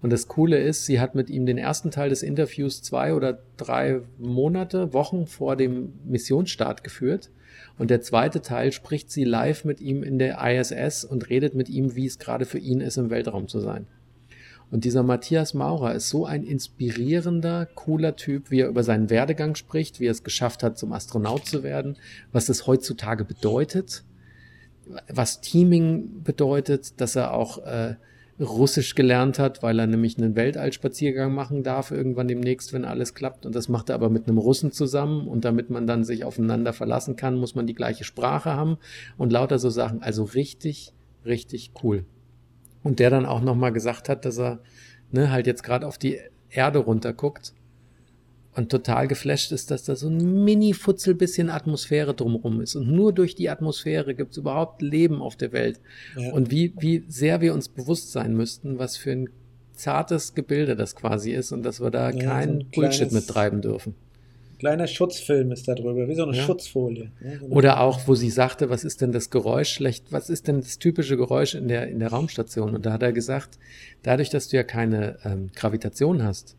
Und 0.00 0.12
das 0.12 0.28
Coole 0.28 0.58
ist, 0.58 0.86
sie 0.86 1.00
hat 1.00 1.14
mit 1.14 1.30
ihm 1.30 1.46
den 1.46 1.58
ersten 1.58 1.90
Teil 1.90 2.10
des 2.10 2.22
Interviews 2.22 2.82
zwei 2.82 3.14
oder 3.14 3.38
drei 3.56 4.02
Monate, 4.18 4.92
Wochen 4.92 5.26
vor 5.26 5.56
dem 5.56 5.94
Missionsstart 6.04 6.84
geführt. 6.84 7.30
Und 7.78 7.90
der 7.90 8.02
zweite 8.02 8.42
Teil 8.42 8.70
spricht 8.70 9.10
sie 9.10 9.24
live 9.24 9.64
mit 9.64 9.80
ihm 9.80 10.02
in 10.02 10.18
der 10.18 10.38
ISS 10.44 11.04
und 11.04 11.30
redet 11.30 11.54
mit 11.54 11.68
ihm, 11.68 11.96
wie 11.96 12.06
es 12.06 12.18
gerade 12.18 12.44
für 12.44 12.58
ihn 12.58 12.80
ist, 12.80 12.98
im 12.98 13.10
Weltraum 13.10 13.48
zu 13.48 13.60
sein. 13.60 13.86
Und 14.74 14.82
dieser 14.82 15.04
Matthias 15.04 15.54
Maurer 15.54 15.94
ist 15.94 16.08
so 16.08 16.26
ein 16.26 16.42
inspirierender, 16.42 17.68
cooler 17.76 18.16
Typ, 18.16 18.50
wie 18.50 18.58
er 18.58 18.66
über 18.66 18.82
seinen 18.82 19.08
Werdegang 19.08 19.54
spricht, 19.54 20.00
wie 20.00 20.06
er 20.06 20.10
es 20.10 20.24
geschafft 20.24 20.64
hat, 20.64 20.78
zum 20.78 20.92
Astronaut 20.92 21.46
zu 21.46 21.62
werden, 21.62 21.96
was 22.32 22.46
das 22.46 22.66
heutzutage 22.66 23.24
bedeutet, 23.24 24.02
was 25.08 25.40
Teaming 25.40 26.24
bedeutet, 26.24 27.00
dass 27.00 27.14
er 27.14 27.34
auch 27.34 27.58
äh, 27.58 27.94
Russisch 28.40 28.96
gelernt 28.96 29.38
hat, 29.38 29.62
weil 29.62 29.78
er 29.78 29.86
nämlich 29.86 30.18
einen 30.18 30.34
Weltallspaziergang 30.34 31.32
machen 31.32 31.62
darf, 31.62 31.92
irgendwann 31.92 32.26
demnächst, 32.26 32.72
wenn 32.72 32.84
alles 32.84 33.14
klappt. 33.14 33.46
Und 33.46 33.54
das 33.54 33.68
macht 33.68 33.90
er 33.90 33.94
aber 33.94 34.10
mit 34.10 34.26
einem 34.26 34.38
Russen 34.38 34.72
zusammen. 34.72 35.28
Und 35.28 35.44
damit 35.44 35.70
man 35.70 35.86
dann 35.86 36.02
sich 36.02 36.24
aufeinander 36.24 36.72
verlassen 36.72 37.14
kann, 37.14 37.36
muss 37.36 37.54
man 37.54 37.68
die 37.68 37.76
gleiche 37.76 38.02
Sprache 38.02 38.54
haben 38.54 38.78
und 39.18 39.30
lauter 39.30 39.60
so 39.60 39.70
Sachen. 39.70 40.02
Also 40.02 40.24
richtig, 40.24 40.92
richtig 41.24 41.70
cool. 41.84 42.06
Und 42.84 43.00
der 43.00 43.10
dann 43.10 43.26
auch 43.26 43.40
nochmal 43.40 43.72
gesagt 43.72 44.08
hat, 44.08 44.24
dass 44.24 44.38
er 44.38 44.60
ne, 45.10 45.32
halt 45.32 45.48
jetzt 45.48 45.64
gerade 45.64 45.86
auf 45.86 45.98
die 45.98 46.20
Erde 46.50 46.78
runterguckt 46.78 47.52
und 48.54 48.70
total 48.70 49.08
geflasht 49.08 49.50
ist, 49.50 49.72
dass 49.72 49.82
da 49.82 49.96
so 49.96 50.08
ein 50.08 50.44
mini-Futzel 50.44 51.14
bisschen 51.16 51.50
Atmosphäre 51.50 52.14
drumherum 52.14 52.60
ist. 52.60 52.76
Und 52.76 52.88
nur 52.92 53.12
durch 53.12 53.34
die 53.34 53.50
Atmosphäre 53.50 54.14
gibt 54.14 54.30
es 54.32 54.36
überhaupt 54.36 54.80
Leben 54.80 55.20
auf 55.20 55.34
der 55.34 55.52
Welt. 55.52 55.80
Ja. 56.16 56.32
Und 56.32 56.52
wie, 56.52 56.72
wie 56.78 57.04
sehr 57.08 57.40
wir 57.40 57.52
uns 57.52 57.68
bewusst 57.68 58.12
sein 58.12 58.36
müssten, 58.36 58.78
was 58.78 58.96
für 58.96 59.10
ein 59.10 59.28
zartes 59.72 60.34
Gebilde 60.34 60.76
das 60.76 60.94
quasi 60.94 61.32
ist 61.32 61.50
und 61.50 61.64
dass 61.64 61.80
wir 61.80 61.90
da 61.90 62.10
Ja, 62.10 62.12
so 62.12 62.18
keinen 62.18 62.60
ein 62.60 62.70
Bullshit 62.70 63.08
kleines- 63.08 63.12
mit 63.12 63.26
treiben 63.26 63.60
dürfen. 63.60 63.96
Kleiner 64.58 64.86
Schutzfilm 64.86 65.52
ist 65.52 65.66
da 65.68 65.74
drüber, 65.74 66.08
wie 66.08 66.14
so 66.14 66.24
eine 66.24 66.36
Ja. 66.36 66.42
Schutzfolie. 66.42 67.10
Ja, 67.20 67.38
so 67.38 67.44
eine- 67.46 67.54
Oder 67.54 67.80
auch, 67.80 68.06
wo 68.06 68.14
sie 68.14 68.30
sagte, 68.30 68.70
was 68.70 68.84
ist 68.84 69.00
denn 69.00 69.12
das 69.12 69.30
Geräusch 69.30 69.70
schlecht, 69.70 70.12
was 70.12 70.30
ist 70.30 70.48
denn 70.48 70.60
das 70.60 70.78
typische 70.78 71.16
Geräusch 71.16 71.54
in 71.54 71.68
der, 71.68 71.88
in 71.88 71.98
der 71.98 72.08
Raumstation? 72.10 72.74
Und 72.74 72.86
da 72.86 72.92
hat 72.92 73.02
er 73.02 73.12
gesagt, 73.12 73.58
dadurch, 74.02 74.30
dass 74.30 74.48
du 74.48 74.56
ja 74.56 74.62
keine 74.62 75.18
ähm, 75.24 75.50
Gravitation 75.54 76.22
hast, 76.22 76.56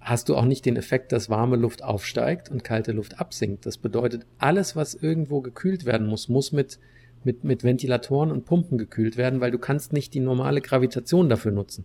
hast 0.00 0.28
du 0.28 0.36
auch 0.36 0.44
nicht 0.44 0.64
den 0.66 0.76
Effekt, 0.76 1.12
dass 1.12 1.30
warme 1.30 1.56
Luft 1.56 1.82
aufsteigt 1.84 2.50
und 2.50 2.64
kalte 2.64 2.92
Luft 2.92 3.20
absinkt. 3.20 3.66
Das 3.66 3.78
bedeutet, 3.78 4.26
alles, 4.38 4.74
was 4.74 4.94
irgendwo 4.94 5.40
gekühlt 5.40 5.84
werden 5.84 6.06
muss, 6.06 6.28
muss 6.28 6.50
mit, 6.52 6.78
mit, 7.24 7.44
mit 7.44 7.62
Ventilatoren 7.62 8.32
und 8.32 8.44
Pumpen 8.44 8.78
gekühlt 8.78 9.16
werden, 9.16 9.40
weil 9.40 9.50
du 9.52 9.58
kannst 9.58 9.92
nicht 9.92 10.12
die 10.14 10.20
normale 10.20 10.60
Gravitation 10.60 11.28
dafür 11.28 11.52
nutzen. 11.52 11.84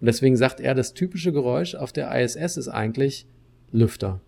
Und 0.00 0.06
deswegen 0.06 0.36
sagt 0.36 0.60
er, 0.60 0.74
das 0.74 0.94
typische 0.94 1.32
Geräusch 1.32 1.74
auf 1.74 1.92
der 1.92 2.10
ISS 2.18 2.56
ist 2.56 2.68
eigentlich 2.68 3.26
Lüfter. 3.72 4.20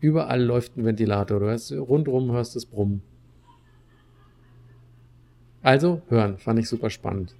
Überall 0.00 0.42
läuft 0.42 0.76
ein 0.76 0.84
Ventilator. 0.84 1.40
Du 1.40 1.46
hörst, 1.46 1.72
rundrum 1.72 2.32
hörst 2.32 2.54
das 2.56 2.66
Brummen. 2.66 3.02
Also 5.62 6.02
hören, 6.08 6.38
fand 6.38 6.58
ich 6.60 6.68
super 6.68 6.90
spannend. 6.90 7.34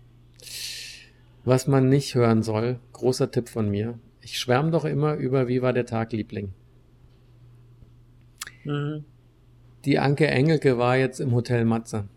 Was 1.44 1.66
man 1.66 1.88
nicht 1.88 2.14
hören 2.14 2.42
soll, 2.42 2.78
großer 2.92 3.30
Tipp 3.30 3.48
von 3.48 3.70
mir. 3.70 3.98
Ich 4.20 4.38
schwärme 4.38 4.70
doch 4.70 4.84
immer 4.84 5.14
über 5.14 5.48
Wie 5.48 5.62
war 5.62 5.72
der 5.72 5.86
Tag, 5.86 6.12
Liebling. 6.12 6.52
Mhm. 8.64 9.04
Die 9.84 9.98
Anke 9.98 10.26
Engelke 10.26 10.76
war 10.76 10.96
jetzt 10.96 11.20
im 11.20 11.32
Hotel 11.32 11.64
Matze. 11.64 12.08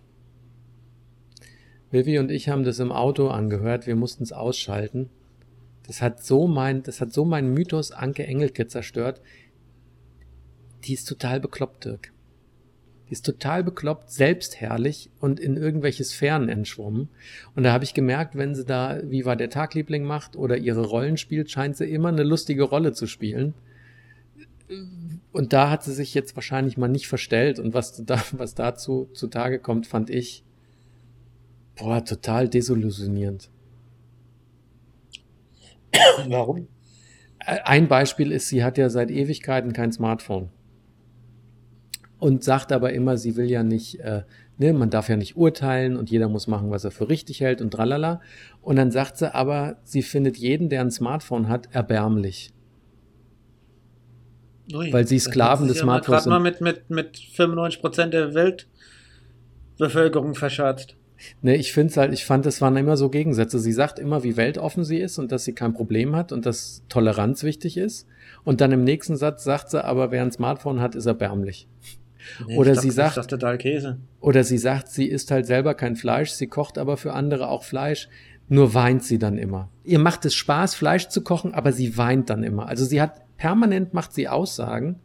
Vivi 1.92 2.20
und 2.20 2.32
ich 2.32 2.50
haben 2.50 2.64
das 2.64 2.80
im 2.80 2.92
Auto 2.92 3.28
angehört, 3.28 3.86
wir 3.86 3.96
mussten 3.96 4.24
es 4.24 4.34
ausschalten. 4.34 5.10
Das 5.86 6.02
hat 6.02 6.24
so 6.24 6.48
mein, 6.48 6.84
das 6.84 7.02
hat 7.02 7.12
so 7.12 7.26
meinen 7.26 7.54
Mythos 7.54 7.92
Anke 7.92 8.26
Engelke 8.26 8.68
zerstört. 8.68 9.22
Die 10.84 10.94
ist 10.94 11.06
total 11.06 11.40
bekloppt, 11.40 11.86
Dirk. 11.86 12.12
Die 13.08 13.14
ist 13.14 13.26
total 13.26 13.64
bekloppt, 13.64 14.10
selbstherrlich 14.10 15.10
und 15.20 15.40
in 15.40 15.58
irgendwelche 15.58 16.04
Sphären 16.04 16.48
entschwommen. 16.48 17.10
Und 17.56 17.64
da 17.64 17.74
habe 17.74 17.84
ich 17.84 17.94
gemerkt, 17.94 18.38
wenn 18.38 18.56
sie 18.56 18.64
da 18.64 19.02
Wie 19.04 19.26
war 19.26 19.36
der 19.36 19.50
Tagliebling 19.50 20.04
macht 20.04 20.36
oder 20.36 20.58
ihre 20.58 20.86
Rollen 20.86 21.18
spielt, 21.18 21.52
scheint 21.52 21.76
sie 21.76 21.92
immer 21.92 22.10
eine 22.10 22.24
lustige 22.24 22.64
Rolle 22.64 22.94
zu 22.94 23.08
spielen. 23.08 23.54
Und 25.34 25.52
da 25.52 25.70
hat 25.70 25.84
sie 25.84 25.94
sich 25.94 26.14
jetzt 26.14 26.36
wahrscheinlich 26.36 26.78
mal 26.78 26.88
nicht 26.88 27.08
verstellt. 27.08 27.60
Und 27.60 27.74
was, 27.74 28.06
da, 28.06 28.24
was 28.32 28.56
dazu 28.56 29.10
zutage 29.14 29.60
kommt, 29.60 29.88
fand 29.88 30.10
ich 30.10 30.46
boah, 31.76 32.04
total 32.04 32.48
desillusionierend. 32.48 33.50
Warum? 36.28 36.68
Ein 37.40 37.88
Beispiel 37.88 38.32
ist, 38.32 38.50
sie 38.50 38.64
hat 38.64 38.78
ja 38.78 38.90
seit 38.90 39.12
Ewigkeiten 39.12 39.74
kein 39.74 39.92
Smartphone. 39.92 40.50
Und 42.22 42.44
sagt 42.44 42.72
aber 42.72 42.94
immer, 42.94 43.18
sie 43.18 43.36
will 43.36 43.50
ja 43.50 43.64
nicht, 43.64 44.00
äh, 44.00 44.22
ne, 44.60 44.74
man 44.74 44.92
darf 44.92 45.10
ja 45.10 45.18
nicht 45.18 45.38
urteilen 45.38 45.98
und 45.98 46.12
jeder 46.12 46.30
muss 46.30 46.46
machen, 46.46 46.70
was 46.70 46.84
er 46.84 46.92
für 46.92 47.10
richtig 47.10 47.42
hält 47.42 47.62
und 47.62 47.72
tralala. 47.72 48.22
Und 48.62 48.76
dann 48.76 48.92
sagt 48.92 49.18
sie 49.18 49.34
aber, 49.34 49.78
sie 49.84 50.04
findet 50.04 50.38
jeden, 50.38 50.70
der 50.70 50.82
ein 50.82 50.92
Smartphone 50.92 51.50
hat, 51.50 51.70
erbärmlich. 51.72 52.54
Ui, 54.72 54.94
weil 54.94 55.08
sie 55.08 55.18
Sklaven 55.18 55.68
des 55.68 55.80
Smartphones 55.80 56.26
sind. 56.26 56.32
gerade 56.32 56.44
mal 56.44 56.52
mit, 56.52 56.62
mit, 56.62 56.92
mit 56.92 57.18
95% 57.18 58.10
der 58.10 58.36
Weltbevölkerung 58.36 60.36
verschatzt. 60.36 60.96
Ne, 61.42 61.56
ich 61.56 61.74
finde 61.74 61.96
halt, 61.96 62.14
ich 62.14 62.24
fand, 62.24 62.46
es 62.46 62.62
waren 62.62 62.78
immer 62.78 62.98
so 62.98 63.10
Gegensätze. 63.10 63.58
Sie 63.58 63.74
sagt 63.74 63.98
immer, 63.98 64.24
wie 64.24 64.38
weltoffen 64.38 64.84
sie 64.84 65.00
ist 65.00 65.18
und 65.18 65.32
dass 65.32 65.44
sie 65.44 65.54
kein 65.54 65.74
Problem 65.74 66.16
hat 66.16 66.32
und 66.32 66.46
dass 66.46 66.84
Toleranz 66.88 67.42
wichtig 67.42 67.78
ist. 67.78 68.08
Und 68.44 68.62
dann 68.62 68.72
im 68.72 68.84
nächsten 68.84 69.18
Satz 69.18 69.44
sagt 69.44 69.72
sie, 69.72 69.84
aber 69.84 70.12
wer 70.12 70.22
ein 70.22 70.32
Smartphone 70.32 70.82
hat, 70.82 70.94
ist 70.94 71.08
erbärmlich. 71.08 71.68
Nee, 72.48 72.58
oder 72.58 72.76
sie 72.76 72.92
sagt, 72.92 73.18
das 73.18 73.28
total 73.28 73.58
Käse. 73.58 73.98
oder 74.20 74.44
sie 74.44 74.58
sagt, 74.58 74.90
sie 74.90 75.06
isst 75.06 75.32
halt 75.32 75.46
selber 75.46 75.74
kein 75.74 75.96
Fleisch, 75.96 76.32
sie 76.32 76.48
kocht 76.48 76.78
aber 76.78 76.98
für 76.98 77.14
andere 77.14 77.48
auch 77.50 77.64
Fleisch. 77.64 78.10
Nur 78.48 78.74
weint 78.74 79.04
sie 79.04 79.18
dann 79.18 79.38
immer. 79.38 79.70
Ihr 79.86 80.00
macht 80.00 80.26
es 80.26 80.36
Spaß, 80.36 80.76
Fleisch 80.76 81.08
zu 81.08 81.22
kochen, 81.24 81.54
aber 81.54 81.72
sie 81.72 81.98
weint 81.98 82.30
dann 82.30 82.44
immer. 82.44 82.68
Also 82.68 82.84
sie 82.84 83.02
hat 83.02 83.22
permanent 83.38 83.94
macht 83.94 84.14
sie 84.14 84.28
Aussagen, 84.28 85.00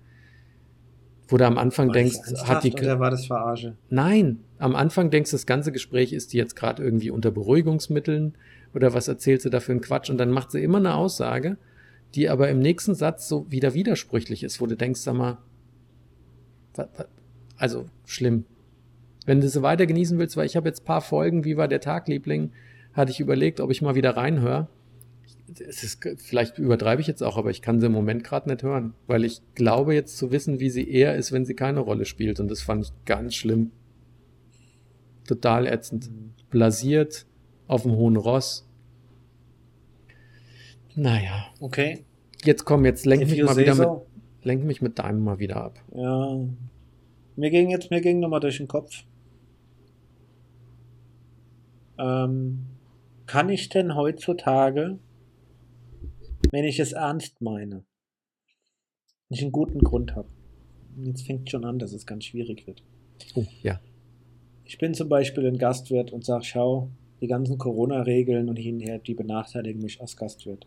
wo 1.29 1.37
du 1.37 1.47
am 1.47 1.57
Anfang 1.59 1.89
war 1.89 1.95
denkst, 1.95 2.19
hat 2.45 2.65
die. 2.65 2.73
Oder 2.73 3.01
war 3.01 3.11
das 3.11 3.27
Verarsche? 3.27 3.77
Nein, 3.89 4.41
am 4.59 4.75
Anfang 4.77 5.11
denkst, 5.11 5.31
das 5.31 5.47
ganze 5.47 5.73
Gespräch 5.73 6.13
ist 6.13 6.33
die 6.33 6.39
jetzt 6.39 6.57
gerade 6.57 6.83
irgendwie 6.83 7.11
unter 7.11 7.31
Beruhigungsmitteln 7.31 8.35
oder 8.75 8.95
was 8.95 9.09
erzählt 9.09 9.43
sie 9.43 9.51
da 9.51 9.61
für 9.61 9.73
einen 9.73 9.81
Quatsch 9.81 10.11
und 10.11 10.19
dann 10.19 10.31
macht 10.31 10.51
sie 10.51 10.63
immer 10.63 10.79
eine 10.79 10.95
Aussage, 10.95 11.57
die 12.15 12.29
aber 12.29 12.49
im 12.49 12.61
nächsten 12.61 12.95
Satz 12.95 13.29
so 13.29 13.51
wieder 13.51 13.75
widersprüchlich 13.75 14.43
ist, 14.45 14.61
wo 14.61 14.67
du 14.67 14.77
denkst, 14.77 15.01
sag 15.01 15.15
mal, 15.15 15.39
also 17.57 17.87
schlimm. 18.05 18.45
Wenn 19.25 19.41
du 19.41 19.49
sie 19.49 19.63
weiter 19.63 19.87
genießen 19.87 20.19
willst, 20.19 20.37
weil 20.37 20.47
ich 20.47 20.57
habe 20.57 20.69
jetzt 20.69 20.85
paar 20.85 21.01
Folgen, 21.01 21.45
wie 21.45 21.57
war 21.57 21.69
der 21.69 21.81
Tag, 21.81 22.09
Liebling, 22.09 22.53
hatte 22.93 23.11
ich 23.11 23.21
überlegt, 23.21 23.61
ob 23.61 23.71
ich 23.71 23.83
mal 23.83 23.95
wieder 23.95 24.17
reinhöre. 24.17 24.69
Es 25.69 25.83
ist, 25.85 26.07
vielleicht 26.19 26.59
übertreibe 26.59 27.01
ich 27.01 27.07
jetzt 27.07 27.23
auch, 27.23 27.37
aber 27.37 27.51
ich 27.51 27.63
kann 27.63 27.81
sie 27.81 27.87
im 27.87 27.93
Moment 27.93 28.25
gerade 28.25 28.49
nicht 28.49 28.63
hören, 28.63 28.95
weil 29.07 29.25
ich 29.25 29.43
glaube 29.55 29.95
jetzt 29.95 30.17
zu 30.17 30.33
wissen, 30.33 30.61
wie 30.61 30.71
sie 30.71 30.89
eher 30.89 31.15
ist, 31.15 31.31
wenn 31.31 31.45
sie 31.45 31.55
keine 31.55 31.81
Rolle 31.81 32.05
spielt 32.05 32.41
und 32.41 32.51
das 32.51 32.63
fand 32.63 32.85
ich 32.85 32.93
ganz 33.05 33.35
schlimm. 33.35 33.71
Total 35.27 35.67
ätzend. 35.67 36.11
Blasiert, 36.51 37.27
auf 37.67 37.83
dem 37.83 37.93
hohen 37.93 38.17
Ross. 38.17 38.67
Naja. 40.95 41.47
Okay. 41.61 42.05
Jetzt 42.45 42.65
komm, 42.65 42.85
jetzt 42.85 43.07
lenk 43.07 43.29
mich 43.29 43.43
mal 43.43 43.57
wieder 43.57 43.75
so. 43.75 43.83
mit, 43.83 44.16
lenk 44.47 44.65
mich 44.65 44.81
mit 44.81 44.99
deinem 44.99 45.25
mal 45.25 45.39
wieder 45.39 45.57
ab. 45.57 45.83
Ja. 45.93 46.39
Mir 47.35 47.51
ging 47.51 47.69
jetzt, 47.69 47.91
mir 47.91 48.01
ging 48.01 48.21
nochmal 48.21 48.41
durch 48.41 48.59
den 48.59 48.69
Kopf. 48.69 49.05
Ähm, 51.99 52.67
kann 53.27 53.49
ich 53.49 53.69
denn 53.69 53.95
heutzutage, 53.97 54.99
wenn 56.51 56.65
ich 56.65 56.79
es 56.79 56.93
ernst 56.93 57.41
meine, 57.43 57.85
nicht 59.29 59.43
einen 59.43 59.53
guten 59.53 59.81
Grund 59.81 60.15
habe? 60.15 60.29
Jetzt 60.99 61.27
fängt 61.27 61.51
schon 61.51 61.65
an, 61.65 61.79
dass 61.79 61.93
es 61.93 62.07
ganz 62.07 62.25
schwierig 62.25 62.67
wird. 62.67 62.83
Oh, 63.35 63.45
ja. 63.63 63.81
Ich 64.65 64.79
bin 64.79 64.95
zum 64.95 65.09
Beispiel 65.09 65.47
ein 65.47 65.59
Gastwirt 65.59 66.13
und 66.13 66.25
sage, 66.25 66.45
schau, 66.45 66.91
die 67.21 67.27
ganzen 67.27 67.59
Corona-Regeln 67.59 68.49
und 68.49 68.57
hin 68.57 68.77
und 68.77 68.83
her, 68.83 68.99
die 68.99 69.15
benachteiligen 69.15 69.83
mich 69.83 70.01
als 70.01 70.17
Gastwirt. 70.17 70.67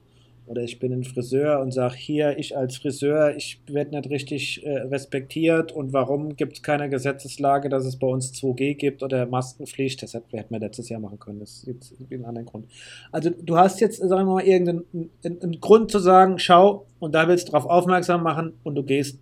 Oder 0.49 0.63
ich 0.63 0.79
bin 0.79 0.91
ein 0.91 1.03
Friseur 1.03 1.59
und 1.59 1.71
sage, 1.71 1.93
hier, 1.95 2.39
ich 2.39 2.57
als 2.57 2.77
Friseur, 2.77 3.35
ich 3.37 3.61
werde 3.67 3.95
nicht 3.95 4.09
richtig 4.09 4.65
äh, 4.65 4.79
respektiert 4.79 5.71
und 5.71 5.93
warum 5.93 6.35
gibt 6.35 6.53
es 6.53 6.63
keine 6.63 6.89
Gesetzeslage, 6.89 7.69
dass 7.69 7.85
es 7.85 7.97
bei 7.97 8.07
uns 8.07 8.33
2G 8.33 8.73
gibt 8.73 9.03
oder 9.03 9.27
Maskenpflicht? 9.27 10.01
Das 10.01 10.15
hätten 10.15 10.31
wir 10.49 10.59
letztes 10.59 10.89
Jahr 10.89 11.01
machen 11.01 11.19
können, 11.19 11.39
das 11.39 11.51
ist 11.51 11.67
jetzt 11.67 11.93
einen 12.11 12.25
anderen 12.25 12.47
Grund. 12.47 12.65
Also 13.11 13.29
du 13.29 13.57
hast 13.57 13.79
jetzt, 13.79 13.97
sagen 13.97 14.09
wir 14.09 14.25
mal, 14.25 14.43
irgendeinen 14.43 15.11
einen 15.23 15.61
Grund 15.61 15.91
zu 15.91 15.99
sagen, 15.99 16.39
schau, 16.39 16.87
und 16.97 17.13
da 17.13 17.27
willst 17.27 17.49
du 17.49 17.51
darauf 17.51 17.69
aufmerksam 17.69 18.23
machen 18.23 18.53
und 18.63 18.73
du 18.73 18.81
gehst 18.81 19.19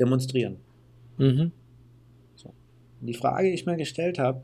demonstrieren. 0.00 0.56
Mhm. 1.16 1.52
Und 3.00 3.06
die 3.06 3.14
Frage, 3.14 3.50
die 3.50 3.54
ich 3.54 3.66
mir 3.66 3.76
gestellt 3.76 4.18
habe, 4.18 4.42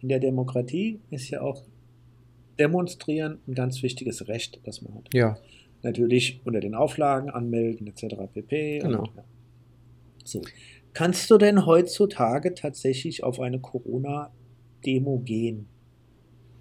in 0.00 0.10
der 0.10 0.20
Demokratie 0.20 1.00
ist 1.08 1.30
ja 1.30 1.40
auch 1.40 1.62
Demonstrieren 2.58 3.38
ein 3.48 3.54
ganz 3.54 3.82
wichtiges 3.82 4.28
Recht, 4.28 4.60
das 4.64 4.82
man 4.82 4.94
hat. 4.94 5.08
Ja. 5.14 5.38
Natürlich 5.82 6.40
unter 6.44 6.60
den 6.60 6.74
Auflagen 6.74 7.30
anmelden 7.30 7.86
etc. 7.86 8.14
pp. 8.32 8.78
Genau. 8.78 9.00
Und, 9.00 9.16
ja. 9.16 9.24
So. 10.24 10.42
Kannst 10.92 11.30
du 11.30 11.38
denn 11.38 11.66
heutzutage 11.66 12.54
tatsächlich 12.54 13.24
auf 13.24 13.40
eine 13.40 13.60
Corona-Demo 13.60 15.18
gehen? 15.20 15.68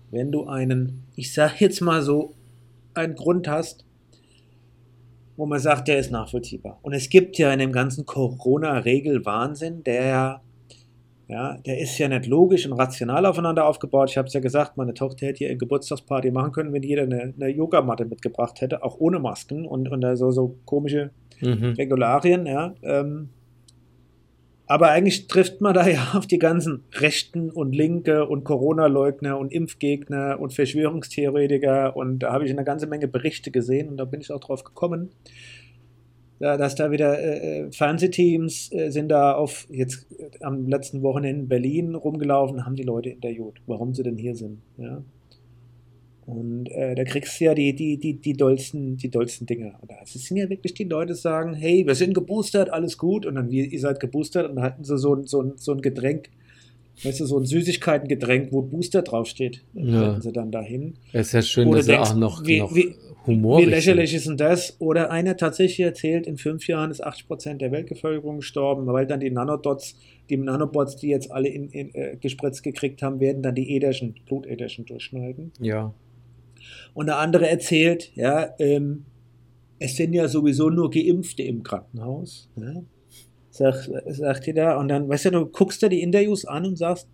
Wenn 0.10 0.32
du 0.32 0.46
einen, 0.46 1.04
ich 1.16 1.34
sag 1.34 1.60
jetzt 1.60 1.82
mal 1.82 2.02
so, 2.02 2.34
einen 2.94 3.16
Grund 3.16 3.48
hast, 3.48 3.86
wo 5.38 5.46
man 5.46 5.60
sagt, 5.60 5.88
der 5.88 6.00
ist 6.00 6.12
nachvollziehbar. 6.12 6.80
Und 6.82 6.94
es 6.94 7.10
gibt 7.10 7.38
ja 7.38 7.52
in 7.52 7.60
dem 7.60 7.72
ganzen 7.72 8.06
Corona-Regel-Wahnsinn, 8.06 9.84
der 9.84 10.06
ja, 10.06 10.42
der 11.66 11.80
ist 11.80 11.98
ja 11.98 12.10
nicht 12.10 12.26
logisch 12.26 12.66
und 12.66 12.74
rational 12.74 13.26
aufeinander 13.26 13.66
aufgebaut. 13.66 14.10
Ich 14.10 14.18
habe 14.18 14.28
es 14.28 14.34
ja 14.34 14.42
gesagt, 14.42 14.76
meine 14.76 14.94
Tochter 14.94 15.28
hätte 15.28 15.38
hier 15.40 15.50
eine 15.50 15.58
Geburtstagsparty 15.58 16.30
machen 16.32 16.52
können, 16.52 16.74
wenn 16.74 16.84
jeder 16.84 17.04
eine, 17.04 17.34
eine 17.36 17.48
Yogamatte 17.48 18.06
mitgebracht 18.06 18.60
hätte, 18.60 18.84
auch 18.84 19.00
ohne 19.00 19.20
Masken 19.20 19.66
und, 19.66 19.90
und 19.90 20.18
so, 20.18 20.32
so 20.32 20.58
komische 20.66 21.12
mhm. 21.40 21.74
Regularien, 21.78 22.46
ja. 22.46 22.76
Ähm, 22.84 23.30
aber 24.68 24.90
eigentlich 24.90 25.28
trifft 25.28 25.62
man 25.62 25.74
da 25.74 25.88
ja 25.90 26.12
auf 26.14 26.28
die 26.28 26.40
ganzen 26.40 26.84
Rechten 26.94 27.50
und 27.50 27.74
Linke 27.74 28.28
und 28.28 28.44
Corona-Leugner 28.44 29.38
und 29.38 29.54
Impfgegner 29.54 30.38
und 30.40 30.54
Verschwörungstheoretiker 30.54 31.96
und 31.96 32.20
da 32.20 32.34
habe 32.34 32.46
ich 32.46 32.52
eine 32.52 32.66
ganze 32.66 32.88
Menge 32.88 33.08
Berichte 33.08 33.52
gesehen 33.52 33.88
und 33.88 33.98
da 33.98 34.06
bin 34.06 34.22
ich 34.22 34.32
auch 34.32 34.40
drauf 34.40 34.64
gekommen 34.64 35.12
ja, 36.42 36.58
dass 36.58 36.74
da 36.74 36.90
wieder 36.90 37.20
äh, 37.20 37.60
äh, 37.60 37.72
Fernsehteams 37.72 38.72
äh, 38.72 38.90
sind 38.90 39.10
da 39.10 39.34
auf 39.34 39.68
jetzt 39.70 40.08
äh, 40.18 40.44
am 40.44 40.68
letzten 40.68 41.04
Wochenende 41.04 41.42
in 41.42 41.48
Berlin 41.48 41.94
rumgelaufen, 41.94 42.66
haben 42.66 42.76
die 42.76 42.84
Leute 42.84 43.10
interviewt, 43.10 43.62
warum 43.68 43.94
sie 43.94 44.02
denn 44.02 44.18
hier 44.18 44.36
sind. 44.36 44.58
Ja. 44.78 45.04
Und 46.26 46.68
äh, 46.72 46.96
da 46.96 47.04
kriegst 47.04 47.40
du 47.40 47.46
ja 47.46 47.54
die, 47.54 47.76
die, 47.76 47.98
die, 47.98 48.16
die 48.16 48.34
dollsten, 48.34 48.98
die 48.98 49.12
dollsten 49.12 49.46
Dinge. 49.46 49.76
Und 49.82 49.92
das 49.92 50.14
sind 50.14 50.38
ja 50.38 50.50
wirklich 50.50 50.74
die 50.74 50.86
Leute, 50.86 51.14
die 51.14 51.20
sagen, 51.20 51.54
hey, 51.54 51.86
wir 51.86 51.94
sind 51.94 52.16
geboostert, 52.16 52.72
alles 52.72 52.98
gut. 52.98 53.28
Und 53.28 53.36
dann, 53.36 53.52
wie, 53.52 53.64
ihr 53.64 53.80
seid 53.80 54.00
geboostert, 54.00 54.50
und 54.50 54.56
dann 54.56 54.66
hatten 54.66 54.84
sie 54.84 54.98
so 54.98 55.14
ein, 55.14 55.28
so 55.28 55.54
so 55.58 55.74
ein 55.74 55.82
Getränk, 55.82 56.30
weißt 57.04 57.20
du, 57.20 57.26
so 57.26 57.38
ein 57.38 57.46
Süßigkeitengetränk, 57.46 58.52
wo 58.52 58.64
Booster 58.64 59.04
draufsteht. 59.04 59.64
Ja. 59.74 60.20
sie 60.20 60.32
dann 60.32 60.50
dahin. 60.50 60.96
Es 61.14 61.28
ist 61.28 61.34
ja 61.34 61.42
schön, 61.44 61.72
dass 61.72 61.86
denkst, 61.86 62.12
auch 62.12 62.16
noch, 62.16 62.46
wie, 62.46 62.60
noch 62.60 62.74
wie, 62.74 62.96
Humorig. 63.28 63.68
Wie 63.68 63.70
lächerlich 63.70 64.16
ist 64.16 64.28
denn 64.28 64.38
das? 64.38 64.76
Oder 64.80 65.12
einer 65.12 65.38
tatsächlich 65.38 65.82
erzählt, 65.82 66.26
in 66.26 66.38
fünf 66.38 66.68
Jahren 66.68 66.90
ist 66.90 67.06
80% 67.06 67.58
der 67.58 67.72
Weltbevölkerung 67.72 68.38
gestorben, 68.38 68.88
weil 68.88 69.06
dann 69.06 69.20
die 69.20 69.30
Nanodots, 69.30 69.96
die 70.30 70.38
Nanobots, 70.38 70.96
die 70.96 71.10
jetzt 71.10 71.32
alle 71.32 71.50
in, 71.50 71.70
in, 71.70 71.94
äh, 71.94 72.18
gespritzt 72.20 72.64
gekriegt 72.64 73.04
haben, 73.04 73.20
werden 73.20 73.44
dann 73.44 73.54
die 73.54 73.76
Äderchen, 73.76 74.16
Blutäderchen 74.26 74.86
durchschneiden. 74.86 75.52
Ja. 75.60 75.94
Und 76.96 77.08
der 77.08 77.20
andere 77.20 77.48
erzählt, 77.48 78.12
ja, 78.16 78.56
ähm, 78.58 79.06
es 79.78 79.96
sind 79.96 80.14
ja 80.14 80.28
sowieso 80.28 80.70
nur 80.70 80.90
Geimpfte 80.90 81.44
im 81.44 81.62
Krankenhaus. 81.62 82.50
Ja? 82.56 82.84
Sag, 83.52 83.88
sagt 84.08 84.48
ihr 84.48 84.56
da, 84.56 84.78
und 84.80 84.88
dann, 84.88 85.08
weißt 85.08 85.26
du, 85.26 85.32
du 85.32 85.46
guckst 85.46 85.82
dir 85.84 85.90
die 85.90 86.02
Interviews 86.02 86.46
an 86.46 86.66
und 86.66 86.78
sagst, 86.78 87.08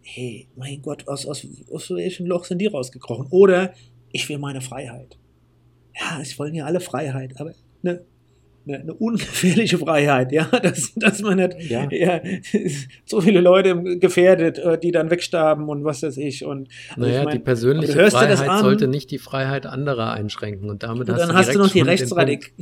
hey, 0.00 0.48
mein 0.56 0.80
Gott, 0.80 1.06
aus, 1.08 1.26
aus, 1.26 1.46
aus 1.70 1.90
welchem 1.90 2.26
Loch 2.26 2.44
sind 2.44 2.58
die 2.58 2.66
rausgekrochen? 2.66 3.26
Oder 3.30 3.74
ich 4.12 4.28
will 4.28 4.38
meine 4.38 4.60
Freiheit 4.62 5.18
ja, 5.98 6.20
es 6.20 6.38
wollen 6.38 6.54
ja 6.54 6.66
alle 6.66 6.80
Freiheit, 6.80 7.32
aber 7.40 7.52
eine, 7.82 8.04
eine, 8.66 8.80
eine 8.80 8.94
ungefährliche 8.94 9.78
Freiheit, 9.78 10.32
ja, 10.32 10.44
dass, 10.62 10.92
dass 10.94 11.22
man 11.22 11.38
nicht 11.38 11.70
ja. 11.70 11.88
ja. 11.90 12.20
so 13.04 13.20
viele 13.20 13.40
Leute 13.40 13.98
gefährdet, 13.98 14.58
äh, 14.58 14.78
die 14.78 14.90
dann 14.90 15.10
wegstarben 15.10 15.68
und 15.68 15.84
was 15.84 16.02
weiß 16.02 16.16
ich. 16.18 16.44
Und, 16.44 16.68
also 16.90 17.00
naja, 17.00 17.20
ich 17.20 17.24
mein, 17.24 17.36
die 17.38 17.42
persönliche 17.42 18.10
Freiheit 18.10 18.60
sollte 18.60 18.88
nicht 18.88 19.10
die 19.10 19.18
Freiheit 19.18 19.66
anderer 19.66 20.12
einschränken 20.12 20.68
und 20.68 20.82
damit 20.82 21.08
und 21.08 21.14
hast 21.14 21.20
dann 21.20 21.28
du 21.30 21.34
hast 21.34 21.54
du 21.54 21.58
noch 21.58 21.70
die 21.70 21.80
Rechtsradik. 21.80 22.52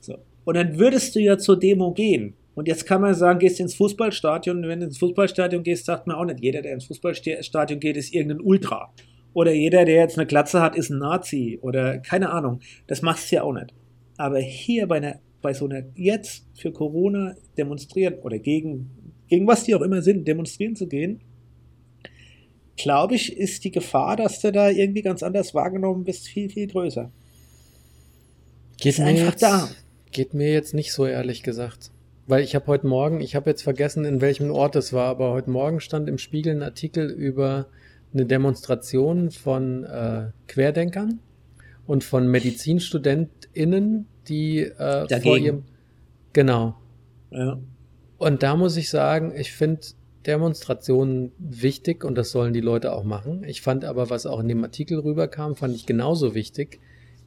so. 0.00 0.18
Und 0.44 0.56
dann 0.56 0.78
würdest 0.78 1.14
du 1.14 1.20
ja 1.20 1.38
zur 1.38 1.58
Demo 1.58 1.92
gehen 1.92 2.34
Und 2.54 2.68
jetzt 2.68 2.86
kann 2.86 3.00
man 3.00 3.14
sagen, 3.14 3.38
gehst 3.38 3.60
ins 3.60 3.74
Fußballstadion, 3.74 4.62
wenn 4.68 4.80
du 4.80 4.86
ins 4.86 4.98
Fußballstadion 4.98 5.62
gehst, 5.62 5.86
sagt 5.86 6.06
man 6.06 6.16
auch 6.16 6.24
nicht, 6.24 6.40
jeder, 6.40 6.62
der 6.62 6.74
ins 6.74 6.84
Fußballstadion 6.84 7.80
geht, 7.80 7.96
ist 7.96 8.14
irgendein 8.14 8.40
Ultra. 8.40 8.92
Oder 9.34 9.52
jeder, 9.52 9.84
der 9.84 9.96
jetzt 9.96 10.16
eine 10.16 10.26
Glatze 10.26 10.62
hat, 10.62 10.76
ist 10.76 10.90
ein 10.90 10.98
Nazi. 10.98 11.58
Oder 11.60 11.98
keine 11.98 12.30
Ahnung. 12.30 12.60
Das 12.86 13.02
machst 13.02 13.30
du 13.30 13.36
ja 13.36 13.42
auch 13.42 13.52
nicht. 13.52 13.74
Aber 14.16 14.38
hier 14.38 14.86
bei, 14.86 14.96
einer, 14.96 15.18
bei 15.42 15.52
so 15.52 15.66
einer, 15.66 15.82
jetzt 15.96 16.46
für 16.56 16.72
Corona 16.72 17.34
demonstrieren 17.58 18.14
oder 18.22 18.38
gegen, 18.38 18.90
gegen 19.28 19.46
was 19.46 19.64
die 19.64 19.74
auch 19.74 19.82
immer 19.82 20.02
sind, 20.02 20.26
demonstrieren 20.26 20.76
zu 20.76 20.86
gehen, 20.86 21.20
glaube 22.76 23.16
ich, 23.16 23.36
ist 23.36 23.64
die 23.64 23.70
Gefahr, 23.72 24.16
dass 24.16 24.40
du 24.40 24.52
da 24.52 24.70
irgendwie 24.70 25.02
ganz 25.02 25.22
anders 25.22 25.54
wahrgenommen 25.54 26.04
bist, 26.04 26.26
viel, 26.28 26.48
viel 26.48 26.68
größer. 26.68 27.10
Geht 28.78 28.94
ist 28.94 29.00
einfach 29.00 29.32
jetzt, 29.32 29.42
da. 29.42 29.68
Geht 30.12 30.34
mir 30.34 30.52
jetzt 30.52 30.74
nicht 30.74 30.92
so 30.92 31.06
ehrlich 31.06 31.42
gesagt. 31.42 31.90
Weil 32.26 32.42
ich 32.42 32.54
habe 32.54 32.66
heute 32.68 32.86
Morgen, 32.86 33.20
ich 33.20 33.34
habe 33.34 33.50
jetzt 33.50 33.62
vergessen, 33.62 34.04
in 34.04 34.20
welchem 34.20 34.50
Ort 34.50 34.76
es 34.76 34.92
war, 34.92 35.08
aber 35.08 35.32
heute 35.32 35.50
Morgen 35.50 35.80
stand 35.80 36.08
im 36.08 36.18
Spiegel 36.18 36.54
ein 36.54 36.62
Artikel 36.62 37.10
über 37.10 37.66
eine 38.14 38.26
Demonstration 38.26 39.30
von 39.30 39.84
äh, 39.84 40.30
Querdenkern 40.46 41.18
und 41.86 42.04
von 42.04 42.28
MedizinstudentInnen, 42.28 44.06
die 44.28 44.60
äh, 44.60 45.20
vor 45.20 45.36
ihrem. 45.36 45.64
Genau. 46.32 46.76
Ja. 47.30 47.58
Und 48.18 48.42
da 48.42 48.56
muss 48.56 48.76
ich 48.76 48.88
sagen, 48.88 49.32
ich 49.36 49.52
finde 49.52 49.82
Demonstrationen 50.26 51.32
wichtig 51.38 52.04
und 52.04 52.16
das 52.16 52.30
sollen 52.30 52.52
die 52.52 52.60
Leute 52.60 52.92
auch 52.92 53.04
machen. 53.04 53.44
Ich 53.44 53.60
fand 53.60 53.84
aber, 53.84 54.08
was 54.08 54.26
auch 54.26 54.40
in 54.40 54.48
dem 54.48 54.62
Artikel 54.64 54.98
rüberkam, 55.00 55.56
fand 55.56 55.74
ich 55.74 55.84
genauso 55.84 56.34
wichtig. 56.34 56.80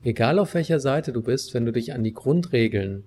Egal 0.03 0.39
auf 0.39 0.53
welcher 0.53 0.79
Seite 0.79 1.11
du 1.11 1.21
bist, 1.21 1.53
wenn 1.53 1.65
du 1.65 1.71
dich 1.71 1.93
an 1.93 2.03
die 2.03 2.13
Grundregeln 2.13 3.03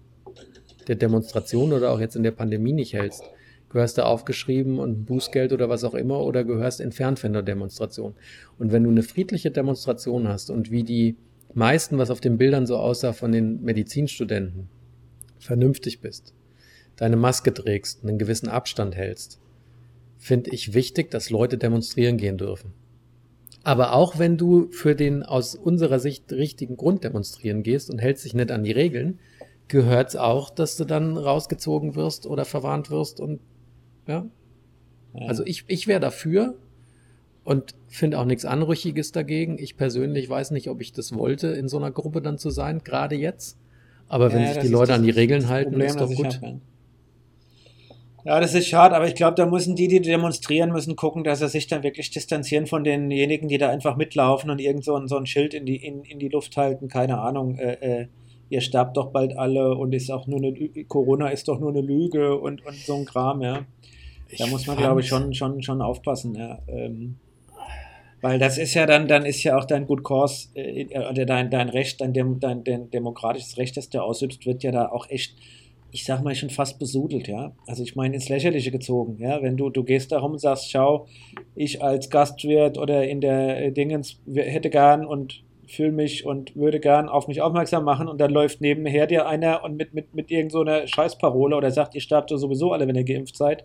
der 0.86 0.96
Demonstration 0.96 1.72
oder 1.72 1.90
auch 1.90 2.00
jetzt 2.00 2.16
in 2.16 2.22
der 2.22 2.30
Pandemie 2.30 2.72
nicht 2.72 2.92
hältst, 2.92 3.24
gehörst 3.70 3.98
du 3.98 4.04
aufgeschrieben 4.04 4.78
und 4.78 5.06
Bußgeld 5.06 5.52
oder 5.52 5.68
was 5.68 5.84
auch 5.84 5.94
immer 5.94 6.20
oder 6.20 6.44
gehörst 6.44 6.80
entfernt 6.80 7.18
von 7.18 7.32
der 7.32 7.42
Demonstration. 7.42 8.14
Und 8.58 8.72
wenn 8.72 8.84
du 8.84 8.90
eine 8.90 9.02
friedliche 9.02 9.50
Demonstration 9.50 10.28
hast 10.28 10.50
und 10.50 10.70
wie 10.70 10.82
die 10.82 11.16
meisten, 11.54 11.96
was 11.96 12.10
auf 12.10 12.20
den 12.20 12.36
Bildern 12.36 12.66
so 12.66 12.76
aussah 12.76 13.12
von 13.12 13.32
den 13.32 13.62
Medizinstudenten, 13.62 14.68
vernünftig 15.38 16.00
bist, 16.00 16.34
deine 16.96 17.16
Maske 17.16 17.54
trägst, 17.54 18.02
einen 18.04 18.18
gewissen 18.18 18.48
Abstand 18.48 18.94
hältst, 18.94 19.40
finde 20.18 20.50
ich 20.50 20.74
wichtig, 20.74 21.10
dass 21.10 21.30
Leute 21.30 21.56
demonstrieren 21.56 22.18
gehen 22.18 22.36
dürfen. 22.36 22.74
Aber 23.62 23.92
auch 23.92 24.18
wenn 24.18 24.36
du 24.36 24.68
für 24.70 24.94
den 24.94 25.22
aus 25.22 25.54
unserer 25.54 26.00
Sicht 26.00 26.32
richtigen 26.32 26.76
Grund 26.76 27.04
demonstrieren 27.04 27.62
gehst 27.62 27.90
und 27.90 27.98
hältst 27.98 28.24
dich 28.24 28.34
nicht 28.34 28.50
an 28.50 28.64
die 28.64 28.72
Regeln, 28.72 29.18
gehört 29.68 30.10
es 30.10 30.16
auch, 30.16 30.50
dass 30.50 30.76
du 30.76 30.84
dann 30.84 31.16
rausgezogen 31.16 31.94
wirst 31.94 32.26
oder 32.26 32.44
verwarnt 32.44 32.90
wirst 32.90 33.20
und 33.20 33.40
ja. 34.10 34.26
ja. 35.14 35.26
Also 35.26 35.44
ich, 35.46 35.64
ich 35.68 35.86
wäre 35.86 36.00
dafür 36.00 36.54
und 37.44 37.74
finde 37.88 38.18
auch 38.18 38.24
nichts 38.24 38.44
Anrüchiges 38.44 39.12
dagegen. 39.12 39.58
Ich 39.58 39.76
persönlich 39.76 40.28
weiß 40.28 40.50
nicht, 40.50 40.68
ob 40.68 40.80
ich 40.80 40.92
das 40.92 41.14
wollte, 41.14 41.48
in 41.48 41.68
so 41.68 41.78
einer 41.78 41.90
Gruppe 41.90 42.20
dann 42.20 42.38
zu 42.38 42.50
sein, 42.50 42.82
gerade 42.84 43.16
jetzt. 43.16 43.56
Aber 44.08 44.28
ja, 44.28 44.34
wenn 44.34 44.46
sich 44.48 44.58
die 44.58 44.68
Leute 44.68 44.94
an 44.94 45.02
die 45.02 45.10
Regeln 45.10 45.48
halten, 45.48 45.70
Problem, 45.70 45.86
ist 45.86 46.00
doch 46.00 46.12
gut. 46.12 46.40
Ja, 48.24 48.38
das 48.38 48.54
ist 48.54 48.66
schade, 48.66 48.94
aber 48.94 49.06
ich 49.06 49.14
glaube, 49.14 49.34
da 49.34 49.46
müssen 49.46 49.76
die, 49.76 49.88
die 49.88 50.00
demonstrieren, 50.00 50.72
müssen 50.72 50.94
gucken, 50.94 51.24
dass 51.24 51.38
sie 51.38 51.48
sich 51.48 51.68
dann 51.68 51.82
wirklich 51.82 52.10
distanzieren 52.10 52.66
von 52.66 52.84
denjenigen, 52.84 53.48
die 53.48 53.56
da 53.56 53.70
einfach 53.70 53.96
mitlaufen 53.96 54.50
und 54.50 54.60
irgend 54.60 54.84
so 54.84 54.94
ein, 54.94 55.08
so 55.08 55.16
ein 55.16 55.24
Schild 55.24 55.54
in 55.54 55.64
die, 55.64 55.76
in, 55.76 56.04
in 56.04 56.18
die 56.18 56.28
Luft 56.28 56.56
halten, 56.58 56.88
keine 56.88 57.18
Ahnung, 57.18 57.56
äh, 57.56 58.02
äh, 58.02 58.06
ihr 58.50 58.60
sterbt 58.60 58.96
doch 58.98 59.10
bald 59.10 59.38
alle 59.38 59.74
und 59.74 59.94
ist 59.94 60.10
auch 60.10 60.26
nur 60.26 60.38
eine 60.38 60.52
Corona 60.84 61.28
ist 61.28 61.48
doch 61.48 61.60
nur 61.60 61.70
eine 61.70 61.80
Lüge 61.80 62.36
und, 62.38 62.66
und 62.66 62.74
so 62.74 62.94
ein 62.94 63.06
Kram, 63.06 63.40
ja. 63.40 63.64
Da 64.38 64.46
muss 64.46 64.66
man, 64.66 64.76
glaube 64.76 65.00
ich, 65.00 65.08
schon, 65.08 65.34
schon, 65.34 65.62
schon 65.62 65.82
aufpassen, 65.82 66.34
ja. 66.34 66.58
Ähm, 66.68 67.16
weil 68.22 68.38
das 68.38 68.58
ist 68.58 68.74
ja 68.74 68.84
dann, 68.84 69.08
dann 69.08 69.24
ist 69.24 69.42
ja 69.42 69.56
auch 69.56 69.64
dein 69.64 69.86
Good 69.86 70.04
Cause, 70.04 70.48
äh, 70.54 70.86
oder 70.98 71.24
dein, 71.24 71.50
dein 71.50 71.68
Recht, 71.68 72.00
dein, 72.00 72.12
dein, 72.12 72.64
dein 72.64 72.90
demokratisches 72.90 73.56
Recht, 73.56 73.76
das 73.76 73.88
du 73.88 74.02
ausübst, 74.02 74.44
wird 74.46 74.62
ja 74.62 74.72
da 74.72 74.88
auch 74.90 75.08
echt 75.08 75.34
ich 75.92 76.04
sag 76.04 76.22
mal, 76.22 76.34
schon 76.34 76.50
fast 76.50 76.78
besudelt, 76.78 77.28
ja. 77.28 77.52
Also 77.66 77.82
ich 77.82 77.96
meine, 77.96 78.14
ins 78.14 78.28
Lächerliche 78.28 78.70
gezogen, 78.70 79.18
ja. 79.18 79.42
Wenn 79.42 79.56
du, 79.56 79.70
du 79.70 79.84
gehst 79.84 80.12
darum 80.12 80.32
und 80.32 80.38
sagst, 80.38 80.70
schau, 80.70 81.06
ich 81.54 81.82
als 81.82 82.10
Gastwirt 82.10 82.78
oder 82.78 83.08
in 83.08 83.20
der 83.20 83.66
äh, 83.66 83.72
Dingens 83.72 84.20
hätte 84.32 84.70
gern 84.70 85.04
und 85.04 85.42
fühle 85.66 85.92
mich 85.92 86.26
und 86.26 86.56
würde 86.56 86.80
gern 86.80 87.08
auf 87.08 87.28
mich 87.28 87.40
aufmerksam 87.40 87.84
machen 87.84 88.08
und 88.08 88.20
dann 88.20 88.32
läuft 88.32 88.60
nebenher 88.60 89.06
dir 89.06 89.26
einer 89.26 89.62
und 89.62 89.76
mit, 89.76 89.94
mit, 89.94 90.14
mit 90.14 90.30
irgend 90.30 90.52
so 90.52 90.64
Scheißparole 90.64 91.56
oder 91.56 91.70
sagt, 91.70 91.94
ihr 91.94 92.00
sterbt 92.00 92.30
sowieso 92.30 92.72
alle, 92.72 92.88
wenn 92.88 92.96
ihr 92.96 93.04
geimpft 93.04 93.36
seid. 93.36 93.64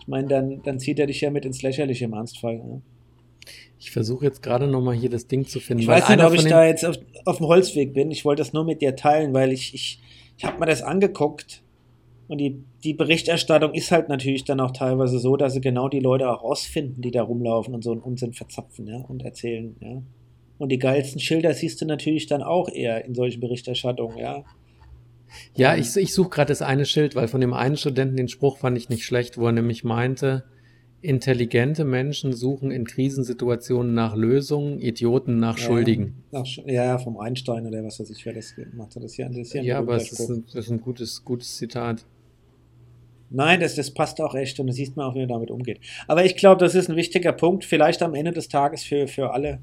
Ich 0.00 0.08
meine, 0.08 0.28
dann, 0.28 0.62
dann 0.62 0.78
zieht 0.78 0.98
er 0.98 1.06
dich 1.06 1.20
ja 1.20 1.30
mit 1.30 1.44
ins 1.44 1.62
Lächerliche 1.62 2.04
im 2.04 2.12
Ernstfall. 2.12 2.56
Ja. 2.56 2.80
Ich 3.78 3.90
versuche 3.90 4.24
jetzt 4.24 4.42
gerade 4.42 4.68
nochmal 4.68 4.94
hier 4.94 5.10
das 5.10 5.26
Ding 5.26 5.46
zu 5.46 5.58
finden. 5.58 5.82
Ich 5.82 5.88
weiß 5.88 6.08
nicht, 6.08 6.22
ob 6.22 6.34
ich 6.34 6.44
da 6.44 6.64
jetzt 6.64 6.84
auf, 6.84 6.96
auf 7.24 7.38
dem 7.38 7.46
Holzweg 7.46 7.92
bin. 7.92 8.10
Ich 8.10 8.24
wollte 8.24 8.40
das 8.40 8.52
nur 8.52 8.64
mit 8.64 8.80
dir 8.80 8.94
teilen, 8.94 9.34
weil 9.34 9.52
ich, 9.52 9.74
ich, 9.74 10.00
ich 10.38 10.44
habe 10.44 10.60
mir 10.60 10.66
das 10.66 10.82
angeguckt 10.82 11.62
und 12.28 12.38
die, 12.38 12.64
die 12.84 12.94
Berichterstattung 12.94 13.74
ist 13.74 13.90
halt 13.90 14.08
natürlich 14.08 14.44
dann 14.44 14.60
auch 14.60 14.70
teilweise 14.70 15.18
so, 15.18 15.36
dass 15.36 15.52
sie 15.54 15.60
genau 15.60 15.88
die 15.88 16.00
Leute 16.00 16.30
auch 16.30 16.42
rausfinden, 16.42 17.02
die 17.02 17.10
da 17.10 17.22
rumlaufen 17.22 17.74
und 17.74 17.82
so 17.82 17.92
einen 17.92 18.00
Unsinn 18.00 18.32
verzapfen 18.32 18.86
ja, 18.86 18.98
und 19.08 19.22
erzählen. 19.22 19.76
Ja. 19.80 20.02
Und 20.58 20.68
die 20.70 20.78
geilsten 20.78 21.20
Schilder 21.20 21.52
siehst 21.52 21.80
du 21.80 21.84
natürlich 21.84 22.26
dann 22.26 22.42
auch 22.42 22.68
eher 22.68 23.04
in 23.04 23.14
solchen 23.14 23.40
Berichterstattungen, 23.40 24.16
ja. 24.16 24.44
Ja, 25.54 25.76
ich, 25.76 25.96
ich 25.96 26.14
suche 26.14 26.30
gerade 26.30 26.48
das 26.48 26.62
eine 26.62 26.86
Schild, 26.86 27.14
weil 27.14 27.28
von 27.28 27.40
dem 27.40 27.52
einen 27.52 27.76
Studenten 27.76 28.16
den 28.16 28.28
Spruch 28.28 28.58
fand 28.58 28.76
ich 28.76 28.88
nicht 28.88 29.04
schlecht, 29.04 29.38
wo 29.38 29.46
er 29.46 29.52
nämlich 29.52 29.84
meinte, 29.84 30.44
Intelligente 31.02 31.84
Menschen 31.84 32.32
suchen 32.32 32.70
in 32.70 32.84
Krisensituationen 32.84 33.92
nach 33.92 34.14
Lösungen, 34.14 34.78
Idioten 34.78 35.40
nach 35.40 35.58
ja, 35.58 35.64
Schuldigen. 35.64 36.22
Nach, 36.30 36.46
ja, 36.64 36.96
vom 36.98 37.18
Einstein 37.18 37.66
oder 37.66 37.82
was 37.82 37.98
weiß 37.98 38.08
ich, 38.10 38.24
wer 38.24 38.34
das 38.34 38.54
gemacht 38.54 38.94
hat. 38.94 39.02
Das 39.02 39.10
ist 39.10 39.16
ja, 39.16 39.28
das 39.28 39.38
ist 39.38 39.54
ja, 39.54 39.78
aber 39.78 39.96
es 39.96 40.12
ist 40.12 40.30
ein, 40.30 40.44
das 40.46 40.66
ist 40.66 40.70
ein 40.70 40.80
gutes, 40.80 41.24
gutes 41.24 41.56
Zitat. 41.56 42.06
Nein, 43.30 43.58
das, 43.58 43.74
das 43.74 43.90
passt 43.90 44.20
auch 44.20 44.36
echt 44.36 44.60
und 44.60 44.68
da 44.68 44.72
siehst 44.72 44.96
man 44.96 45.06
auch, 45.06 45.16
wie 45.16 45.22
er 45.22 45.26
damit 45.26 45.50
umgeht. 45.50 45.80
Aber 46.06 46.24
ich 46.24 46.36
glaube, 46.36 46.60
das 46.64 46.76
ist 46.76 46.88
ein 46.88 46.94
wichtiger 46.94 47.32
Punkt, 47.32 47.64
vielleicht 47.64 48.00
am 48.02 48.14
Ende 48.14 48.30
des 48.30 48.48
Tages 48.48 48.84
für, 48.84 49.08
für 49.08 49.32
alle, 49.32 49.58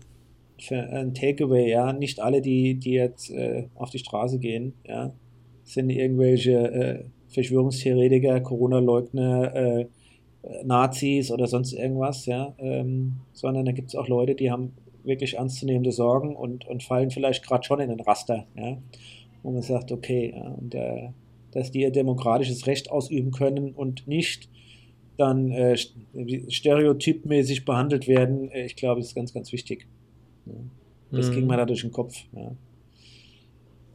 für 0.59 0.75
ein 0.75 1.13
Takeaway, 1.13 1.69
ja. 1.69 1.93
Nicht 1.93 2.19
alle, 2.19 2.41
die, 2.41 2.75
die 2.75 2.91
jetzt 2.91 3.29
äh, 3.29 3.67
auf 3.75 3.91
die 3.91 3.99
Straße 3.99 4.39
gehen, 4.39 4.73
ja, 4.85 5.13
sind 5.69 5.89
irgendwelche 5.89 6.51
äh, 6.51 7.03
Verschwörungstheoretiker, 7.27 8.41
Corona-Leugner, 8.41 9.55
äh, 9.55 9.85
Nazis 10.63 11.31
oder 11.31 11.47
sonst 11.47 11.73
irgendwas, 11.73 12.25
ja, 12.25 12.55
ähm, 12.57 13.17
sondern 13.33 13.65
da 13.65 13.71
gibt 13.71 13.89
es 13.89 13.95
auch 13.95 14.07
Leute, 14.07 14.35
die 14.35 14.49
haben 14.49 14.73
wirklich 15.03 15.37
ernstzunehmende 15.37 15.91
Sorgen 15.91 16.35
und, 16.35 16.65
und 16.67 16.81
fallen 16.83 17.11
vielleicht 17.11 17.45
gerade 17.45 17.63
schon 17.63 17.79
in 17.79 17.89
den 17.89 17.99
Raster, 17.99 18.45
ja, 18.55 18.77
wo 19.43 19.51
man 19.51 19.61
sagt, 19.61 19.91
okay, 19.91 20.33
ja, 20.35 20.47
und, 20.47 20.73
äh, 20.73 21.09
dass 21.51 21.71
die 21.71 21.81
ihr 21.81 21.91
demokratisches 21.91 22.67
Recht 22.67 22.89
ausüben 22.89 23.31
können 23.31 23.73
und 23.73 24.07
nicht 24.07 24.49
dann 25.17 25.51
äh, 25.51 25.77
stereotypmäßig 25.77 27.65
behandelt 27.65 28.07
werden, 28.07 28.49
äh, 28.51 28.65
ich 28.65 28.75
glaube, 28.75 29.01
das 29.01 29.09
ist 29.09 29.15
ganz, 29.15 29.33
ganz 29.33 29.51
wichtig. 29.51 29.85
Ja. 30.45 30.53
Das 31.11 31.29
mhm. 31.29 31.35
ging 31.35 31.47
mir 31.47 31.57
da 31.57 31.65
durch 31.65 31.81
den 31.81 31.91
Kopf. 31.91 32.15
Ja. 32.35 32.51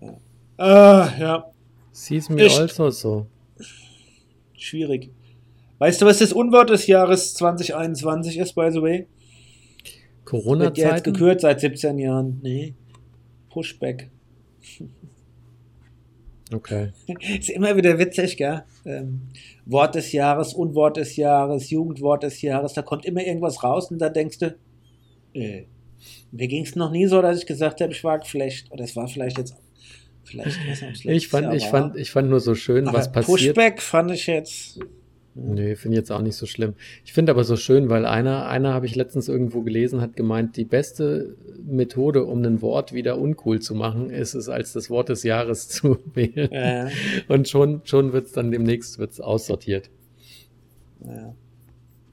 Ja. 0.02 0.16
Ah, 0.56 1.10
ja. 1.18 1.53
Sees 1.94 2.28
me 2.28 2.42
also 2.42 2.90
so. 2.90 3.26
Schwierig. 4.56 5.10
Weißt 5.78 6.02
du, 6.02 6.06
was 6.06 6.18
das 6.18 6.32
Unwort 6.32 6.70
des 6.70 6.88
Jahres 6.88 7.34
2021 7.34 8.36
ist, 8.38 8.54
by 8.54 8.68
the 8.72 8.82
way? 8.82 9.06
Corona-Zeit. 10.24 10.76
Wird 10.76 10.92
jetzt 10.92 11.04
gekürt 11.04 11.40
seit 11.42 11.60
17 11.60 11.98
Jahren. 11.98 12.40
Nee. 12.42 12.74
Pushback. 13.48 14.10
Okay. 16.52 16.90
Ist 17.38 17.50
immer 17.50 17.76
wieder 17.76 17.96
witzig, 17.96 18.36
gell? 18.38 18.64
Ähm, 18.84 19.28
Wort 19.64 19.94
des 19.94 20.10
Jahres, 20.10 20.52
Unwort 20.52 20.96
des 20.96 21.14
Jahres, 21.14 21.70
Jugendwort 21.70 22.24
des 22.24 22.42
Jahres, 22.42 22.72
da 22.72 22.82
kommt 22.82 23.04
immer 23.04 23.24
irgendwas 23.24 23.62
raus 23.62 23.92
und 23.92 23.98
da 24.00 24.08
denkst 24.08 24.38
du, 24.38 24.56
äh, 25.32 25.66
mir 26.32 26.48
ging 26.48 26.64
es 26.64 26.74
noch 26.74 26.90
nie 26.90 27.06
so, 27.06 27.22
dass 27.22 27.38
ich 27.38 27.46
gesagt 27.46 27.80
habe, 27.80 27.92
ich 27.92 28.02
war 28.02 28.18
geflecht. 28.18 28.72
Oder 28.72 28.82
es 28.82 28.96
war 28.96 29.06
vielleicht 29.06 29.38
jetzt, 29.38 29.54
vielleicht 30.24 30.58
ich 31.04 31.28
fand, 31.28 31.44
Jahr 31.44 31.54
ich 31.54 31.66
fand, 31.66 31.96
ich 31.96 32.10
fand 32.10 32.30
nur 32.30 32.40
so 32.40 32.54
schön, 32.54 32.86
was 32.86 33.12
passiert. 33.12 33.54
Pushback 33.54 33.82
fand 33.82 34.10
ich 34.10 34.26
jetzt, 34.26 34.80
Nee, 35.36 35.74
finde 35.74 35.96
ich 35.96 36.00
jetzt 36.00 36.12
auch 36.12 36.22
nicht 36.22 36.36
so 36.36 36.46
schlimm. 36.46 36.74
Ich 37.04 37.12
finde 37.12 37.32
aber 37.32 37.42
so 37.42 37.56
schön, 37.56 37.88
weil 37.88 38.06
einer, 38.06 38.46
einer 38.46 38.72
habe 38.72 38.86
ich 38.86 38.94
letztens 38.94 39.28
irgendwo 39.28 39.62
gelesen, 39.62 40.00
hat 40.00 40.14
gemeint, 40.14 40.56
die 40.56 40.64
beste 40.64 41.36
Methode, 41.64 42.24
um 42.24 42.44
ein 42.44 42.62
Wort 42.62 42.92
wieder 42.92 43.18
uncool 43.18 43.60
zu 43.60 43.74
machen, 43.74 44.10
ist 44.10 44.34
es 44.34 44.48
als 44.48 44.72
das 44.72 44.90
Wort 44.90 45.08
des 45.08 45.24
Jahres 45.24 45.68
zu 45.68 45.98
wählen. 46.14 46.50
Ja. 46.52 46.88
Und 47.26 47.48
schon, 47.48 47.80
schon 47.84 48.12
wird 48.12 48.26
es 48.26 48.32
dann 48.32 48.52
demnächst 48.52 49.00
wird's 49.00 49.20
aussortiert. 49.20 49.90
Ja. 51.04 51.34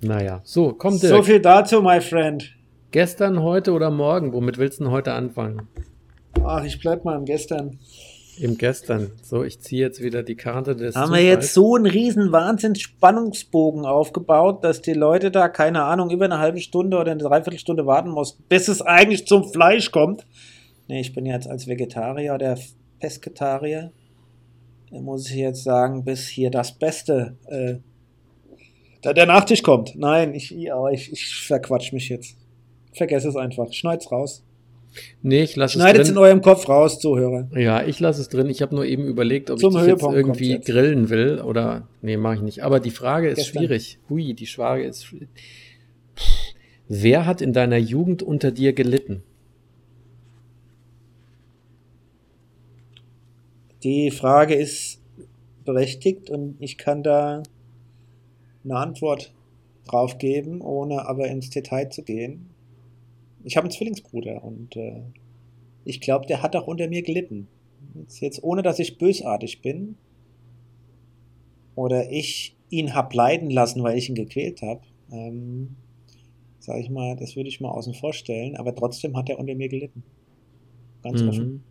Naja, 0.03 0.41
so, 0.43 0.74
kommt 0.74 0.99
So 0.99 1.22
viel 1.22 1.39
dazu, 1.39 1.84
my 1.84 2.01
friend. 2.01 2.55
Gestern, 2.89 3.43
heute 3.43 3.74
oder 3.74 3.91
morgen? 3.91 4.34
Womit 4.34 4.57
willst 4.57 4.80
du 4.80 4.86
denn 4.86 4.91
heute 4.91 5.14
anfangen? 5.14 5.68
Ach, 6.43 6.63
ich 6.63 6.79
bleib 6.79 7.05
mal 7.05 7.15
am 7.15 7.25
Gestern. 7.25 7.79
Im 8.39 8.57
Gestern. 8.57 9.11
So, 9.21 9.43
ich 9.43 9.59
ziehe 9.59 9.82
jetzt 9.82 10.01
wieder 10.01 10.23
die 10.23 10.36
Karte 10.36 10.75
des. 10.75 10.95
Haben 10.95 11.13
wir 11.13 11.23
jetzt 11.23 11.53
so 11.53 11.75
einen 11.75 11.86
riesen 11.86 12.32
Wahnsinns-Spannungsbogen 12.32 13.86
aufgebaut, 13.86 14.63
dass 14.63 14.82
die 14.82 14.93
Leute 14.93 15.32
da, 15.32 15.49
keine 15.49 15.84
Ahnung, 15.84 16.09
über 16.09 16.25
eine 16.25 16.39
halbe 16.39 16.59
Stunde 16.59 16.97
oder 16.97 17.11
eine 17.11 17.21
Dreiviertelstunde 17.21 17.86
warten 17.86 18.09
mussten, 18.09 18.43
bis 18.49 18.67
es 18.67 18.82
eigentlich 18.82 19.27
zum 19.27 19.51
Fleisch 19.51 19.91
kommt. 19.91 20.25
Nee, 20.88 21.01
ich 21.01 21.13
bin 21.13 21.25
jetzt 21.25 21.47
als 21.47 21.67
Vegetarier 21.67 22.34
oder 22.34 22.57
Pesketarier, 22.99 23.91
muss 24.91 25.29
ich 25.29 25.36
jetzt 25.36 25.63
sagen, 25.63 26.03
bis 26.03 26.27
hier 26.27 26.49
das 26.51 26.73
Beste, 26.73 27.38
äh, 27.47 27.75
da 29.01 29.13
der 29.13 29.25
Nachtisch 29.25 29.63
kommt. 29.63 29.95
Nein, 29.95 30.34
ich, 30.34 30.55
ich, 30.55 31.11
ich 31.11 31.36
verquatsch 31.45 31.93
mich 31.93 32.09
jetzt. 32.09 32.38
Vergess 32.93 33.25
es 33.25 33.36
einfach. 33.36 33.71
Schneid's 33.71 34.11
raus. 34.11 34.43
Nee, 35.21 35.43
ich 35.43 35.55
lasse 35.55 35.77
es 35.77 35.81
Schneidet 35.83 36.07
in 36.09 36.17
eurem 36.17 36.41
Kopf 36.41 36.67
raus, 36.67 36.99
Zuhörer. 36.99 37.47
Ja, 37.55 37.83
ich 37.83 37.99
lasse 37.99 38.21
es 38.21 38.29
drin. 38.29 38.49
Ich 38.49 38.61
habe 38.61 38.75
nur 38.75 38.85
eben 38.85 39.05
überlegt, 39.05 39.49
ob 39.49 39.59
Zum 39.59 39.77
ich 39.77 39.85
jetzt 39.85 40.03
irgendwie 40.03 40.51
jetzt. 40.51 40.65
grillen 40.65 41.09
will 41.09 41.39
oder 41.41 41.87
nee, 42.01 42.17
mache 42.17 42.35
ich 42.35 42.41
nicht. 42.41 42.63
Aber 42.63 42.79
die 42.79 42.91
Frage 42.91 43.29
ist 43.29 43.37
Gestern. 43.37 43.59
schwierig. 43.63 43.99
Hui, 44.09 44.33
die 44.33 44.45
Frage 44.45 44.83
ist 44.83 45.13
Wer 46.87 47.25
hat 47.25 47.41
in 47.41 47.53
deiner 47.53 47.77
Jugend 47.77 48.21
unter 48.21 48.51
dir 48.51 48.73
gelitten? 48.73 49.23
Die 53.83 54.11
Frage 54.11 54.55
ist 54.55 54.99
berechtigt 55.65 56.29
und 56.29 56.57
ich 56.59 56.77
kann 56.77 57.01
da 57.01 57.43
eine 58.63 58.75
Antwort 58.75 59.33
drauf 59.87 60.17
geben, 60.17 60.61
ohne 60.61 61.07
aber 61.07 61.27
ins 61.27 61.49
Detail 61.49 61.89
zu 61.89 62.03
gehen. 62.03 62.51
Ich 63.43 63.57
habe 63.57 63.65
einen 63.65 63.71
Zwillingsbruder 63.71 64.43
und 64.43 64.75
äh, 64.75 65.01
ich 65.85 66.01
glaube, 66.01 66.27
der 66.27 66.41
hat 66.41 66.55
auch 66.55 66.67
unter 66.67 66.87
mir 66.87 67.01
gelitten. 67.01 67.47
Jetzt, 67.95 68.19
jetzt 68.19 68.43
ohne, 68.43 68.61
dass 68.61 68.79
ich 68.79 68.97
bösartig 68.97 69.61
bin 69.61 69.95
oder 71.75 72.11
ich 72.11 72.55
ihn 72.69 72.93
hab 72.93 73.13
leiden 73.13 73.49
lassen, 73.49 73.83
weil 73.83 73.97
ich 73.97 74.09
ihn 74.09 74.15
gequält 74.15 74.61
habe. 74.61 74.81
Ähm, 75.11 75.75
sag 76.59 76.79
ich 76.79 76.89
mal, 76.89 77.15
das 77.15 77.35
würde 77.35 77.49
ich 77.49 77.59
mal 77.59 77.71
außen 77.71 77.93
vorstellen, 77.93 78.55
aber 78.55 78.75
trotzdem 78.75 79.17
hat 79.17 79.29
er 79.29 79.39
unter 79.39 79.55
mir 79.55 79.67
gelitten. 79.67 80.03
Ganz 81.03 81.21
mhm. 81.21 81.29
offen. 81.29 81.63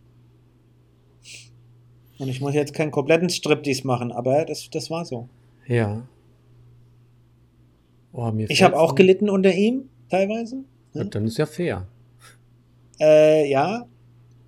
Und 2.19 2.29
ich 2.29 2.41
muss 2.41 2.53
jetzt 2.53 2.73
keinen 2.73 2.91
kompletten 2.91 3.29
Striptease 3.29 3.87
machen, 3.87 4.11
aber 4.11 4.45
das, 4.45 4.69
das 4.69 4.91
war 4.91 5.05
so. 5.05 5.27
Ja. 5.67 6.07
Oh, 8.13 8.31
ich 8.49 8.61
habe 8.61 8.77
auch 8.77 8.93
gelitten 8.93 9.29
unter 9.29 9.53
ihm, 9.53 9.89
teilweise. 10.09 10.63
Ja, 10.93 11.03
dann 11.03 11.25
ist 11.25 11.37
ja 11.37 11.45
fair. 11.45 11.87
Äh, 12.99 13.49
ja, 13.49 13.85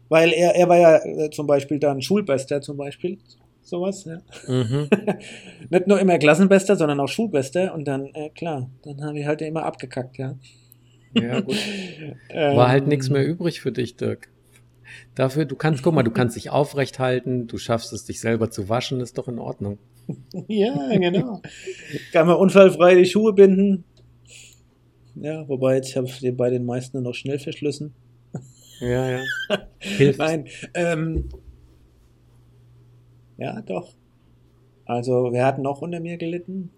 weil 0.10 0.32
er, 0.32 0.56
er 0.56 0.70
war 0.70 0.78
ja 0.78 0.98
äh, 0.98 1.30
zum 1.32 1.48
Beispiel 1.48 1.80
dann 1.80 2.02
Schulbester 2.02 2.62
zum 2.62 2.78
Beispiel. 2.78 3.18
Sowas, 3.64 4.06
ja. 4.06 4.22
Mhm. 4.48 4.90
Nicht 5.70 5.88
nur 5.88 6.00
immer 6.00 6.18
Klassenbester, 6.20 6.76
sondern 6.76 7.00
auch 7.00 7.08
Schulbester. 7.08 7.74
Und 7.74 7.88
dann, 7.88 8.08
äh, 8.14 8.30
klar, 8.30 8.70
dann 8.84 9.02
haben 9.04 9.16
wir 9.16 9.26
halt 9.26 9.42
immer 9.42 9.64
abgekackt, 9.64 10.18
ja. 10.18 10.36
Ja, 11.16 11.40
gut. 11.40 11.56
War 12.34 12.70
halt 12.70 12.88
nichts 12.88 13.10
mehr 13.10 13.26
übrig 13.26 13.62
für 13.62 13.72
dich, 13.72 13.96
Dirk. 13.96 14.30
Dafür, 15.16 15.46
du 15.46 15.56
kannst, 15.56 15.82
guck 15.84 15.94
mal, 15.94 16.04
du 16.04 16.12
kannst 16.12 16.36
dich 16.36 16.50
aufrecht 16.50 17.00
halten, 17.00 17.48
du 17.48 17.58
schaffst 17.58 17.94
es, 17.94 18.06
dich 18.06 18.20
selber 18.20 18.52
zu 18.52 18.70
waschen, 18.70 19.00
ist 19.00 19.18
doch 19.18 19.28
in 19.28 19.40
Ordnung. 19.40 19.78
ja, 20.48 20.76
genau. 20.98 21.42
Kann 22.12 22.28
man 22.28 22.36
unfallfrei 22.36 22.96
die 22.96 23.06
Schuhe 23.06 23.34
binden. 23.34 23.86
Ja, 25.16 25.48
wobei 25.48 25.76
jetzt 25.76 25.96
habe 25.96 26.08
ich 26.08 26.38
bei 26.38 26.50
den 26.50 26.66
meisten 26.66 27.02
noch 27.02 27.14
schnell 27.14 27.40
verschlüssen. 27.40 27.94
Ja, 28.80 29.10
ja. 29.10 29.24
Hilft. 29.80 30.20
Nein, 30.20 30.48
ähm, 30.74 31.30
ja, 33.38 33.62
doch. 33.62 33.94
Also, 34.86 35.30
wer 35.32 35.46
hat 35.46 35.60
noch 35.60 35.82
unter 35.82 36.00
mir 36.00 36.18
gelitten? 36.18 36.72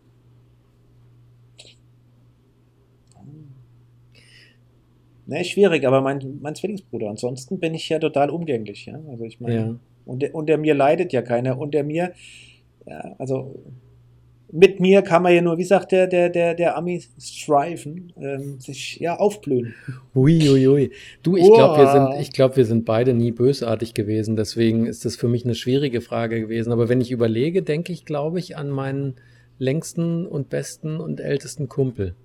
Ne, 5.27 5.43
schwierig, 5.43 5.85
aber 5.87 6.01
mein, 6.01 6.39
mein 6.41 6.53
Zwillingsbruder. 6.53 7.09
Ansonsten 7.09 7.59
bin 7.59 7.73
ich 7.73 7.89
ja 7.89 7.97
total 7.97 8.29
umgänglich, 8.29 8.85
ja. 8.85 8.99
Also 9.09 9.23
ich 9.23 9.39
meine, 9.39 9.55
ja. 9.55 9.75
unter, 10.05 10.35
unter 10.35 10.57
mir 10.57 10.75
leidet 10.75 11.13
ja 11.13 11.23
keiner. 11.23 11.57
Unter 11.57 11.83
mir, 11.83 12.13
ja, 12.85 13.15
also 13.17 13.55
mit 14.51 14.79
mir 14.79 15.01
kann 15.01 15.23
man 15.23 15.33
ja 15.33 15.41
nur, 15.41 15.57
wie 15.57 15.63
sagt 15.63 15.91
der, 15.91 16.07
der, 16.07 16.29
der, 16.29 16.53
der 16.53 16.77
Ami, 16.77 17.03
striven, 17.19 18.13
ähm, 18.17 18.59
sich 18.59 18.97
ja 18.99 19.17
aufblühen. 19.17 19.73
Uiuiui. 20.13 20.67
Ui, 20.67 20.67
ui. 20.67 20.91
Du, 21.23 21.35
ich 21.35 21.51
glaube, 21.51 21.77
wir 21.77 21.91
sind, 21.91 22.21
ich 22.21 22.31
glaube, 22.31 22.55
wir 22.57 22.65
sind 22.65 22.85
beide 22.85 23.13
nie 23.13 23.31
bösartig 23.31 23.93
gewesen. 23.93 24.35
Deswegen 24.35 24.85
ist 24.85 25.05
das 25.05 25.15
für 25.15 25.27
mich 25.27 25.45
eine 25.45 25.55
schwierige 25.55 26.01
Frage 26.01 26.39
gewesen. 26.39 26.71
Aber 26.71 26.89
wenn 26.89 27.01
ich 27.01 27.11
überlege, 27.11 27.63
denke 27.63 27.91
ich, 27.91 28.05
glaube 28.05 28.39
ich, 28.39 28.57
an 28.57 28.69
meinen 28.69 29.15
längsten 29.57 30.25
und 30.25 30.49
besten 30.49 30.99
und 30.99 31.19
ältesten 31.19 31.67
Kumpel. 31.67 32.15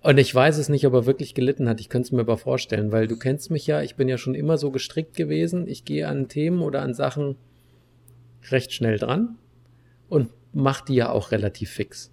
Und 0.00 0.18
ich 0.18 0.32
weiß 0.32 0.58
es 0.58 0.68
nicht, 0.68 0.86
ob 0.86 0.94
er 0.94 1.06
wirklich 1.06 1.34
gelitten 1.34 1.68
hat. 1.68 1.80
Ich 1.80 1.88
könnte 1.88 2.06
es 2.06 2.12
mir 2.12 2.20
aber 2.20 2.38
vorstellen, 2.38 2.92
weil 2.92 3.08
du 3.08 3.18
kennst 3.18 3.50
mich 3.50 3.66
ja, 3.66 3.82
ich 3.82 3.96
bin 3.96 4.08
ja 4.08 4.16
schon 4.16 4.34
immer 4.34 4.56
so 4.56 4.70
gestrickt 4.70 5.16
gewesen. 5.16 5.66
Ich 5.66 5.84
gehe 5.84 6.06
an 6.06 6.28
Themen 6.28 6.62
oder 6.62 6.82
an 6.82 6.94
Sachen 6.94 7.36
recht 8.50 8.72
schnell 8.72 8.98
dran 8.98 9.36
und 10.08 10.28
mache 10.52 10.84
die 10.86 10.94
ja 10.94 11.10
auch 11.10 11.30
relativ 11.30 11.70
fix. 11.70 12.12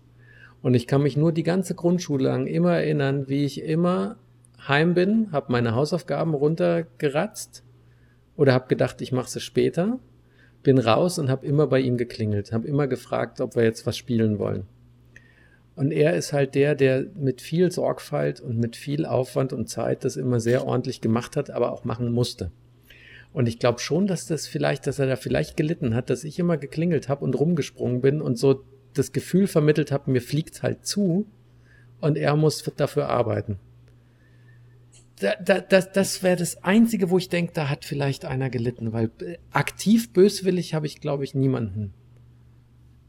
Und 0.62 0.74
ich 0.74 0.88
kann 0.88 1.04
mich 1.04 1.16
nur 1.16 1.32
die 1.32 1.44
ganze 1.44 1.76
Grundschule 1.76 2.26
lang 2.26 2.48
immer 2.48 2.74
erinnern, 2.74 3.28
wie 3.28 3.46
ich 3.46 3.62
immer 3.62 4.18
heim 4.68 4.94
bin, 4.94 5.32
habe 5.32 5.52
meine 5.52 5.76
Hausaufgaben 5.76 6.34
runtergeratzt 6.34 7.64
oder 8.36 8.54
habe 8.54 8.68
gedacht, 8.68 9.02
ich 9.02 9.12
mache 9.12 9.30
sie 9.30 9.40
später, 9.40 10.00
bin 10.64 10.80
raus 10.80 11.20
und 11.20 11.30
habe 11.30 11.46
immer 11.46 11.68
bei 11.68 11.80
ihm 11.80 11.98
geklingelt, 11.98 12.52
habe 12.52 12.68
immer 12.68 12.88
gefragt, 12.88 13.42
ob 13.42 13.56
wir 13.56 13.64
jetzt 13.64 13.86
was 13.86 13.98
spielen 13.98 14.40
wollen. 14.40 14.66
Und 15.76 15.92
er 15.92 16.16
ist 16.16 16.32
halt 16.32 16.56
der, 16.56 16.74
der 16.74 17.06
mit 17.16 17.42
viel 17.42 17.72
Sorgfalt 17.72 18.40
und 18.40 18.58
mit 18.58 18.76
viel 18.76 19.06
Aufwand 19.06 19.52
und 19.54 19.70
Zeit 19.70 20.06
das 20.06 20.16
immer 20.16 20.40
sehr 20.40 20.66
ordentlich 20.66 21.02
gemacht 21.02 21.36
hat, 21.36 21.50
aber 21.50 21.72
auch 21.72 21.84
machen 21.84 22.12
musste. 22.12 22.52
Und 23.36 23.50
ich 23.50 23.60
glaube 23.60 23.80
schon, 23.80 24.08
dass 24.08 24.28
das 24.28 24.48
vielleicht, 24.48 24.88
dass 24.88 24.98
er 24.98 25.08
da 25.08 25.18
vielleicht 25.18 25.58
gelitten 25.58 25.94
hat, 25.94 26.10
dass 26.10 26.24
ich 26.24 26.40
immer 26.40 26.56
geklingelt 26.56 27.10
habe 27.10 27.26
und 27.26 27.38
rumgesprungen 27.38 28.00
bin 28.00 28.22
und 28.22 28.40
so 28.40 28.64
das 28.94 29.12
Gefühl 29.12 29.48
vermittelt 29.48 29.92
habe, 29.92 30.10
mir 30.10 30.22
fliegt 30.22 30.64
halt 30.64 30.86
zu 30.86 31.28
und 32.00 32.18
er 32.18 32.38
muss 32.38 32.64
dafür 32.78 33.10
arbeiten. 33.10 33.60
Da, 35.20 35.36
da, 35.36 35.60
das 35.60 35.92
das 35.92 36.24
wäre 36.24 36.38
das 36.38 36.64
Einzige, 36.64 37.10
wo 37.10 37.18
ich 37.18 37.28
denke, 37.28 37.52
da 37.52 37.68
hat 37.68 37.84
vielleicht 37.84 38.24
einer 38.24 38.50
gelitten, 38.50 38.94
weil 38.94 39.12
äh, 39.20 39.38
aktiv 39.52 40.14
böswillig 40.14 40.74
habe 40.74 40.86
ich, 40.86 41.02
glaube 41.02 41.26
ich, 41.26 41.36
niemanden. 41.36 41.94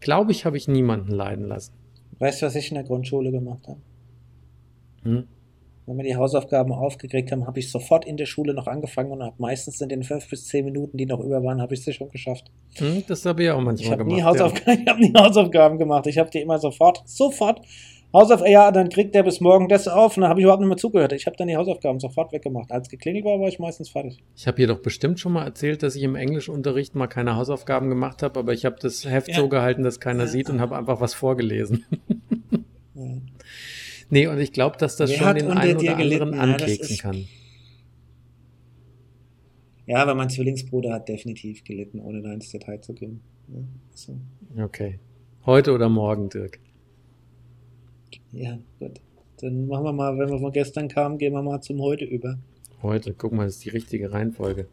Glaube 0.00 0.32
ich, 0.32 0.44
habe 0.44 0.56
ich 0.56 0.66
niemanden 0.66 1.12
leiden 1.12 1.46
lassen. 1.46 1.72
Weißt 2.18 2.42
du, 2.42 2.46
was 2.46 2.56
ich 2.56 2.70
in 2.70 2.74
der 2.74 2.82
Grundschule 2.84 3.30
gemacht 3.30 3.68
habe? 3.68 3.80
Hm? 5.04 5.28
Wenn 5.86 5.98
wir 5.98 6.04
die 6.04 6.16
Hausaufgaben 6.16 6.72
aufgekriegt 6.72 7.30
haben, 7.30 7.46
habe 7.46 7.60
ich 7.60 7.70
sofort 7.70 8.04
in 8.04 8.16
der 8.16 8.26
Schule 8.26 8.54
noch 8.54 8.66
angefangen 8.66 9.12
und 9.12 9.22
habe 9.22 9.36
meistens 9.38 9.80
in 9.80 9.88
den 9.88 10.02
fünf 10.02 10.28
bis 10.28 10.46
zehn 10.46 10.64
Minuten, 10.64 10.96
die 10.96 11.06
noch 11.06 11.20
über 11.20 11.44
waren, 11.44 11.62
habe 11.62 11.74
ich 11.74 11.84
sie 11.84 11.92
schon 11.92 12.10
geschafft. 12.10 12.50
Hm, 12.74 13.04
das 13.06 13.24
habe 13.24 13.44
ich 13.44 13.50
auch 13.50 13.60
manchmal 13.60 13.92
ich 13.92 13.98
gemacht. 13.98 14.16
Nie 14.16 14.22
Hausaufgaben, 14.22 14.66
ja. 14.66 14.74
Ich 14.82 14.88
habe 14.88 15.00
nie 15.00 15.14
Hausaufgaben 15.14 15.78
gemacht. 15.78 16.06
Ich 16.08 16.18
habe 16.18 16.28
die 16.30 16.40
immer 16.40 16.58
sofort, 16.58 17.02
sofort 17.06 17.60
Hausaufgaben, 18.12 18.50
ja, 18.50 18.72
dann 18.72 18.88
kriegt 18.88 19.14
der 19.14 19.22
bis 19.24 19.40
morgen 19.40 19.68
das 19.68 19.88
auf 19.88 20.16
und 20.16 20.22
dann 20.22 20.30
habe 20.30 20.40
ich 20.40 20.44
überhaupt 20.44 20.60
nicht 20.60 20.68
mehr 20.68 20.76
zugehört. 20.76 21.12
Ich 21.12 21.26
habe 21.26 21.36
dann 21.36 21.48
die 21.48 21.56
Hausaufgaben 21.56 22.00
sofort 22.00 22.32
weggemacht. 22.32 22.72
Als 22.72 22.88
geklingelt 22.88 23.24
war, 23.24 23.38
war 23.40 23.48
ich 23.48 23.58
meistens 23.58 23.90
fertig. 23.90 24.22
Ich 24.34 24.46
habe 24.46 24.60
jedoch 24.60 24.78
bestimmt 24.78 25.20
schon 25.20 25.32
mal 25.32 25.44
erzählt, 25.44 25.82
dass 25.82 25.94
ich 25.96 26.02
im 26.02 26.16
Englischunterricht 26.16 26.94
mal 26.94 27.08
keine 27.08 27.36
Hausaufgaben 27.36 27.90
gemacht 27.90 28.22
habe, 28.22 28.40
aber 28.40 28.52
ich 28.52 28.64
habe 28.64 28.76
das 28.80 29.04
Heft 29.04 29.28
ja. 29.28 29.34
so 29.34 29.48
gehalten, 29.48 29.82
dass 29.82 30.00
keiner 30.00 30.24
ja. 30.24 30.26
sieht 30.28 30.50
und 30.50 30.60
habe 30.60 30.76
einfach 30.76 31.00
was 31.00 31.14
vorgelesen. 31.14 31.84
ja. 32.94 33.18
Nee, 34.08 34.26
und 34.28 34.38
ich 34.38 34.52
glaube, 34.52 34.76
dass 34.78 34.96
das 34.96 35.10
Wer 35.10 35.18
schon 35.18 35.34
den 35.36 35.50
einen 35.50 35.76
oder 35.78 35.96
anderen 35.96 36.34
ankeksen 36.34 36.98
kann. 36.98 37.24
Ja, 39.86 40.02
aber 40.02 40.14
mein 40.14 40.30
Zwillingsbruder 40.30 40.92
hat 40.92 41.08
definitiv 41.08 41.62
gelitten, 41.64 42.00
ohne 42.00 42.22
da 42.22 42.32
ins 42.32 42.50
Detail 42.50 42.80
zu 42.80 42.92
gehen. 42.92 43.20
So. 43.94 44.18
Okay. 44.58 44.98
Heute 45.44 45.72
oder 45.72 45.88
morgen, 45.88 46.28
Dirk? 46.28 46.58
Ja, 48.32 48.58
gut. 48.80 49.00
Dann 49.40 49.68
machen 49.68 49.84
wir 49.84 49.92
mal, 49.92 50.18
wenn 50.18 50.30
wir 50.30 50.38
von 50.38 50.52
gestern 50.52 50.88
kamen, 50.88 51.18
gehen 51.18 51.32
wir 51.32 51.42
mal 51.42 51.60
zum 51.60 51.80
heute 51.80 52.04
über. 52.04 52.38
Heute, 52.82 53.14
guck 53.14 53.32
mal, 53.32 53.44
das 53.44 53.56
ist 53.56 53.64
die 53.64 53.70
richtige 53.70 54.12
Reihenfolge. 54.12 54.66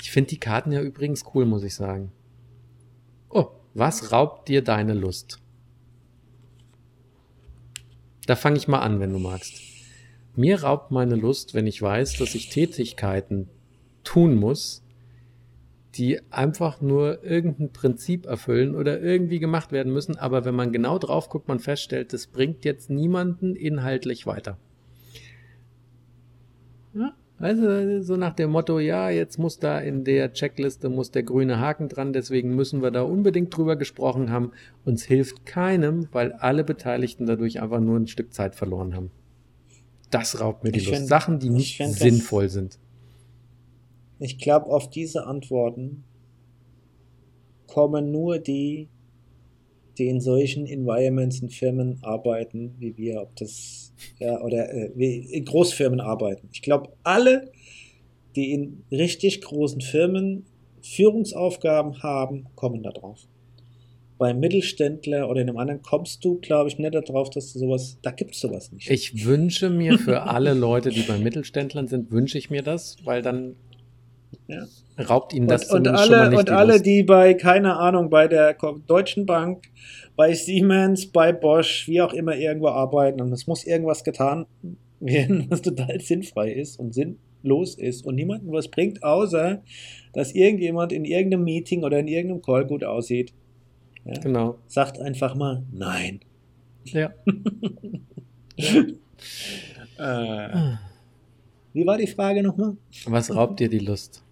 Ich 0.00 0.10
finde 0.10 0.30
die 0.30 0.38
Karten 0.38 0.72
ja 0.72 0.80
übrigens 0.80 1.24
cool, 1.34 1.46
muss 1.46 1.62
ich 1.62 1.74
sagen. 1.74 2.10
Oh, 3.30 3.48
was 3.74 4.12
raubt 4.12 4.48
dir 4.48 4.62
deine 4.62 4.94
Lust? 4.94 5.40
Da 8.28 8.36
fange 8.36 8.58
ich 8.58 8.68
mal 8.68 8.80
an, 8.80 9.00
wenn 9.00 9.10
du 9.10 9.18
magst. 9.18 9.58
Mir 10.36 10.62
raubt 10.62 10.90
meine 10.90 11.14
Lust, 11.14 11.54
wenn 11.54 11.66
ich 11.66 11.80
weiß, 11.80 12.18
dass 12.18 12.34
ich 12.34 12.50
Tätigkeiten 12.50 13.48
tun 14.04 14.34
muss, 14.34 14.84
die 15.94 16.20
einfach 16.30 16.82
nur 16.82 17.24
irgendein 17.24 17.72
Prinzip 17.72 18.26
erfüllen 18.26 18.74
oder 18.74 19.00
irgendwie 19.00 19.38
gemacht 19.38 19.72
werden 19.72 19.94
müssen, 19.94 20.18
aber 20.18 20.44
wenn 20.44 20.54
man 20.54 20.72
genau 20.72 20.98
drauf 20.98 21.30
guckt, 21.30 21.48
man 21.48 21.58
feststellt, 21.58 22.12
das 22.12 22.26
bringt 22.26 22.66
jetzt 22.66 22.90
niemanden 22.90 23.56
inhaltlich 23.56 24.26
weiter. 24.26 24.58
Ja? 26.92 27.14
Also 27.40 28.02
so 28.02 28.16
nach 28.16 28.34
dem 28.34 28.50
Motto, 28.50 28.80
ja, 28.80 29.10
jetzt 29.10 29.38
muss 29.38 29.60
da 29.60 29.78
in 29.78 30.02
der 30.02 30.32
Checkliste 30.32 30.88
muss 30.88 31.12
der 31.12 31.22
grüne 31.22 31.60
Haken 31.60 31.88
dran, 31.88 32.12
deswegen 32.12 32.56
müssen 32.56 32.82
wir 32.82 32.90
da 32.90 33.02
unbedingt 33.02 33.56
drüber 33.56 33.76
gesprochen 33.76 34.30
haben. 34.30 34.50
Uns 34.84 35.04
hilft 35.04 35.46
keinem, 35.46 36.08
weil 36.10 36.32
alle 36.32 36.64
Beteiligten 36.64 37.26
dadurch 37.26 37.60
einfach 37.62 37.78
nur 37.80 37.96
ein 37.96 38.08
Stück 38.08 38.34
Zeit 38.34 38.56
verloren 38.56 38.94
haben. 38.96 39.10
Das 40.10 40.40
raubt 40.40 40.64
mir 40.64 40.72
die 40.72 40.80
Ich 40.80 40.86
Lust. 40.86 40.96
find- 40.96 41.08
Sachen, 41.08 41.38
die 41.38 41.46
ich 41.46 41.52
nicht 41.52 41.76
find 41.76 41.92
sinnvoll 41.92 42.48
sind. 42.48 42.78
Ich 44.18 44.38
glaube, 44.38 44.66
auf 44.66 44.90
diese 44.90 45.26
Antworten 45.26 46.02
kommen 47.68 48.10
nur 48.10 48.38
die, 48.38 48.88
die 49.96 50.08
in 50.08 50.20
solchen 50.20 50.66
Environments 50.66 51.40
in 51.40 51.50
Firmen 51.50 51.98
arbeiten, 52.02 52.74
wie 52.78 52.96
wir, 52.96 53.20
ob 53.22 53.36
das, 53.36 53.87
ja, 54.18 54.40
oder 54.40 54.72
äh, 54.72 54.90
wie 54.94 55.18
in 55.18 55.44
Großfirmen 55.44 56.00
arbeiten. 56.00 56.48
Ich 56.52 56.62
glaube, 56.62 56.90
alle, 57.02 57.50
die 58.36 58.52
in 58.52 58.84
richtig 58.90 59.40
großen 59.40 59.80
Firmen 59.80 60.44
Führungsaufgaben 60.82 62.02
haben, 62.02 62.46
kommen 62.54 62.82
da 62.82 62.90
drauf. 62.90 63.20
Beim 64.16 64.40
Mittelständler 64.40 65.28
oder 65.28 65.42
in 65.42 65.48
einem 65.48 65.58
anderen 65.58 65.82
kommst 65.82 66.24
du, 66.24 66.38
glaube 66.40 66.68
ich, 66.68 66.78
nicht 66.78 66.94
darauf, 66.94 67.30
dass 67.30 67.52
du 67.52 67.60
sowas, 67.60 67.98
da 68.02 68.10
gibt 68.10 68.34
es 68.34 68.40
sowas 68.40 68.72
nicht. 68.72 68.90
Ich 68.90 69.24
wünsche 69.24 69.70
mir 69.70 69.96
für 69.98 70.22
alle 70.22 70.54
Leute, 70.54 70.90
die 70.90 71.02
bei 71.02 71.18
Mittelständlern 71.18 71.86
sind, 71.86 72.10
wünsche 72.10 72.36
ich 72.36 72.50
mir 72.50 72.62
das, 72.62 72.96
weil 73.04 73.22
dann 73.22 73.54
Ja. 74.48 74.66
raubt 74.98 75.34
ihnen 75.34 75.46
das 75.46 75.70
und, 75.70 75.86
und 75.86 75.94
alle, 75.94 76.36
und 76.36 76.48
die 76.48 76.52
alle, 76.52 76.80
die 76.80 77.02
bei, 77.02 77.34
keine 77.34 77.76
Ahnung, 77.76 78.08
bei 78.08 78.28
der 78.28 78.56
Deutschen 78.86 79.26
Bank, 79.26 79.66
bei 80.16 80.32
Siemens, 80.32 81.06
bei 81.06 81.32
Bosch, 81.32 81.86
wie 81.86 82.00
auch 82.00 82.14
immer 82.14 82.34
irgendwo 82.34 82.68
arbeiten 82.68 83.20
und 83.20 83.30
es 83.32 83.46
muss 83.46 83.64
irgendwas 83.64 84.04
getan 84.04 84.46
werden, 85.00 85.46
was 85.50 85.60
total 85.60 86.00
sinnfrei 86.00 86.50
ist 86.50 86.78
und 86.78 86.94
sinnlos 86.94 87.74
ist 87.74 88.06
und 88.06 88.14
niemandem 88.14 88.50
was 88.50 88.68
bringt, 88.68 89.02
außer 89.02 89.62
dass 90.14 90.32
irgendjemand 90.32 90.92
in 90.92 91.04
irgendeinem 91.04 91.44
Meeting 91.44 91.84
oder 91.84 91.98
in 91.98 92.08
irgendeinem 92.08 92.42
Call 92.42 92.66
gut 92.66 92.84
aussieht. 92.84 93.34
Ja, 94.06 94.18
Genau. 94.20 94.56
Sagt 94.66 94.98
einfach 94.98 95.34
mal 95.34 95.62
nein. 95.72 96.20
Ja. 96.84 97.12
Äh, 99.98 100.76
wie 101.72 101.84
war 101.84 101.98
die 101.98 102.06
Frage 102.06 102.42
nochmal? 102.42 102.76
Was 103.06 103.34
raubt 103.34 103.58
dir 103.58 103.68
die 103.68 103.80
Lust? 103.80 104.22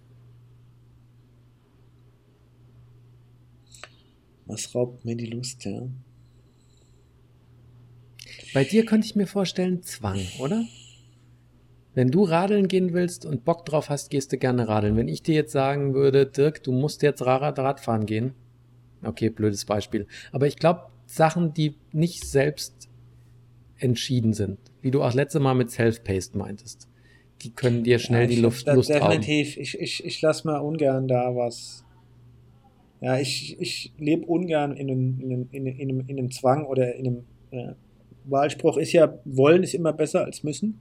Was 4.47 4.73
raubt 4.73 5.05
mir 5.05 5.15
die 5.15 5.27
Lust, 5.27 5.65
ja? 5.65 5.87
Bei 8.53 8.63
dir 8.63 8.85
könnte 8.85 9.05
ich 9.05 9.15
mir 9.15 9.27
vorstellen, 9.27 9.83
Zwang, 9.83 10.19
oder? 10.39 10.63
Wenn 11.93 12.11
du 12.11 12.23
radeln 12.23 12.67
gehen 12.67 12.93
willst 12.93 13.25
und 13.25 13.43
Bock 13.43 13.65
drauf 13.65 13.89
hast, 13.89 14.09
gehst 14.09 14.31
du 14.31 14.37
gerne 14.37 14.67
radeln. 14.67 14.95
Wenn 14.95 15.07
ich 15.07 15.23
dir 15.23 15.35
jetzt 15.35 15.51
sagen 15.51 15.93
würde, 15.93 16.25
Dirk, 16.25 16.63
du 16.63 16.71
musst 16.71 17.01
jetzt 17.01 17.25
Rad 17.25 17.57
Radfahren 17.59 18.05
gehen. 18.05 18.33
Okay, 19.03 19.29
blödes 19.29 19.65
Beispiel. 19.65 20.07
Aber 20.31 20.47
ich 20.47 20.57
glaube, 20.57 20.83
Sachen, 21.05 21.53
die 21.53 21.75
nicht 21.91 22.25
selbst 22.25 22.89
entschieden 23.77 24.33
sind, 24.33 24.59
wie 24.81 24.91
du 24.91 25.03
auch 25.03 25.13
letzte 25.13 25.39
Mal 25.39 25.55
mit 25.55 25.71
Self-Paced 25.71 26.35
meintest, 26.35 26.87
die 27.41 27.51
können 27.51 27.83
dir 27.83 27.99
schnell 27.99 28.23
Ja, 28.23 28.27
die 28.27 28.41
Luft, 28.41 28.67
Lust 28.67 28.89
rauben. 28.91 29.21
Definitiv. 29.21 29.57
Ich, 29.57 29.79
ich, 29.79 30.03
ich 30.03 30.21
lasse 30.21 30.47
mal 30.47 30.57
ungern 30.57 31.07
da 31.07 31.35
was. 31.35 31.83
Ja, 33.01 33.19
ich, 33.19 33.57
ich 33.59 33.93
lebe 33.97 34.25
ungern 34.25 34.75
in 34.75 34.89
einem, 34.89 35.19
in, 35.19 35.31
einem, 35.31 35.49
in, 35.51 35.67
einem, 35.67 35.79
in, 35.79 35.89
einem, 35.89 35.99
in 36.07 36.19
einem 36.19 36.31
Zwang 36.31 36.65
oder 36.65 36.95
in 36.95 37.07
einem 37.07 37.23
ja. 37.51 37.75
Wahlspruch 38.25 38.77
ist 38.77 38.91
ja, 38.93 39.17
wollen 39.25 39.63
ist 39.63 39.73
immer 39.73 39.93
besser 39.93 40.25
als 40.25 40.43
müssen. 40.43 40.79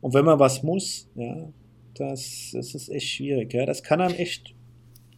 Und 0.00 0.14
wenn 0.14 0.24
man 0.24 0.38
was 0.38 0.62
muss, 0.62 1.08
ja, 1.14 1.48
das, 1.94 2.50
das 2.52 2.74
ist 2.74 2.88
echt 2.88 3.08
schwierig. 3.08 3.52
Ja. 3.54 3.66
Das 3.66 3.82
kann 3.82 4.00
einem 4.00 4.14
echt 4.16 4.54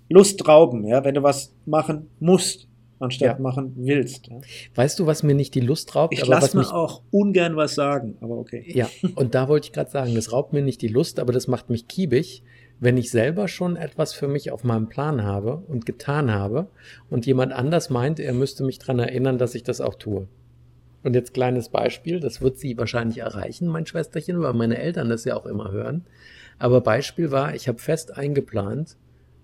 Lust 0.09 0.47
rauben, 0.47 0.87
ja, 0.87 1.05
wenn 1.05 1.15
du 1.15 1.23
was 1.23 1.55
machen 1.65 2.09
musst, 2.21 2.69
anstatt 2.99 3.39
Ja. 3.39 3.43
machen 3.43 3.73
willst. 3.77 4.29
Ja. 4.29 4.41
Weißt 4.75 4.99
du, 4.99 5.07
was 5.07 5.23
mir 5.23 5.35
nicht 5.35 5.55
die 5.55 5.61
Lust 5.61 5.95
raubt, 5.97 6.15
Ich 6.15 6.25
lasse 6.27 6.57
mir 6.57 6.73
auch 6.73 7.03
ungern 7.11 7.57
was 7.57 7.75
sagen, 7.75 8.17
aber 8.21 8.39
okay. 8.39 8.65
Ja, 8.73 8.89
und 9.17 9.35
da 9.35 9.49
wollte 9.49 9.67
ich 9.67 9.73
gerade 9.73 9.91
sagen, 9.91 10.15
das 10.15 10.33
raubt 10.33 10.53
mir 10.53 10.63
nicht 10.63 10.83
die 10.83 10.89
Lust, 10.89 11.19
aber 11.19 11.33
das 11.33 11.49
macht 11.49 11.71
mich 11.71 11.89
kiebig, 11.89 12.43
wenn 12.79 12.97
ich 12.97 13.11
selber 13.11 13.49
schon 13.49 13.77
etwas 13.77 14.13
für 14.13 14.29
mich 14.29 14.51
auf 14.51 14.65
meinem 14.65 14.89
Plan 14.89 15.23
habe 15.23 15.63
und 15.69 15.87
getan 15.87 16.33
habe 16.33 16.69
und 17.09 17.27
jemand 17.27 17.53
anders 17.53 17.89
meint, 17.91 18.21
er 18.21 18.35
müsste 18.35 18.65
mich 18.65 18.79
dran 18.79 18.99
erinnern, 18.99 19.39
dass 19.39 19.55
ich 19.55 19.63
das 19.63 19.81
auch 19.81 19.95
tue. 19.95 20.29
Und 21.03 21.15
jetzt 21.15 21.35
kleines 21.35 21.69
Beispiel, 21.69 22.21
das 22.21 22.43
wird 22.43 22.59
sie 22.59 22.77
wahrscheinlich 22.77 23.19
erreichen, 23.19 23.69
mein 23.69 23.87
Schwesterchen, 23.87 24.41
weil 24.43 24.53
meine 24.53 24.79
Eltern 24.79 25.09
das 25.09 25.25
ja 25.25 25.37
auch 25.37 25.47
immer 25.47 25.71
hören. 25.71 26.05
Aber 26.59 26.81
Beispiel 26.81 27.31
war, 27.31 27.55
ich 27.55 27.69
habe 27.69 27.79
fest 27.79 28.17
eingeplant, 28.17 28.97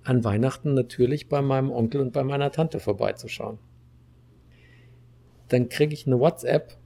an 0.04 0.24
Weihnachten 0.24 0.74
natürlich 0.74 1.28
bei 1.28 1.40
meinem 1.40 1.70
Onkel 1.70 2.00
und 2.00 2.12
bei 2.12 2.24
meiner 2.24 2.50
Tante 2.50 2.80
vorbeizuschauen. 2.80 3.58
Dann 5.48 5.68
kriege 5.68 5.94
ich 5.94 6.06
eine 6.06 6.18
WhatsApp. 6.18 6.76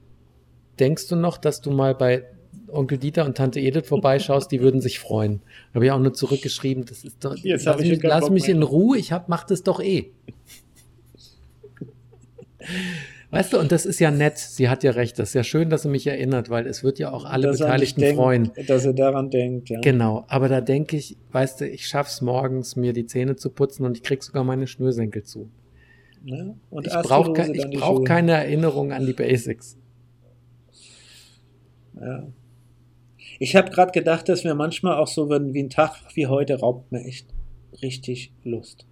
Denkst 0.79 1.07
du 1.07 1.15
noch, 1.15 1.37
dass 1.37 1.61
du 1.61 1.71
mal 1.71 1.95
bei 1.95 2.25
Onkel 2.67 2.97
Dieter 2.97 3.25
und 3.25 3.37
Tante 3.37 3.59
Edith 3.59 3.87
vorbeischaust? 3.87 4.51
Die 4.51 4.61
würden 4.61 4.81
sich 4.81 4.99
freuen. 4.99 5.41
Habe 5.73 5.85
ich 5.85 5.91
auch 5.91 5.99
nur 5.99 6.13
zurückgeschrieben. 6.13 6.85
Das 6.85 7.03
ist 7.03 7.23
doch. 7.23 7.35
Jetzt 7.35 7.65
lass 7.65 7.79
mich, 7.79 8.01
lass 8.03 8.21
Bock 8.21 8.31
mich 8.31 8.49
in 8.49 8.63
Ruhe. 8.63 8.97
Ich 8.97 9.11
hab, 9.11 9.29
mach 9.29 9.43
das 9.43 9.63
doch 9.63 9.79
eh. 9.79 10.11
Weißt 13.29 13.51
du, 13.51 13.59
und 13.59 13.71
das 13.71 13.85
ist 13.85 13.99
ja 13.99 14.09
nett. 14.09 14.37
Sie 14.37 14.69
hat 14.69 14.83
ja 14.83 14.91
recht. 14.91 15.19
Das 15.19 15.29
ist 15.29 15.33
ja 15.33 15.43
schön, 15.43 15.69
dass 15.69 15.81
sie 15.81 15.89
mich 15.89 16.07
erinnert, 16.07 16.49
weil 16.49 16.65
es 16.65 16.83
wird 16.83 16.97
ja 16.97 17.11
auch 17.11 17.25
alle 17.25 17.47
Dass 17.47 17.59
Beteiligten 17.59 18.01
denkt, 18.01 18.17
freuen. 18.17 18.51
Dass 18.67 18.85
er 18.85 18.93
daran 18.93 19.29
denkt, 19.29 19.69
ja. 19.69 19.81
Genau, 19.81 20.25
aber 20.29 20.47
da 20.47 20.61
denke 20.61 20.95
ich, 20.95 21.17
weißt 21.31 21.61
du, 21.61 21.67
ich 21.67 21.87
schaff's 21.87 22.21
morgens, 22.21 22.77
mir 22.77 22.93
die 22.93 23.05
Zähne 23.05 23.35
zu 23.35 23.49
putzen 23.49 23.85
und 23.85 23.97
ich 23.97 24.03
krieg 24.03 24.23
sogar 24.23 24.43
meine 24.43 24.65
Schnürsenkel 24.65 25.23
zu. 25.23 25.49
Und 26.69 26.87
ich 26.87 26.93
brauche 26.93 27.33
ke 27.33 27.69
brauch 27.77 28.03
keine 28.03 28.33
Erinnerung 28.33 28.91
an 28.91 29.05
die 29.05 29.13
Basics. 29.13 29.77
Ja. 31.99 32.27
Ich 33.39 33.55
habe 33.55 33.69
gerade 33.69 33.91
gedacht, 33.91 34.29
dass 34.29 34.43
mir 34.43 34.55
manchmal 34.55 34.97
auch 34.97 35.07
so 35.07 35.29
wenn, 35.29 35.53
wie 35.53 35.63
ein 35.63 35.69
Tag 35.69 35.95
wie 36.15 36.27
heute 36.27 36.59
raubt 36.59 36.91
mir 36.91 37.03
echt 37.03 37.27
richtig 37.81 38.31
Lust. 38.43 38.85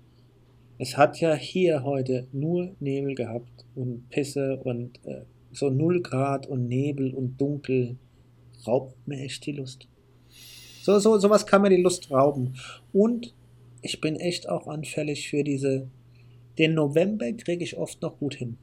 Es 0.77 0.97
hat 0.97 1.19
ja 1.19 1.33
hier 1.33 1.83
heute 1.83 2.27
nur 2.31 2.75
Nebel 2.79 3.15
gehabt 3.15 3.65
und 3.75 4.09
Pisse 4.09 4.57
und 4.63 4.99
äh, 5.05 5.21
so 5.51 5.69
0 5.69 6.01
Grad 6.01 6.47
und 6.47 6.67
Nebel 6.67 7.13
und 7.13 7.39
Dunkel 7.39 7.97
raubt 8.67 8.95
mir 9.07 9.19
echt 9.19 9.45
die 9.45 9.53
Lust. 9.53 9.87
So, 10.81 10.99
so, 10.99 11.17
sowas 11.17 11.45
kann 11.47 11.61
mir 11.61 11.69
die 11.69 11.81
Lust 11.81 12.11
rauben. 12.11 12.55
Und 12.93 13.33
ich 13.81 14.01
bin 14.01 14.17
echt 14.17 14.49
auch 14.49 14.67
anfällig 14.67 15.29
für 15.29 15.43
diese. 15.43 15.87
Den 16.57 16.73
November 16.73 17.31
kriege 17.33 17.63
ich 17.63 17.77
oft 17.77 18.01
noch 18.01 18.19
gut 18.19 18.35
hin. 18.35 18.57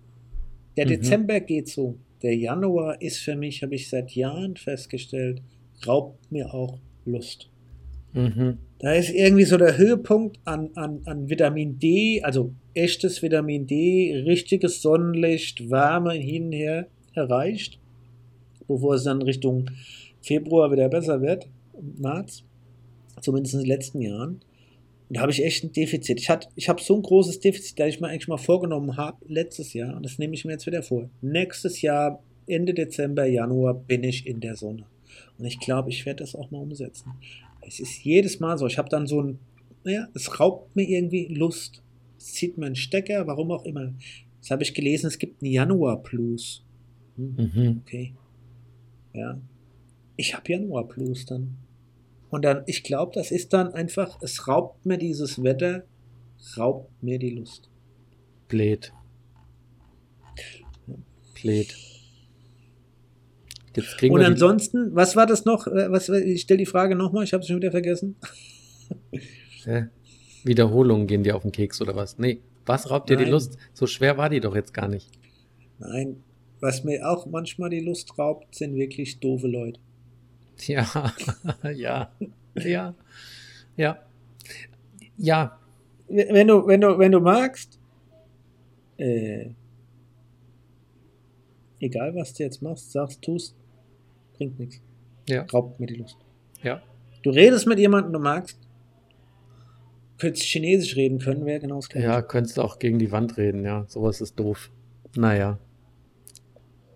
Der 0.77 0.87
Mhm. 0.87 0.91
Dezember 0.91 1.41
geht 1.41 1.69
so. 1.69 1.97
Der 2.23 2.37
Januar 2.37 3.01
ist 3.03 3.19
für 3.19 3.37
mich, 3.37 3.63
habe 3.63 3.75
ich 3.75 3.89
seit 3.89 4.13
Jahren 4.13 4.57
festgestellt, 4.57 5.43
raubt 5.87 6.31
mir 6.31 6.53
auch 6.53 6.79
Lust. 7.05 7.49
Mhm. 8.13 8.59
Da 8.79 8.93
ist 8.93 9.11
irgendwie 9.11 9.45
so 9.45 9.57
der 9.57 9.79
Höhepunkt 9.79 10.39
an, 10.45 10.71
an, 10.75 11.03
an 11.07 11.31
Vitamin 11.31 11.79
D, 11.79 12.21
also 12.23 12.53
echtes 12.75 13.23
Vitamin 13.23 13.67
D, 13.67 14.23
richtiges 14.27 14.83
Sonnenlicht, 14.83 15.71
Wärme 15.71 16.15
hin 16.15 16.47
und 16.47 16.53
her 16.53 16.89
erreicht, 17.15 17.79
bevor 18.67 18.95
es 18.95 19.05
dann 19.05 19.23
Richtung 19.23 19.71
Februar 20.21 20.71
wieder 20.73 20.89
besser 20.89 21.23
wird, 21.23 21.49
März, 21.99 22.45
zumindest 23.21 23.55
in 23.55 23.61
den 23.61 23.69
letzten 23.69 24.01
Jahren. 24.01 24.41
Und 25.09 25.17
da 25.17 25.21
habe 25.21 25.33
ich 25.33 25.45
echt 25.45 25.65
ein 25.65 25.73
Defizit. 25.73 26.21
Ich, 26.21 26.29
ich 26.57 26.69
habe 26.69 26.83
so 26.83 26.97
ein 26.97 27.03
großes 27.03 27.41
Defizit, 27.41 27.79
da 27.79 27.87
ich 27.87 28.01
mir 28.01 28.09
eigentlich 28.09 28.29
mal 28.29 28.39
vorgenommen 28.39 28.97
habe, 28.97 29.19
letztes 29.27 29.75
Jahr, 29.75 29.97
und 29.97 30.05
das 30.05 30.19
nehme 30.19 30.35
ich 30.35 30.45
mir 30.45 30.53
jetzt 30.53 30.67
wieder 30.67 30.83
vor. 30.83 31.11
Nächstes 31.21 31.83
Jahr, 31.83 32.23
Ende 32.47 32.75
Dezember, 32.75 33.27
Januar, 33.27 33.75
bin 33.75 34.05
ich 34.05 34.27
in 34.27 34.41
der 34.41 34.57
Sonne. 34.57 34.87
Und 35.39 35.45
ich 35.45 35.59
glaube, 35.61 35.91
ich 35.91 36.05
werde 36.07 36.23
das 36.23 36.35
auch 36.35 36.51
mal 36.51 36.59
umsetzen. 36.61 37.13
Es 37.61 37.81
ist 37.81 38.05
jedes 38.05 38.41
Mal 38.41 38.59
so. 38.59 38.67
Ich 38.67 38.79
habe 38.79 38.89
dann 38.89 39.07
so 39.07 39.23
ein, 39.23 39.39
naja, 39.85 40.09
es 40.15 40.41
raubt 40.41 40.75
mir 40.77 40.89
irgendwie 40.89 41.27
Lust. 41.27 41.83
Es 42.19 42.33
zieht 42.35 42.59
mir 42.59 42.67
einen 42.67 42.77
Stecker, 42.77 43.27
warum 43.27 43.51
auch 43.51 43.65
immer. 43.65 43.93
Das 44.41 44.51
habe 44.51 44.63
ich 44.63 44.75
gelesen, 44.75 45.07
es 45.07 45.19
gibt 45.19 45.43
einen 45.43 45.53
Januar-Plus. 45.53 46.65
Hm, 47.17 47.35
Mhm. 47.37 47.81
okay. 47.85 48.15
Ja. 49.15 49.41
Ich 50.17 50.35
habe 50.35 50.51
Januar-Plus 50.53 51.27
dann. 51.27 51.57
Und 52.31 52.45
dann, 52.45 52.63
ich 52.67 52.83
glaube, 52.83 53.13
das 53.15 53.31
ist 53.31 53.53
dann 53.53 53.75
einfach, 53.75 54.19
es 54.23 54.49
raubt 54.49 54.87
mir 54.87 54.99
dieses 54.99 55.43
Wetter, 55.43 55.85
raubt 56.57 56.91
mir 57.03 57.19
die 57.19 57.31
Lust. 57.31 57.69
Blöd. 58.49 58.93
Blöd. 61.35 61.75
Jetzt 63.75 63.97
kriegen 63.99 64.15
Und 64.15 64.21
die, 64.21 64.27
ansonsten, 64.27 64.95
was 64.95 65.17
war 65.17 65.27
das 65.27 65.45
noch? 65.45 65.67
Äh, 65.67 65.91
Was, 65.91 66.09
ich 66.09 66.43
stelle 66.43 66.59
die 66.59 66.67
Frage 66.67 66.95
nochmal, 66.95 67.25
ich 67.25 67.33
habe 67.33 67.41
es 67.41 67.49
schon 67.49 67.57
wieder 67.57 67.71
vergessen. 67.71 68.17
Hä? 69.65 69.87
Wiederholungen 70.45 71.07
gehen 71.07 71.23
dir 71.23 71.37
auf 71.37 71.43
den 71.43 71.53
Keks 71.53 71.81
oder 71.81 71.95
was? 71.97 72.19
Nee. 72.19 72.41
Was 72.67 72.91
raubt 72.91 73.11
dir 73.11 73.17
die 73.17 73.25
Nein. 73.25 73.33
Lust? 73.33 73.57
So 73.73 73.87
schwer 73.87 74.17
war 74.19 74.29
die 74.29 74.41
doch 74.41 74.55
jetzt 74.55 74.75
gar 74.75 74.89
nicht. 74.89 75.11
Nein, 75.79 76.23
was 76.61 76.85
mir 76.85 77.09
auch 77.09 77.27
manchmal 77.27 77.71
die 77.71 77.81
Lust 77.81 78.19
raubt, 78.19 78.55
sind 78.55 78.77
wirklich 78.77 79.19
doofe 79.21 79.49
Leute. 79.49 79.81
Ja, 80.67 81.13
ja. 81.75 82.13
Ja. 82.55 82.95
Ja. 83.77 83.99
Ja. 85.17 85.59
Wenn 86.09 86.47
du, 86.47 86.67
wenn 86.67 86.81
du, 86.81 86.99
wenn 86.99 87.11
du 87.11 87.21
magst, 87.21 87.81
äh, 88.99 89.47
egal 91.81 92.15
was 92.15 92.35
du 92.35 92.45
jetzt 92.45 92.63
machst, 92.63 92.93
sagst, 92.93 93.23
tust, 93.23 93.57
bringt 94.43 94.59
nichts. 94.59 94.83
Ja. 95.29 95.47
Raubt 95.53 95.79
mir 95.81 95.87
die 95.87 95.95
Lust. 95.95 96.17
Ja. 96.63 96.83
Du 97.23 97.31
redest 97.31 97.67
mit 97.67 97.79
jemandem, 97.79 98.13
du 98.13 98.19
magst, 98.19 98.59
könntest 100.19 100.45
Chinesisch 100.45 100.97
reden 100.97 101.19
können, 101.19 101.45
wäre 101.47 101.61
genau 101.61 101.77
das 101.77 101.89
gleiche. 101.89 102.07
Ja, 102.07 102.23
könntest 102.23 102.57
du 102.57 102.63
auch 102.63 102.79
gegen 102.79 102.99
die 102.99 103.13
Wand 103.13 103.37
reden, 103.37 103.65
ja. 103.65 103.85
Sowas 103.89 104.21
ist 104.21 104.39
doof. 104.39 104.71
Naja. 105.17 105.59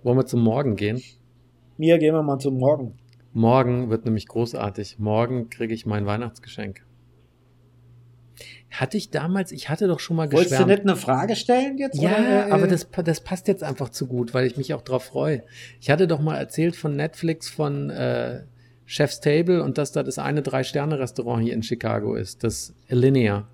Wollen 0.03 0.19
wir 0.19 0.27
zum 0.27 0.43
Morgen 0.43 0.77
gehen? 0.77 1.03
Mir 1.77 1.99
gehen 1.99 2.15
wir 2.15 2.23
mal 2.23 2.39
zum 2.39 2.59
Morgen. 2.59 2.95
Morgen 3.33 3.91
wird 3.91 4.05
nämlich 4.05 4.27
großartig. 4.29 4.99
Morgen 4.99 5.51
kriege 5.51 5.75
ich 5.75 5.85
mein 5.85 6.07
Weihnachtsgeschenk. 6.07 6.87
Hatte 8.71 8.97
ich 8.97 9.11
damals, 9.11 9.53
ich 9.53 9.69
hatte 9.69 9.87
doch 9.87 10.01
schon 10.01 10.17
mal 10.17 10.31
Wolltest 10.33 10.51
geschwärmt. 10.51 10.71
du 10.71 10.75
nicht 10.75 10.83
eine 10.83 10.97
Frage 10.97 11.37
stellen 11.37 11.79
jetzt? 11.79 12.01
Ja, 12.01 12.11
oder, 12.19 12.49
äh, 12.49 12.51
aber 12.51 12.67
das, 12.67 12.85
pa- 12.85 13.03
das 13.03 13.21
passt 13.21 13.49
jetzt 13.49 13.63
einfach 13.63 13.89
zu 13.91 14.07
gut, 14.07 14.35
weil 14.35 14.47
ich 14.47 14.57
mich 14.57 14.75
auch 14.75 14.83
drauf 14.83 15.05
freue. 15.05 15.43
Ich 15.81 15.89
hatte 15.89 16.07
doch 16.09 16.21
mal 16.21 16.37
erzählt 16.37 16.75
von 16.77 16.95
Netflix 16.97 17.49
von 17.49 17.91
äh, 17.91 18.43
Chef's 18.85 19.21
Table 19.21 19.63
und 19.63 19.79
dass 19.79 19.93
da 19.93 20.03
das 20.03 20.19
eine 20.19 20.43
Drei-Sterne-Restaurant 20.43 21.43
hier 21.45 21.55
in 21.55 21.63
Chicago 21.63 22.15
ist, 22.17 22.43
das 22.45 22.75
Alinea. 22.91 23.47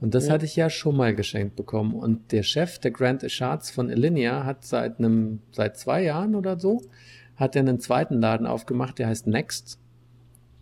Und 0.00 0.14
das 0.14 0.26
Ja. 0.26 0.32
hatte 0.34 0.46
ich 0.46 0.56
ja 0.56 0.68
schon 0.70 0.96
mal 0.96 1.14
geschenkt 1.14 1.54
bekommen. 1.56 1.94
Und 1.94 2.32
der 2.32 2.42
Chef, 2.42 2.78
der 2.78 2.90
Grant 2.90 3.22
Escharz 3.22 3.70
von 3.70 3.90
Alinea, 3.90 4.44
hat 4.44 4.64
seit 4.64 4.98
einem, 4.98 5.40
seit 5.52 5.76
zwei 5.78 6.02
Jahren 6.02 6.34
oder 6.34 6.58
so, 6.58 6.82
hat 7.36 7.56
er 7.56 7.60
einen 7.60 7.78
zweiten 7.80 8.20
Laden 8.20 8.46
aufgemacht, 8.46 8.98
der 8.98 9.06
heißt 9.08 9.26
Next. 9.26 9.78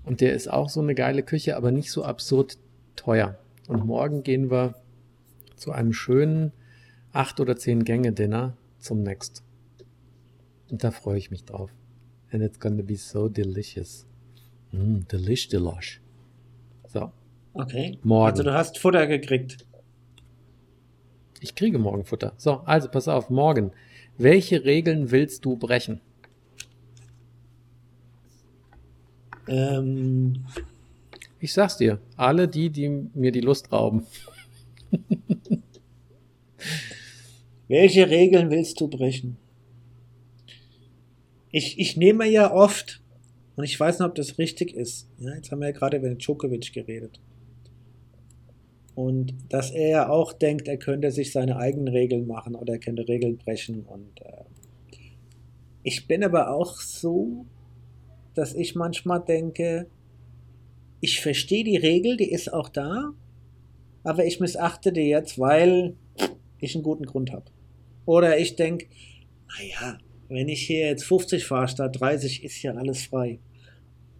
Und 0.04 0.20
der 0.20 0.32
ist 0.34 0.50
auch 0.50 0.68
so 0.68 0.80
eine 0.80 0.94
geile 0.94 1.22
Küche, 1.22 1.56
aber 1.56 1.70
nicht 1.70 1.90
so 1.90 2.04
absurd 2.04 2.56
teuer. 2.96 3.36
Und 3.68 3.86
morgen 3.86 4.22
gehen 4.22 4.50
wir 4.50 4.74
zu 5.56 5.72
einem 5.72 5.92
schönen 5.92 6.52
acht 7.12 7.40
oder 7.40 7.56
zehn 7.56 7.84
Gänge 7.84 8.12
Dinner 8.12 8.56
zum 8.78 9.02
Next. 9.02 9.42
Und 10.70 10.82
da 10.82 10.90
freue 10.90 11.18
ich 11.18 11.30
mich 11.30 11.44
drauf. 11.44 11.70
And 12.32 12.42
it's 12.42 12.58
gonna 12.58 12.82
be 12.82 12.96
so 12.96 13.28
delicious. 13.28 14.06
Mm, 14.72 15.00
delish, 15.10 15.48
delish. 15.48 16.00
So, 16.88 17.12
Okay. 17.54 17.98
morgen. 18.02 18.30
Also 18.30 18.42
du 18.42 18.52
hast 18.54 18.78
Futter 18.78 19.06
gekriegt. 19.06 19.66
ich 21.40 21.54
kriege 21.54 21.78
morgen 21.78 22.04
Futter. 22.04 22.32
So, 22.38 22.60
also 22.60 22.88
pass 22.88 23.08
auf, 23.08 23.28
morgen. 23.28 23.72
Welche 24.16 24.64
Regeln 24.64 25.10
willst 25.10 25.44
du 25.44 25.56
brechen? 25.56 26.00
Ähm, 29.48 30.44
Ich 31.42 31.52
sag's 31.54 31.76
dir, 31.76 31.98
alle 32.16 32.46
die, 32.46 32.70
die 32.70 32.88
mir 32.88 33.32
die 33.32 33.40
Lust 33.40 33.72
rauben. 33.72 34.06
welche 37.66 38.08
Regeln 38.08 38.48
willst 38.48 38.80
du 38.80 38.86
brechen? 38.86 39.38
Ich, 41.50 41.80
ich 41.80 41.96
nehme 41.96 42.28
ja 42.28 42.54
oft, 42.54 43.02
und 43.56 43.64
ich 43.64 43.78
weiß 43.78 43.98
nicht, 43.98 44.08
ob 44.08 44.14
das 44.14 44.38
richtig 44.38 44.72
ist. 44.72 45.08
Ja, 45.18 45.34
jetzt 45.34 45.50
haben 45.50 45.58
wir 45.58 45.66
ja 45.66 45.72
gerade 45.72 45.96
über 45.96 46.08
den 46.08 46.18
Djokovic 46.18 46.72
geredet. 46.72 47.18
Und 48.94 49.34
dass 49.48 49.72
er 49.72 49.88
ja 49.88 50.08
auch 50.10 50.32
denkt, 50.32 50.68
er 50.68 50.76
könnte 50.76 51.10
sich 51.10 51.32
seine 51.32 51.56
eigenen 51.56 51.88
Regeln 51.88 52.28
machen 52.28 52.54
oder 52.54 52.74
er 52.74 52.78
könnte 52.78 53.08
Regeln 53.08 53.38
brechen. 53.38 53.84
Und 53.84 54.20
äh, 54.20 54.44
ich 55.82 56.06
bin 56.06 56.22
aber 56.22 56.54
auch 56.54 56.76
so, 56.76 57.46
dass 58.32 58.54
ich 58.54 58.76
manchmal 58.76 59.24
denke, 59.24 59.88
ich 61.02 61.20
verstehe 61.20 61.64
die 61.64 61.76
Regel, 61.76 62.16
die 62.16 62.30
ist 62.30 62.52
auch 62.52 62.68
da, 62.68 63.12
aber 64.04 64.24
ich 64.24 64.38
missachte 64.38 64.92
die 64.92 65.08
jetzt, 65.08 65.36
weil 65.36 65.96
ich 66.60 66.76
einen 66.76 66.84
guten 66.84 67.04
Grund 67.04 67.32
habe. 67.32 67.44
Oder 68.06 68.38
ich 68.38 68.54
denke, 68.54 68.86
naja, 69.58 69.98
wenn 70.28 70.48
ich 70.48 70.62
hier 70.62 70.86
jetzt 70.86 71.04
50 71.04 71.44
fahre 71.44 71.66
statt 71.66 72.00
30, 72.00 72.44
ist 72.44 72.62
ja 72.62 72.74
alles 72.74 73.02
frei. 73.06 73.40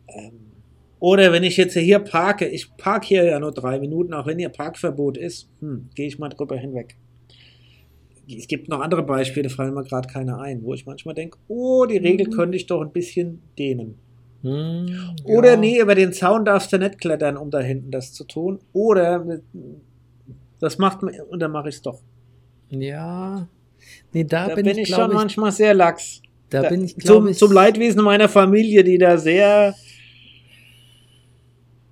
Ähm, 0.08 0.50
oder 0.98 1.32
wenn 1.32 1.44
ich 1.44 1.56
jetzt 1.56 1.76
hier 1.76 2.00
parke, 2.00 2.48
ich 2.48 2.76
parke 2.76 3.06
hier 3.06 3.24
ja 3.24 3.38
nur 3.38 3.52
drei 3.52 3.78
Minuten, 3.78 4.12
auch 4.12 4.26
wenn 4.26 4.40
hier 4.40 4.48
Parkverbot 4.48 5.16
ist, 5.16 5.48
hm, 5.60 5.88
gehe 5.94 6.08
ich 6.08 6.18
mal 6.18 6.30
drüber 6.30 6.56
hinweg. 6.56 6.96
Es 8.28 8.48
gibt 8.48 8.68
noch 8.68 8.80
andere 8.80 9.04
Beispiele, 9.04 9.50
fallen 9.50 9.74
mir 9.74 9.84
gerade 9.84 10.08
keine 10.08 10.38
ein, 10.40 10.64
wo 10.64 10.74
ich 10.74 10.84
manchmal 10.84 11.14
denke, 11.14 11.38
oh, 11.46 11.86
die 11.86 11.96
Regel 11.98 12.26
Mhm. 12.26 12.32
könnte 12.32 12.56
ich 12.56 12.66
doch 12.66 12.80
ein 12.80 12.92
bisschen 12.92 13.40
dehnen. 13.56 13.98
Hm, 14.42 15.14
Oder 15.24 15.52
ja. 15.52 15.56
nee, 15.56 15.78
über 15.80 15.94
den 15.94 16.12
Zaun 16.12 16.44
darfst 16.44 16.72
du 16.72 16.78
nicht 16.78 17.00
klettern, 17.00 17.36
um 17.36 17.50
da 17.50 17.60
hinten 17.60 17.90
das 17.90 18.12
zu 18.12 18.24
tun. 18.24 18.58
Oder 18.72 19.24
das 20.60 20.78
macht 20.78 21.02
mir, 21.02 21.24
und 21.30 21.40
dann 21.40 21.52
mache 21.52 21.68
ich 21.68 21.76
es 21.76 21.82
doch. 21.82 22.00
Ja. 22.70 23.46
Nee, 24.12 24.24
da, 24.24 24.48
Da 24.48 24.54
bin, 24.54 24.64
bin, 24.64 24.78
ich, 24.78 24.88
ich 24.90 24.94
schon 24.94 25.10
ich, 25.10 25.14
manchmal 25.14 25.52
sehr 25.52 25.74
lax. 25.74 26.22
da 26.50 26.62
Da- 26.62 26.68
bin 26.70 26.84
ich, 26.84 26.96
zum, 26.98 27.28
ich, 27.28 27.38
zum 27.38 27.52
Leidwesen 27.52 28.02
meiner 28.02 28.28
Familie, 28.28 28.82
die 28.84 28.98
da 28.98 29.16
sehr, 29.18 29.74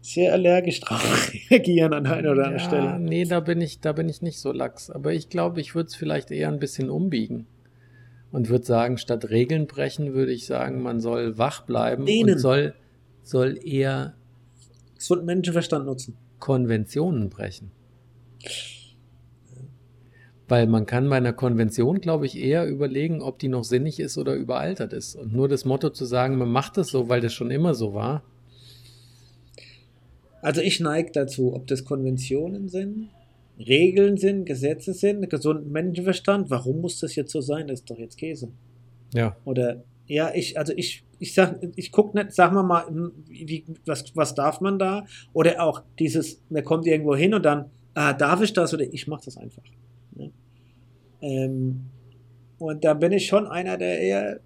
sehr 0.02 0.32
allergisch 0.32 0.80
drauf 0.80 1.30
reagieren 1.50 1.92
an 1.92 2.06
einer 2.06 2.32
oder 2.32 2.46
anderen 2.46 2.52
ja, 2.54 2.58
Stelle. 2.58 2.98
Nee, 2.98 3.24
da 3.26 3.40
bin 3.40 3.60
ich, 3.60 3.80
da 3.80 3.92
bin 3.92 4.08
ich 4.08 4.22
nicht 4.22 4.38
so 4.38 4.52
lax. 4.52 4.90
Aber 4.90 5.12
ich 5.12 5.28
glaube, 5.28 5.60
ich 5.60 5.74
würde 5.74 5.88
es 5.88 5.94
vielleicht 5.94 6.30
eher 6.30 6.48
ein 6.48 6.58
bisschen 6.58 6.90
umbiegen. 6.90 7.46
Und 8.32 8.48
würde 8.48 8.64
sagen, 8.64 8.96
statt 8.96 9.30
Regeln 9.30 9.66
brechen, 9.66 10.14
würde 10.14 10.32
ich 10.32 10.46
sagen, 10.46 10.82
man 10.82 11.00
soll 11.00 11.36
wach 11.36 11.62
bleiben 11.62 12.06
Dehnen. 12.06 12.34
und 12.34 12.40
soll, 12.40 12.74
soll 13.22 13.58
eher 13.64 14.14
Gesunden 14.96 15.26
Menschenverstand 15.26 15.86
nutzen. 15.86 16.16
Konventionen 16.38 17.30
brechen. 17.30 17.70
Weil 20.46 20.66
man 20.66 20.84
kann 20.86 21.08
bei 21.08 21.16
einer 21.16 21.32
Konvention, 21.32 22.00
glaube 22.00 22.26
ich, 22.26 22.36
eher 22.36 22.66
überlegen, 22.66 23.22
ob 23.22 23.38
die 23.38 23.48
noch 23.48 23.64
sinnig 23.64 24.00
ist 24.00 24.18
oder 24.18 24.34
überaltert 24.34 24.92
ist. 24.92 25.14
Und 25.14 25.32
nur 25.32 25.48
das 25.48 25.64
Motto 25.64 25.90
zu 25.90 26.04
sagen, 26.04 26.36
man 26.38 26.50
macht 26.50 26.76
das 26.76 26.88
so, 26.88 27.08
weil 27.08 27.20
das 27.20 27.32
schon 27.32 27.50
immer 27.50 27.74
so 27.74 27.94
war. 27.94 28.24
Also 30.42 30.60
ich 30.60 30.80
neige 30.80 31.12
dazu, 31.12 31.54
ob 31.54 31.66
das 31.66 31.84
Konventionen 31.84 32.68
sind, 32.68 33.10
Regeln 33.66 34.16
sind, 34.16 34.44
Gesetze 34.46 34.94
sind, 34.94 35.28
gesunden 35.28 35.70
Menschenverstand. 35.70 36.50
Warum 36.50 36.80
muss 36.80 37.00
das 37.00 37.14
jetzt 37.14 37.32
so 37.32 37.40
sein? 37.40 37.66
Das 37.66 37.80
ist 37.80 37.90
doch 37.90 37.98
jetzt 37.98 38.16
Käse. 38.16 38.50
Ja. 39.14 39.36
Oder 39.44 39.82
ja, 40.06 40.32
ich, 40.34 40.58
also 40.58 40.72
ich, 40.76 41.04
ich 41.18 41.34
sag, 41.34 41.60
ich 41.76 41.92
guck 41.92 42.14
nicht, 42.14 42.32
sag 42.32 42.52
mal 42.52 42.62
mal, 42.62 42.84
wie, 43.28 43.64
was, 43.86 44.04
was 44.16 44.34
darf 44.34 44.60
man 44.60 44.78
da? 44.78 45.06
Oder 45.32 45.62
auch 45.62 45.82
dieses, 45.98 46.42
man 46.48 46.64
kommt 46.64 46.86
irgendwo 46.86 47.14
hin 47.14 47.34
und 47.34 47.44
dann, 47.44 47.70
ah, 47.94 48.12
darf 48.12 48.42
ich 48.42 48.52
das 48.52 48.74
oder 48.74 48.84
ich 48.92 49.06
mach 49.06 49.20
das 49.20 49.36
einfach. 49.36 49.62
Ne? 50.16 50.32
Ähm, 51.20 51.82
und 52.58 52.84
da 52.84 52.94
bin 52.94 53.12
ich 53.12 53.26
schon 53.26 53.46
einer, 53.46 53.76
der 53.76 54.00
eher 54.00 54.40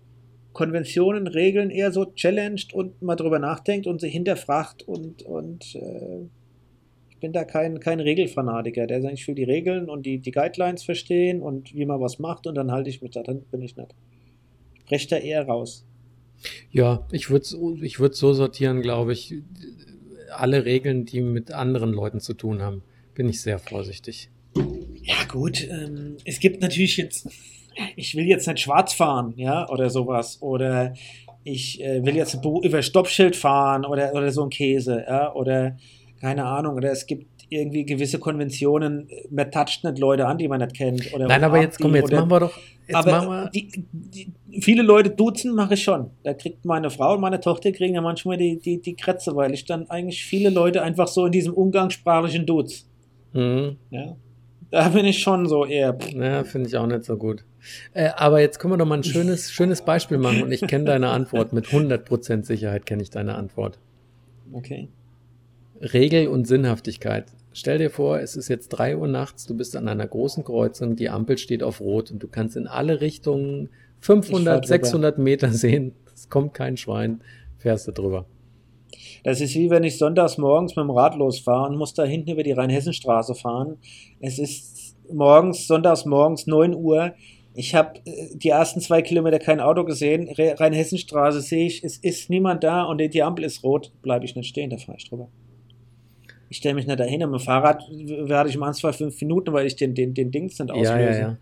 Konventionen, 0.52 1.26
Regeln 1.26 1.70
eher 1.70 1.92
so 1.92 2.04
challenged 2.04 2.74
und 2.74 3.00
mal 3.02 3.16
drüber 3.16 3.38
nachdenkt 3.38 3.86
und 3.86 4.00
sich 4.00 4.12
hinterfragt 4.12 4.82
und, 4.82 5.22
und 5.22 5.74
äh, 5.74 6.26
bin 7.24 7.32
da 7.32 7.44
kein, 7.44 7.80
kein 7.80 8.00
Regelfanatiker, 8.00 8.86
der 8.86 9.00
sagt, 9.00 9.14
ich 9.14 9.26
will 9.26 9.34
die 9.34 9.44
Regeln 9.44 9.88
und 9.88 10.04
die, 10.04 10.18
die 10.18 10.30
Guidelines 10.30 10.82
verstehen 10.82 11.40
und 11.40 11.74
wie 11.74 11.86
man 11.86 11.98
was 11.98 12.18
macht 12.18 12.46
und 12.46 12.54
dann 12.54 12.70
halte 12.70 12.90
ich 12.90 13.00
mich 13.00 13.12
da, 13.12 13.22
dann 13.22 13.40
bin 13.44 13.62
ich 13.62 13.78
nicht. 13.78 13.94
Ich 14.74 14.84
breche 14.84 15.08
da 15.08 15.16
eher 15.16 15.46
raus. 15.46 15.86
Ja, 16.70 17.08
ich 17.12 17.30
würde 17.30 17.44
es 17.44 17.56
ich 17.80 17.98
würd's 17.98 18.18
so 18.18 18.34
sortieren, 18.34 18.82
glaube 18.82 19.14
ich. 19.14 19.36
Alle 20.36 20.66
Regeln, 20.66 21.06
die 21.06 21.22
mit 21.22 21.50
anderen 21.50 21.94
Leuten 21.94 22.20
zu 22.20 22.34
tun 22.34 22.60
haben, 22.60 22.82
bin 23.14 23.26
ich 23.26 23.40
sehr 23.40 23.58
vorsichtig. 23.58 24.28
Ja, 25.00 25.24
gut, 25.26 25.66
ähm, 25.66 26.18
es 26.26 26.40
gibt 26.40 26.60
natürlich 26.60 26.98
jetzt, 26.98 27.26
ich 27.96 28.14
will 28.16 28.26
jetzt 28.26 28.46
nicht 28.46 28.60
schwarz 28.60 28.92
fahren, 28.92 29.32
ja, 29.38 29.66
oder 29.70 29.88
sowas, 29.88 30.42
oder 30.42 30.92
ich 31.42 31.82
äh, 31.82 32.04
will 32.04 32.16
jetzt 32.16 32.34
über 32.44 32.82
Stoppschild 32.82 33.34
fahren 33.34 33.86
oder, 33.86 34.12
oder 34.12 34.30
so 34.30 34.42
ein 34.42 34.50
Käse, 34.50 35.06
ja, 35.08 35.32
oder 35.32 35.78
keine 36.24 36.46
Ahnung, 36.46 36.76
oder 36.76 36.90
es 36.90 37.04
gibt 37.04 37.44
irgendwie 37.50 37.84
gewisse 37.84 38.18
Konventionen, 38.18 39.10
man 39.30 39.50
toucht 39.50 39.84
nicht 39.84 39.98
Leute 39.98 40.26
an, 40.26 40.38
die 40.38 40.48
man 40.48 40.58
nicht 40.58 40.74
kennt. 40.74 41.12
Oder 41.12 41.26
Nein, 41.26 41.44
aber 41.44 41.60
jetzt 41.60 41.78
komm, 41.78 41.92
die 41.92 41.98
jetzt 41.98 42.06
oder, 42.06 42.20
machen 42.20 42.30
wir 42.30 42.40
doch. 42.40 42.56
Jetzt 42.86 42.94
machen 42.94 43.08
aber 43.08 43.28
wir, 43.28 43.50
die, 43.50 43.84
die, 43.92 44.32
viele 44.62 44.82
Leute 44.82 45.10
duzen 45.10 45.54
mache 45.54 45.74
ich 45.74 45.82
schon. 45.82 46.12
Da 46.22 46.32
kriegt 46.32 46.64
meine 46.64 46.88
Frau 46.88 47.12
und 47.12 47.20
meine 47.20 47.40
Tochter 47.40 47.72
kriegen 47.72 47.94
ja 47.94 48.00
manchmal 48.00 48.38
die, 48.38 48.58
die, 48.58 48.80
die 48.80 48.96
Krätze, 48.96 49.36
weil 49.36 49.52
ich 49.52 49.66
dann 49.66 49.90
eigentlich 49.90 50.24
viele 50.24 50.48
Leute 50.48 50.80
einfach 50.80 51.08
so 51.08 51.26
in 51.26 51.32
diesem 51.32 51.52
umgangssprachlichen 51.52 52.46
Duz. 52.46 52.88
Mhm. 53.34 53.76
Ja. 53.90 54.16
Da 54.70 54.88
bin 54.88 55.04
ich 55.04 55.18
schon 55.18 55.46
so 55.46 55.66
eher. 55.66 55.98
Ja, 56.14 56.42
finde 56.44 56.68
ich 56.68 56.76
auch 56.78 56.86
nicht 56.86 57.04
so 57.04 57.18
gut. 57.18 57.44
Äh, 57.92 58.08
aber 58.16 58.40
jetzt 58.40 58.58
können 58.58 58.72
wir 58.72 58.78
doch 58.78 58.86
mal 58.86 58.96
ein 58.96 59.04
schönes, 59.04 59.52
schönes 59.52 59.82
Beispiel 59.82 60.16
machen 60.16 60.42
und 60.42 60.52
ich 60.52 60.62
kenne 60.62 60.86
deine 60.86 61.10
Antwort. 61.10 61.52
Mit 61.52 61.66
100% 61.66 62.44
Sicherheit 62.44 62.86
kenne 62.86 63.02
ich 63.02 63.10
deine 63.10 63.34
Antwort. 63.34 63.78
Okay. 64.50 64.88
Regel 65.92 66.28
und 66.28 66.46
Sinnhaftigkeit. 66.46 67.26
Stell 67.52 67.78
dir 67.78 67.90
vor, 67.90 68.18
es 68.18 68.36
ist 68.36 68.48
jetzt 68.48 68.70
3 68.70 68.96
Uhr 68.96 69.06
nachts, 69.06 69.46
du 69.46 69.56
bist 69.56 69.76
an 69.76 69.86
einer 69.86 70.06
großen 70.06 70.42
Kreuzung, 70.44 70.96
die 70.96 71.08
Ampel 71.08 71.38
steht 71.38 71.62
auf 71.62 71.80
Rot 71.80 72.10
und 72.10 72.22
du 72.22 72.28
kannst 72.28 72.56
in 72.56 72.66
alle 72.66 73.00
Richtungen 73.00 73.68
Ich 74.00 74.06
fahr 74.06 74.16
500, 74.16 74.64
drüber. 74.64 74.66
600 74.66 75.18
Meter 75.18 75.52
sehen. 75.52 75.92
Es 76.14 76.28
kommt 76.28 76.54
kein 76.54 76.76
Schwein, 76.76 77.20
fährst 77.58 77.86
du 77.86 77.92
drüber. 77.92 78.26
Das 79.24 79.40
ist 79.40 79.54
wie 79.54 79.70
wenn 79.70 79.84
ich 79.84 79.98
sonntags 79.98 80.38
morgens 80.38 80.76
mit 80.76 80.84
dem 80.84 80.90
Rad 80.90 81.16
losfahre 81.16 81.68
und 81.68 81.76
muss 81.76 81.94
da 81.94 82.04
hinten 82.04 82.30
über 82.30 82.42
die 82.42 82.52
Rheinhessenstraße 82.52 83.34
fahren. 83.34 83.76
Es 84.20 84.38
ist 84.38 84.96
morgens, 85.12 85.66
sonntags 85.66 86.04
morgens 86.04 86.46
9 86.46 86.74
Uhr. 86.74 87.14
Ich 87.54 87.74
habe 87.74 88.00
äh, 88.04 88.36
die 88.36 88.48
ersten 88.48 88.80
zwei 88.80 89.00
Kilometer 89.02 89.38
kein 89.38 89.60
Auto 89.60 89.84
gesehen. 89.84 90.28
Rheinhessenstraße 90.36 91.40
sehe 91.40 91.66
ich, 91.66 91.84
es 91.84 91.98
ist 91.98 92.30
niemand 92.30 92.64
da 92.64 92.84
und 92.84 92.98
die 92.98 93.22
Ampel 93.22 93.44
ist 93.44 93.62
rot. 93.62 93.92
Bleibe 94.02 94.24
ich 94.24 94.34
nicht 94.34 94.48
stehen, 94.48 94.70
da 94.70 94.76
fahre 94.76 94.98
ich 94.98 95.08
drüber. 95.08 95.28
Ich 96.48 96.58
stelle 96.58 96.74
mich 96.74 96.86
nicht 96.86 97.00
dahin 97.00 97.22
und 97.24 97.30
mit 97.30 97.40
dem 97.40 97.44
Fahrrad 97.44 97.82
werde 97.90 98.48
ich 98.48 98.56
manchmal 98.56 98.92
fünf 98.92 99.20
Minuten, 99.20 99.52
weil 99.52 99.66
ich 99.66 99.76
den, 99.76 99.94
den, 99.94 100.14
den 100.14 100.30
Dings 100.30 100.58
nicht 100.58 100.70
auslöse. 100.70 100.88
Ja, 100.88 101.10
ja, 101.10 101.18
ja. 101.18 101.38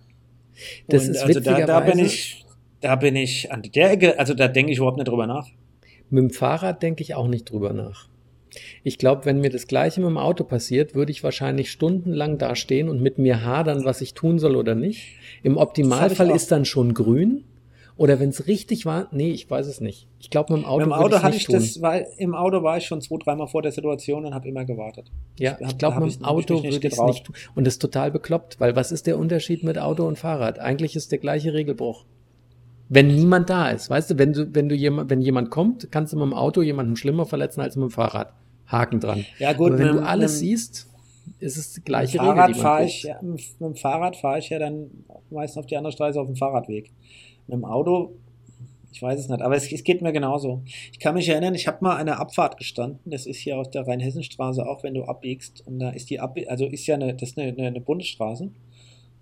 Das 0.89 1.05
und 1.05 1.11
ist 1.13 1.23
also 1.23 1.41
da, 1.41 1.65
da 1.67 1.81
bin 1.81 1.99
ich, 1.99 2.45
da 2.81 2.97
bin 2.97 3.17
ich 3.17 3.51
an 3.53 3.63
der 3.63 3.93
Ecke, 3.93 4.19
also 4.19 4.35
da 4.35 4.49
denke 4.49 4.73
ich 4.73 4.79
überhaupt 4.79 4.99
nicht 4.99 5.09
drüber 5.09 5.27
nach. 5.27 5.49
Mit 6.11 6.23
dem 6.23 6.31
Fahrrad 6.31 6.83
denke 6.83 7.03
ich 7.03 7.15
auch 7.15 7.29
nicht 7.29 7.51
drüber 7.51 7.73
nach. 7.73 8.09
Ich 8.85 8.99
glaube, 8.99 9.25
wenn 9.25 9.41
mir 9.41 9.51
das 9.51 9.67
gleiche 9.67 10.01
mit 10.01 10.11
dem 10.11 10.19
Auto 10.19 10.45
passiert, 10.45 10.95
würde 10.95 11.11
ich 11.11 11.25
wahrscheinlich 11.25 11.71
stundenlang 11.71 12.39
dastehen 12.39 12.89
und 12.89 13.01
mit 13.01 13.19
mir 13.19 13.45
hadern, 13.45 13.85
was 13.85 14.01
ich 14.01 14.15
tun 14.15 14.39
soll 14.39 14.57
oder 14.57 14.75
nicht. 14.75 15.15
Im 15.43 15.57
Optimalfall 15.57 16.31
ist 16.31 16.53
dann 16.53 16.65
schon 16.65 16.93
grün. 16.93 17.45
Oder 18.03 18.19
wenn 18.19 18.31
es 18.31 18.49
richtig 18.49 18.85
war, 18.85 19.07
nee, 19.13 19.31
ich 19.31 19.49
weiß 19.49 19.69
es 19.69 19.81
nicht. 19.81 20.09
Ich 20.19 20.29
glaube, 20.29 20.53
mit 20.55 20.63
dem 20.63 20.67
Auto, 20.67 20.79
Mit 20.79 20.87
dem 20.87 20.93
Auto 20.93 21.23
hatte 21.23 21.37
ich 21.37 21.47
das, 21.47 21.81
weil 21.81 22.09
im 22.19 22.35
Auto 22.35 22.61
war 22.65 22.77
ich 22.79 22.85
schon 22.85 23.01
zwei, 23.01 23.17
dreimal 23.19 23.47
vor 23.47 23.63
der 23.63 23.71
Situation 23.71 24.25
und 24.27 24.35
habe 24.35 24.49
immer 24.49 24.65
gewartet. 24.65 25.13
Ja, 25.39 25.53
hab- 25.53 25.61
ich 25.61 25.79
glaube, 25.79 26.01
mit 26.01 26.09
ich- 26.09 26.17
dem 26.17 26.23
ich 26.23 26.27
Auto 26.29 26.55
würde 26.65 26.69
ich 26.89 26.93
es 26.93 27.01
nicht 27.01 27.25
tun. 27.27 27.37
Und 27.55 27.65
das 27.65 27.75
ist 27.75 27.79
total 27.79 28.11
bekloppt, 28.11 28.59
weil 28.59 28.75
was 28.75 28.91
ist 28.91 29.07
der 29.07 29.19
Unterschied 29.19 29.63
mit 29.63 29.79
Auto 29.79 30.05
und 30.05 30.19
Fahrrad? 30.19 30.59
Eigentlich 30.59 30.97
ist 30.97 31.13
der 31.13 31.19
gleiche 31.21 31.55
Regelbruch. 31.55 32.05
Wenn 32.89 33.07
niemand 33.07 33.49
da 33.49 33.71
ist, 33.71 33.89
weißt 33.89 34.11
du, 34.11 34.19
wenn 34.19 34.33
du, 34.33 34.53
wenn 34.53 34.69
du 34.69 34.75
jemand, 34.75 35.09
wenn 35.09 35.23
jemand 35.23 35.51
kommt, 35.51 35.93
kannst 35.93 36.13
du 36.13 36.17
mit 36.17 36.25
dem 36.27 36.35
Auto 36.35 36.61
jemanden 36.61 36.97
schlimmer 36.97 37.25
verletzen 37.25 37.61
als 37.61 37.77
mit 37.77 37.85
dem 37.85 37.91
Fahrrad. 37.91 38.33
Haken 38.67 38.99
dran. 38.99 39.25
Ja 39.39 39.53
gut, 39.53 39.69
Aber 39.69 39.79
wenn 39.79 39.87
mit, 39.95 40.03
du 40.03 40.07
alles 40.07 40.33
mit, 40.33 40.41
siehst, 40.41 40.89
ist 41.39 41.57
es 41.57 41.73
die 41.73 41.79
mit 41.81 41.85
gleiche 41.87 42.19
Fahrrad 42.19 42.49
Regel, 42.49 42.55
die 42.61 42.63
man 42.67 42.85
ich, 42.85 43.03
ja, 43.05 43.17
mit, 43.23 43.41
mit 43.61 43.61
dem 43.61 43.75
Fahrrad 43.77 44.17
fahre 44.17 44.41
ich 44.41 44.51
ja 44.51 44.59
dann 44.59 44.91
meistens 45.31 45.59
auf 45.61 45.67
die 45.67 45.77
andere 45.77 45.93
Straße 45.93 46.21
auf 46.21 46.27
dem 46.27 46.35
Fahrradweg. 46.37 46.91
Mit 47.47 47.55
dem 47.57 47.65
Auto, 47.65 48.13
ich 48.93 49.01
weiß 49.03 49.19
es 49.19 49.29
nicht, 49.29 49.43
aber 49.43 49.57
es, 49.57 49.71
es 49.73 49.85
geht 49.85 50.03
mir 50.03 50.13
genauso. 50.13 50.63
Ich 50.93 50.99
kann 50.99 51.15
mich 51.15 51.29
erinnern, 51.29 51.55
ich 51.55 51.67
habe 51.67 51.79
mal 51.81 51.95
an 51.95 52.01
einer 52.09 52.21
Abfahrt 52.21 52.57
gestanden, 52.59 53.01
das 53.05 53.27
ist 53.27 53.39
hier 53.39 53.59
auf 53.59 53.71
der 53.71 53.87
Rheinhessenstraße 53.87 54.67
auch, 54.67 54.83
wenn 54.83 54.95
du 54.95 55.05
abbiegst 55.05 55.67
und 55.67 55.79
da 55.79 55.91
ist 55.91 56.11
die 56.11 56.21
Abbi 56.21 56.47
also 56.47 56.67
ist 56.67 56.87
ja 56.87 56.95
eine, 56.97 57.15
das 57.15 57.31
ist 57.31 57.39
eine, 57.39 57.49
eine, 57.53 57.67
eine 57.69 57.81
Bundesstraße 57.81 58.51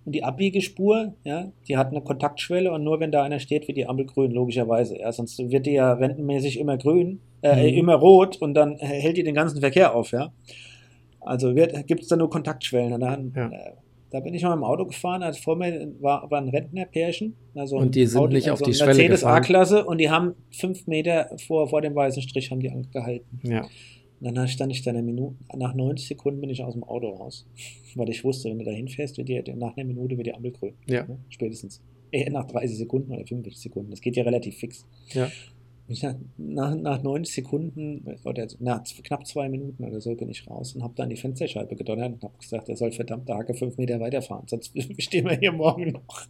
und 0.07 0.13
die 0.15 0.25
Abbiegespur, 0.25 1.15
ja, 1.25 1.53
die 1.69 1.77
hat 1.77 1.89
eine 1.89 2.01
Kontaktschwelle 2.01 2.73
und 2.73 2.83
nur 2.85 3.01
wenn 3.01 3.13
da 3.13 3.23
einer 3.23 3.39
steht, 3.39 3.69
wird 3.69 3.77
die 3.77 3.87
Ampel 3.87 4.07
grün, 4.07 4.31
logischerweise. 4.33 4.99
Ja, 4.99 5.13
sonst 5.13 5.39
wird 5.39 5.67
die 5.67 5.73
ja 5.73 5.93
rentenmäßig 5.93 6.59
immer 6.59 6.79
grün, 6.79 7.21
äh, 7.43 7.71
Mhm. 7.71 7.79
immer 7.79 7.95
rot 7.97 8.39
und 8.39 8.55
dann 8.55 8.77
hält 8.79 9.19
die 9.19 9.23
den 9.23 9.35
ganzen 9.35 9.61
Verkehr 9.61 9.95
auf, 9.95 10.11
ja. 10.13 10.33
Also 11.21 11.53
gibt 11.55 12.01
es 12.03 12.09
da 12.09 12.17
nur 12.17 12.31
Kontaktschwellen. 12.31 12.95
Und 12.95 13.01
dann, 13.01 13.33
Ja. 13.37 13.49
äh, 13.51 13.73
da 14.11 14.21
bin 14.21 14.35
ich 14.35 14.43
mal 14.43 14.55
im 14.55 14.65
Auto 14.65 14.87
gefahren, 14.87 15.23
als 15.23 15.39
vor 15.39 15.57
mir 15.57 15.93
war, 16.01 16.31
war 16.31 16.41
ein 16.41 16.49
Rentnerpärchen. 16.49 17.37
Also 17.55 17.77
Und 17.77 17.95
die 17.95 18.07
sind 18.07 18.33
nicht 18.33 18.51
auf 18.51 18.61
die 18.61 18.75
Schwelle 18.75 18.95
Mercedes 18.95 19.21
gefahren. 19.21 19.43
A-Klasse 19.43 19.85
und 19.85 19.99
die 19.99 20.11
haben 20.11 20.35
fünf 20.51 20.87
Meter 20.87 21.31
vor, 21.47 21.69
vor 21.69 21.81
dem 21.81 21.95
weißen 21.95 22.23
Strich 22.23 22.51
haben 22.51 22.61
die 22.61 22.71
angehalten. 22.71 23.41
Ja. 23.43 23.67
Und 24.21 24.35
dann 24.35 24.49
stand 24.49 24.73
ich 24.73 24.83
da 24.83 24.91
eine 24.91 25.03
Minute, 25.03 25.37
nach 25.57 25.75
90 25.75 26.09
Sekunden 26.09 26.41
bin 26.41 26.51
ich 26.51 26.63
aus 26.63 26.75
dem 26.75 26.85
Auto 26.85 27.09
raus. 27.09 27.47
Weil 27.95 28.11
ich 28.11 28.23
wusste, 28.25 28.51
wenn 28.51 28.59
du 28.59 28.65
da 28.65 28.71
hinfährst, 28.71 29.17
wird 29.17 29.29
die, 29.29 29.43
nach 29.55 29.77
einer 29.77 29.87
Minute 29.87 30.17
wird 30.17 30.27
die 30.27 30.35
Ampel 30.35 30.53
grün. 30.53 30.75
Ja. 30.87 31.07
Ne? 31.07 31.19
Spätestens. 31.29 31.81
Äh, 32.13 32.29
nach 32.31 32.47
30 32.47 32.77
Sekunden 32.77 33.13
oder 33.13 33.25
45 33.25 33.63
Sekunden. 33.63 33.91
Das 33.91 34.01
geht 34.01 34.17
ja 34.17 34.25
relativ 34.25 34.57
fix. 34.57 34.85
Ja. 35.13 35.31
Ich 35.91 36.03
nach, 36.03 36.15
nach, 36.37 36.75
nach 36.77 37.03
90 37.03 37.35
Sekunden 37.35 38.17
oder 38.25 38.47
nach 38.61 38.83
knapp 39.03 39.27
zwei 39.27 39.49
Minuten 39.49 39.85
oder 39.85 40.01
so 40.01 40.15
bin 40.15 40.29
ich 40.29 40.49
raus 40.49 40.75
und 40.75 40.85
habe 40.85 40.95
dann 40.97 41.11
die 41.11 41.17
Fensterscheibe 41.17 41.75
gedonnert 41.75 42.13
und 42.13 42.23
habe 42.23 42.35
gesagt, 42.39 42.69
er 42.69 42.77
soll 42.77 42.93
verdammte 42.93 43.35
Hacke 43.35 43.55
fünf 43.55 43.77
Meter 43.77 43.99
weiterfahren, 43.99 44.47
sonst 44.47 44.73
stehen 45.03 45.29
wir 45.29 45.37
hier 45.37 45.53
morgen 45.53 45.93
noch. 45.93 46.27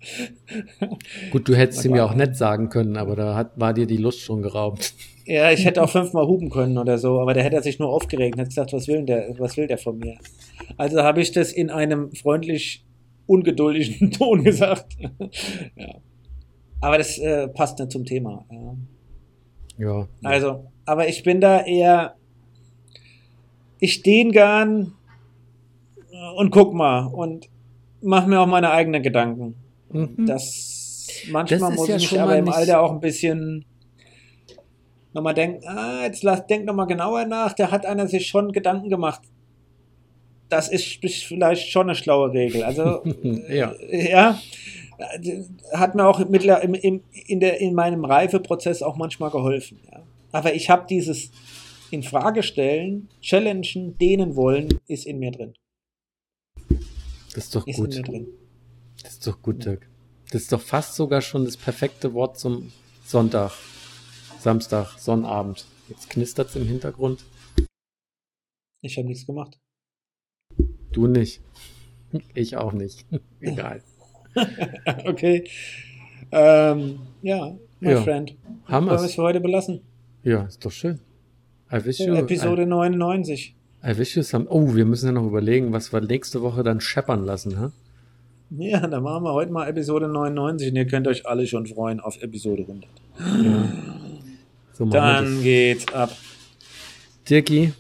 Gut, 1.31 1.47
du 1.47 1.55
hättest 1.55 1.85
ihm 1.85 1.95
ja 1.95 2.07
auch 2.07 2.15
nett 2.15 2.37
sagen 2.37 2.71
können, 2.71 2.97
aber 2.97 3.17
da 3.17 3.35
hat, 3.35 3.53
war 3.61 3.75
dir 3.75 3.87
die 3.87 3.99
Lust 3.99 4.21
schon 4.21 4.43
geraubt. 4.43 4.95
Ja, 5.27 5.53
ich 5.53 5.65
hätte 5.65 5.81
auch 5.81 5.91
fünfmal 5.91 6.27
hupen 6.27 6.51
können 6.51 6.77
oder 6.77 6.99
so, 6.99 7.21
aber 7.21 7.35
der 7.35 7.45
hätte 7.45 7.63
sich 7.63 7.79
nur 7.79 7.89
aufgeregt 7.89 8.35
und 8.35 8.41
hat 8.41 8.49
gesagt, 8.49 8.73
was 8.73 8.89
will 8.89 8.97
denn 8.97 9.07
der, 9.07 9.39
was 9.39 9.57
will 9.57 9.69
der 9.69 9.79
von 9.79 9.97
mir? 9.97 10.17
Also 10.77 11.05
habe 11.05 11.21
ich 11.21 11.31
das 11.31 11.53
in 11.53 11.71
einem 11.71 12.11
freundlich 12.13 12.85
ungeduldigen 13.27 14.11
Ton 14.11 14.43
gesagt. 14.43 14.97
ja. 15.77 16.01
Aber 16.81 16.99
das 16.99 17.19
äh, 17.19 17.47
passt 17.47 17.79
nicht 17.79 17.93
zum 17.93 18.05
Thema. 18.05 18.45
Ja. 18.51 18.75
Ja. 19.79 20.07
Also, 20.23 20.65
aber 20.85 21.09
ich 21.09 21.23
bin 21.23 21.41
da 21.41 21.63
eher, 21.63 22.17
ich 23.79 23.95
stehe 23.95 24.31
gern 24.31 24.93
und 26.37 26.51
guck 26.51 26.75
mal 26.75 27.07
und 27.07 27.49
mach 28.03 28.27
mir 28.27 28.41
auch 28.41 28.47
meine 28.47 28.71
eigenen 28.71 29.03
Gedanken. 29.03 29.55
Mhm. 29.91 30.27
Das 30.27 30.81
manchmal 31.31 31.71
Das 31.71 31.79
muss 31.79 31.89
ja 31.89 31.97
ich 31.97 32.11
mich 32.11 32.21
aber 32.21 32.37
im 32.37 32.49
Alter 32.49 32.81
auch 32.83 32.93
ein 32.93 33.01
bisschen 33.01 33.65
nochmal 35.13 35.35
denken, 35.35 35.67
ah, 35.67 36.05
jetzt 36.05 36.23
lass, 36.23 36.47
denk 36.47 36.65
nochmal 36.67 36.87
genauer 36.87 37.25
nach, 37.27 37.53
da 37.53 37.71
hat 37.71 37.85
einer 37.87 38.07
sich 38.07 38.27
schon 38.29 38.53
Gedanken 38.53 38.89
gemacht. 38.89 39.23
Das 40.49 40.69
ist 40.69 40.99
vielleicht 41.25 41.69
schon 41.71 41.89
eine 41.89 41.95
schlaue 41.95 42.33
Regel. 42.33 42.65
Also, 42.65 43.03
Ja. 43.49 43.73
äh, 43.73 44.11
ja, 44.11 44.41
hat 45.73 45.95
mir 45.95 46.07
auch 46.07 46.27
mittler, 46.29 46.63
im, 46.63 46.75
im, 46.75 47.03
in, 47.13 47.41
der, 47.41 47.61
in 47.61 47.75
meinem 47.75 48.05
Reifeprozess 48.05 48.83
auch 48.83 48.97
manchmal 48.97 49.31
geholfen. 49.31 49.81
Ja. 49.91 50.03
Aber 50.33 50.55
ich 50.55 50.71
habe 50.71 50.87
dieses 50.89 51.31
in 51.91 52.03
Frage 52.03 52.43
stellen, 52.43 53.09
challengen, 53.21 53.99
dehnen 53.99 54.37
wollen, 54.37 54.81
ist 54.87 55.07
in 55.07 55.19
mir 55.19 55.33
drin. 55.33 55.55
Das 57.35 57.45
ist 57.45 57.55
doch 57.55 57.67
Ist 57.67 57.77
gut. 57.77 57.97
Das 59.03 59.13
ist 59.13 59.27
doch 59.27 59.41
gut, 59.41 59.65
Dirk. 59.65 59.89
Das 60.31 60.43
ist 60.43 60.53
doch 60.53 60.61
fast 60.61 60.95
sogar 60.95 61.23
schon 61.23 61.45
das 61.45 61.57
perfekte 61.57 62.15
Wort 62.15 62.39
zum 62.39 62.73
Sonntag, 63.05 63.53
Samstag, 64.39 64.99
Sonnabend. 64.99 65.67
Jetzt 65.89 66.11
knistert 66.11 66.51
es 66.51 66.57
im 66.57 66.67
Hintergrund. 66.67 67.25
Ich 68.83 68.97
habe 68.97 69.09
nichts 69.09 69.27
gemacht. 69.27 69.59
Du 70.93 71.07
nicht. 71.07 71.41
Ich 72.35 72.57
auch 72.57 72.73
nicht. 72.73 73.07
Egal. 73.41 73.83
okay. 75.07 75.45
Ähm, 76.33 77.01
ja, 77.23 77.55
my 77.81 77.91
Ja. 77.93 78.03
friend. 78.03 78.35
Haben 78.67 78.87
wir 78.87 78.93
es 78.95 79.15
für 79.15 79.23
heute 79.23 79.41
belassen? 79.41 79.81
Ja, 80.23 80.43
ist 80.45 80.65
doch 80.65 80.71
schön. 80.71 81.01
I 81.73 81.85
wish 81.85 82.01
you, 82.01 82.15
Episode 82.15 82.67
99. 82.67 83.55
I, 83.83 83.91
I 83.91 83.99
wish 83.99 84.17
you 84.17 84.23
some. 84.23 84.47
Oh, 84.49 84.75
wir 84.75 84.85
müssen 84.85 85.07
ja 85.07 85.13
noch 85.13 85.27
überlegen, 85.27 85.73
was 85.73 85.93
wir 85.93 86.01
nächste 86.01 86.43
Woche 86.43 86.63
dann 86.63 86.81
scheppern 86.81 87.25
lassen, 87.25 87.59
hä? 87.59 87.69
Ja, 88.59 88.87
dann 88.87 89.03
machen 89.05 89.23
wir 89.25 89.33
heute 89.33 89.53
mal 89.53 89.69
Episode 89.69 90.09
99 90.09 90.71
und 90.71 90.77
ihr 90.77 90.87
könnt 90.87 91.07
euch 91.07 91.27
alle 91.27 91.47
schon 91.47 91.67
freuen 91.67 92.01
auf 92.01 92.21
Episode 92.23 92.63
100. 92.63 92.91
Ja. 93.45 93.73
So 94.73 94.87
Dann 94.87 95.43
geht's 95.43 95.93
ab. 95.93 96.11
Dirki, 97.29 97.73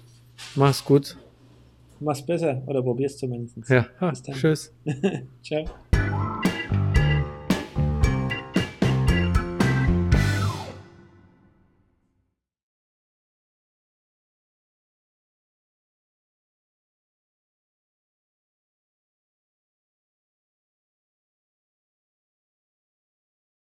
mach's 0.55 0.84
gut. 0.84 1.16
Mach's 1.98 2.22
besser 2.24 2.62
oder 2.66 2.82
probier's 2.82 3.16
zumindest. 3.16 3.57
Ja, 3.68 3.86
ha, 4.01 4.11
Bis 4.11 4.22
dann. 4.22 4.34
tschüss. 4.36 4.72
Ciao. 5.42 5.64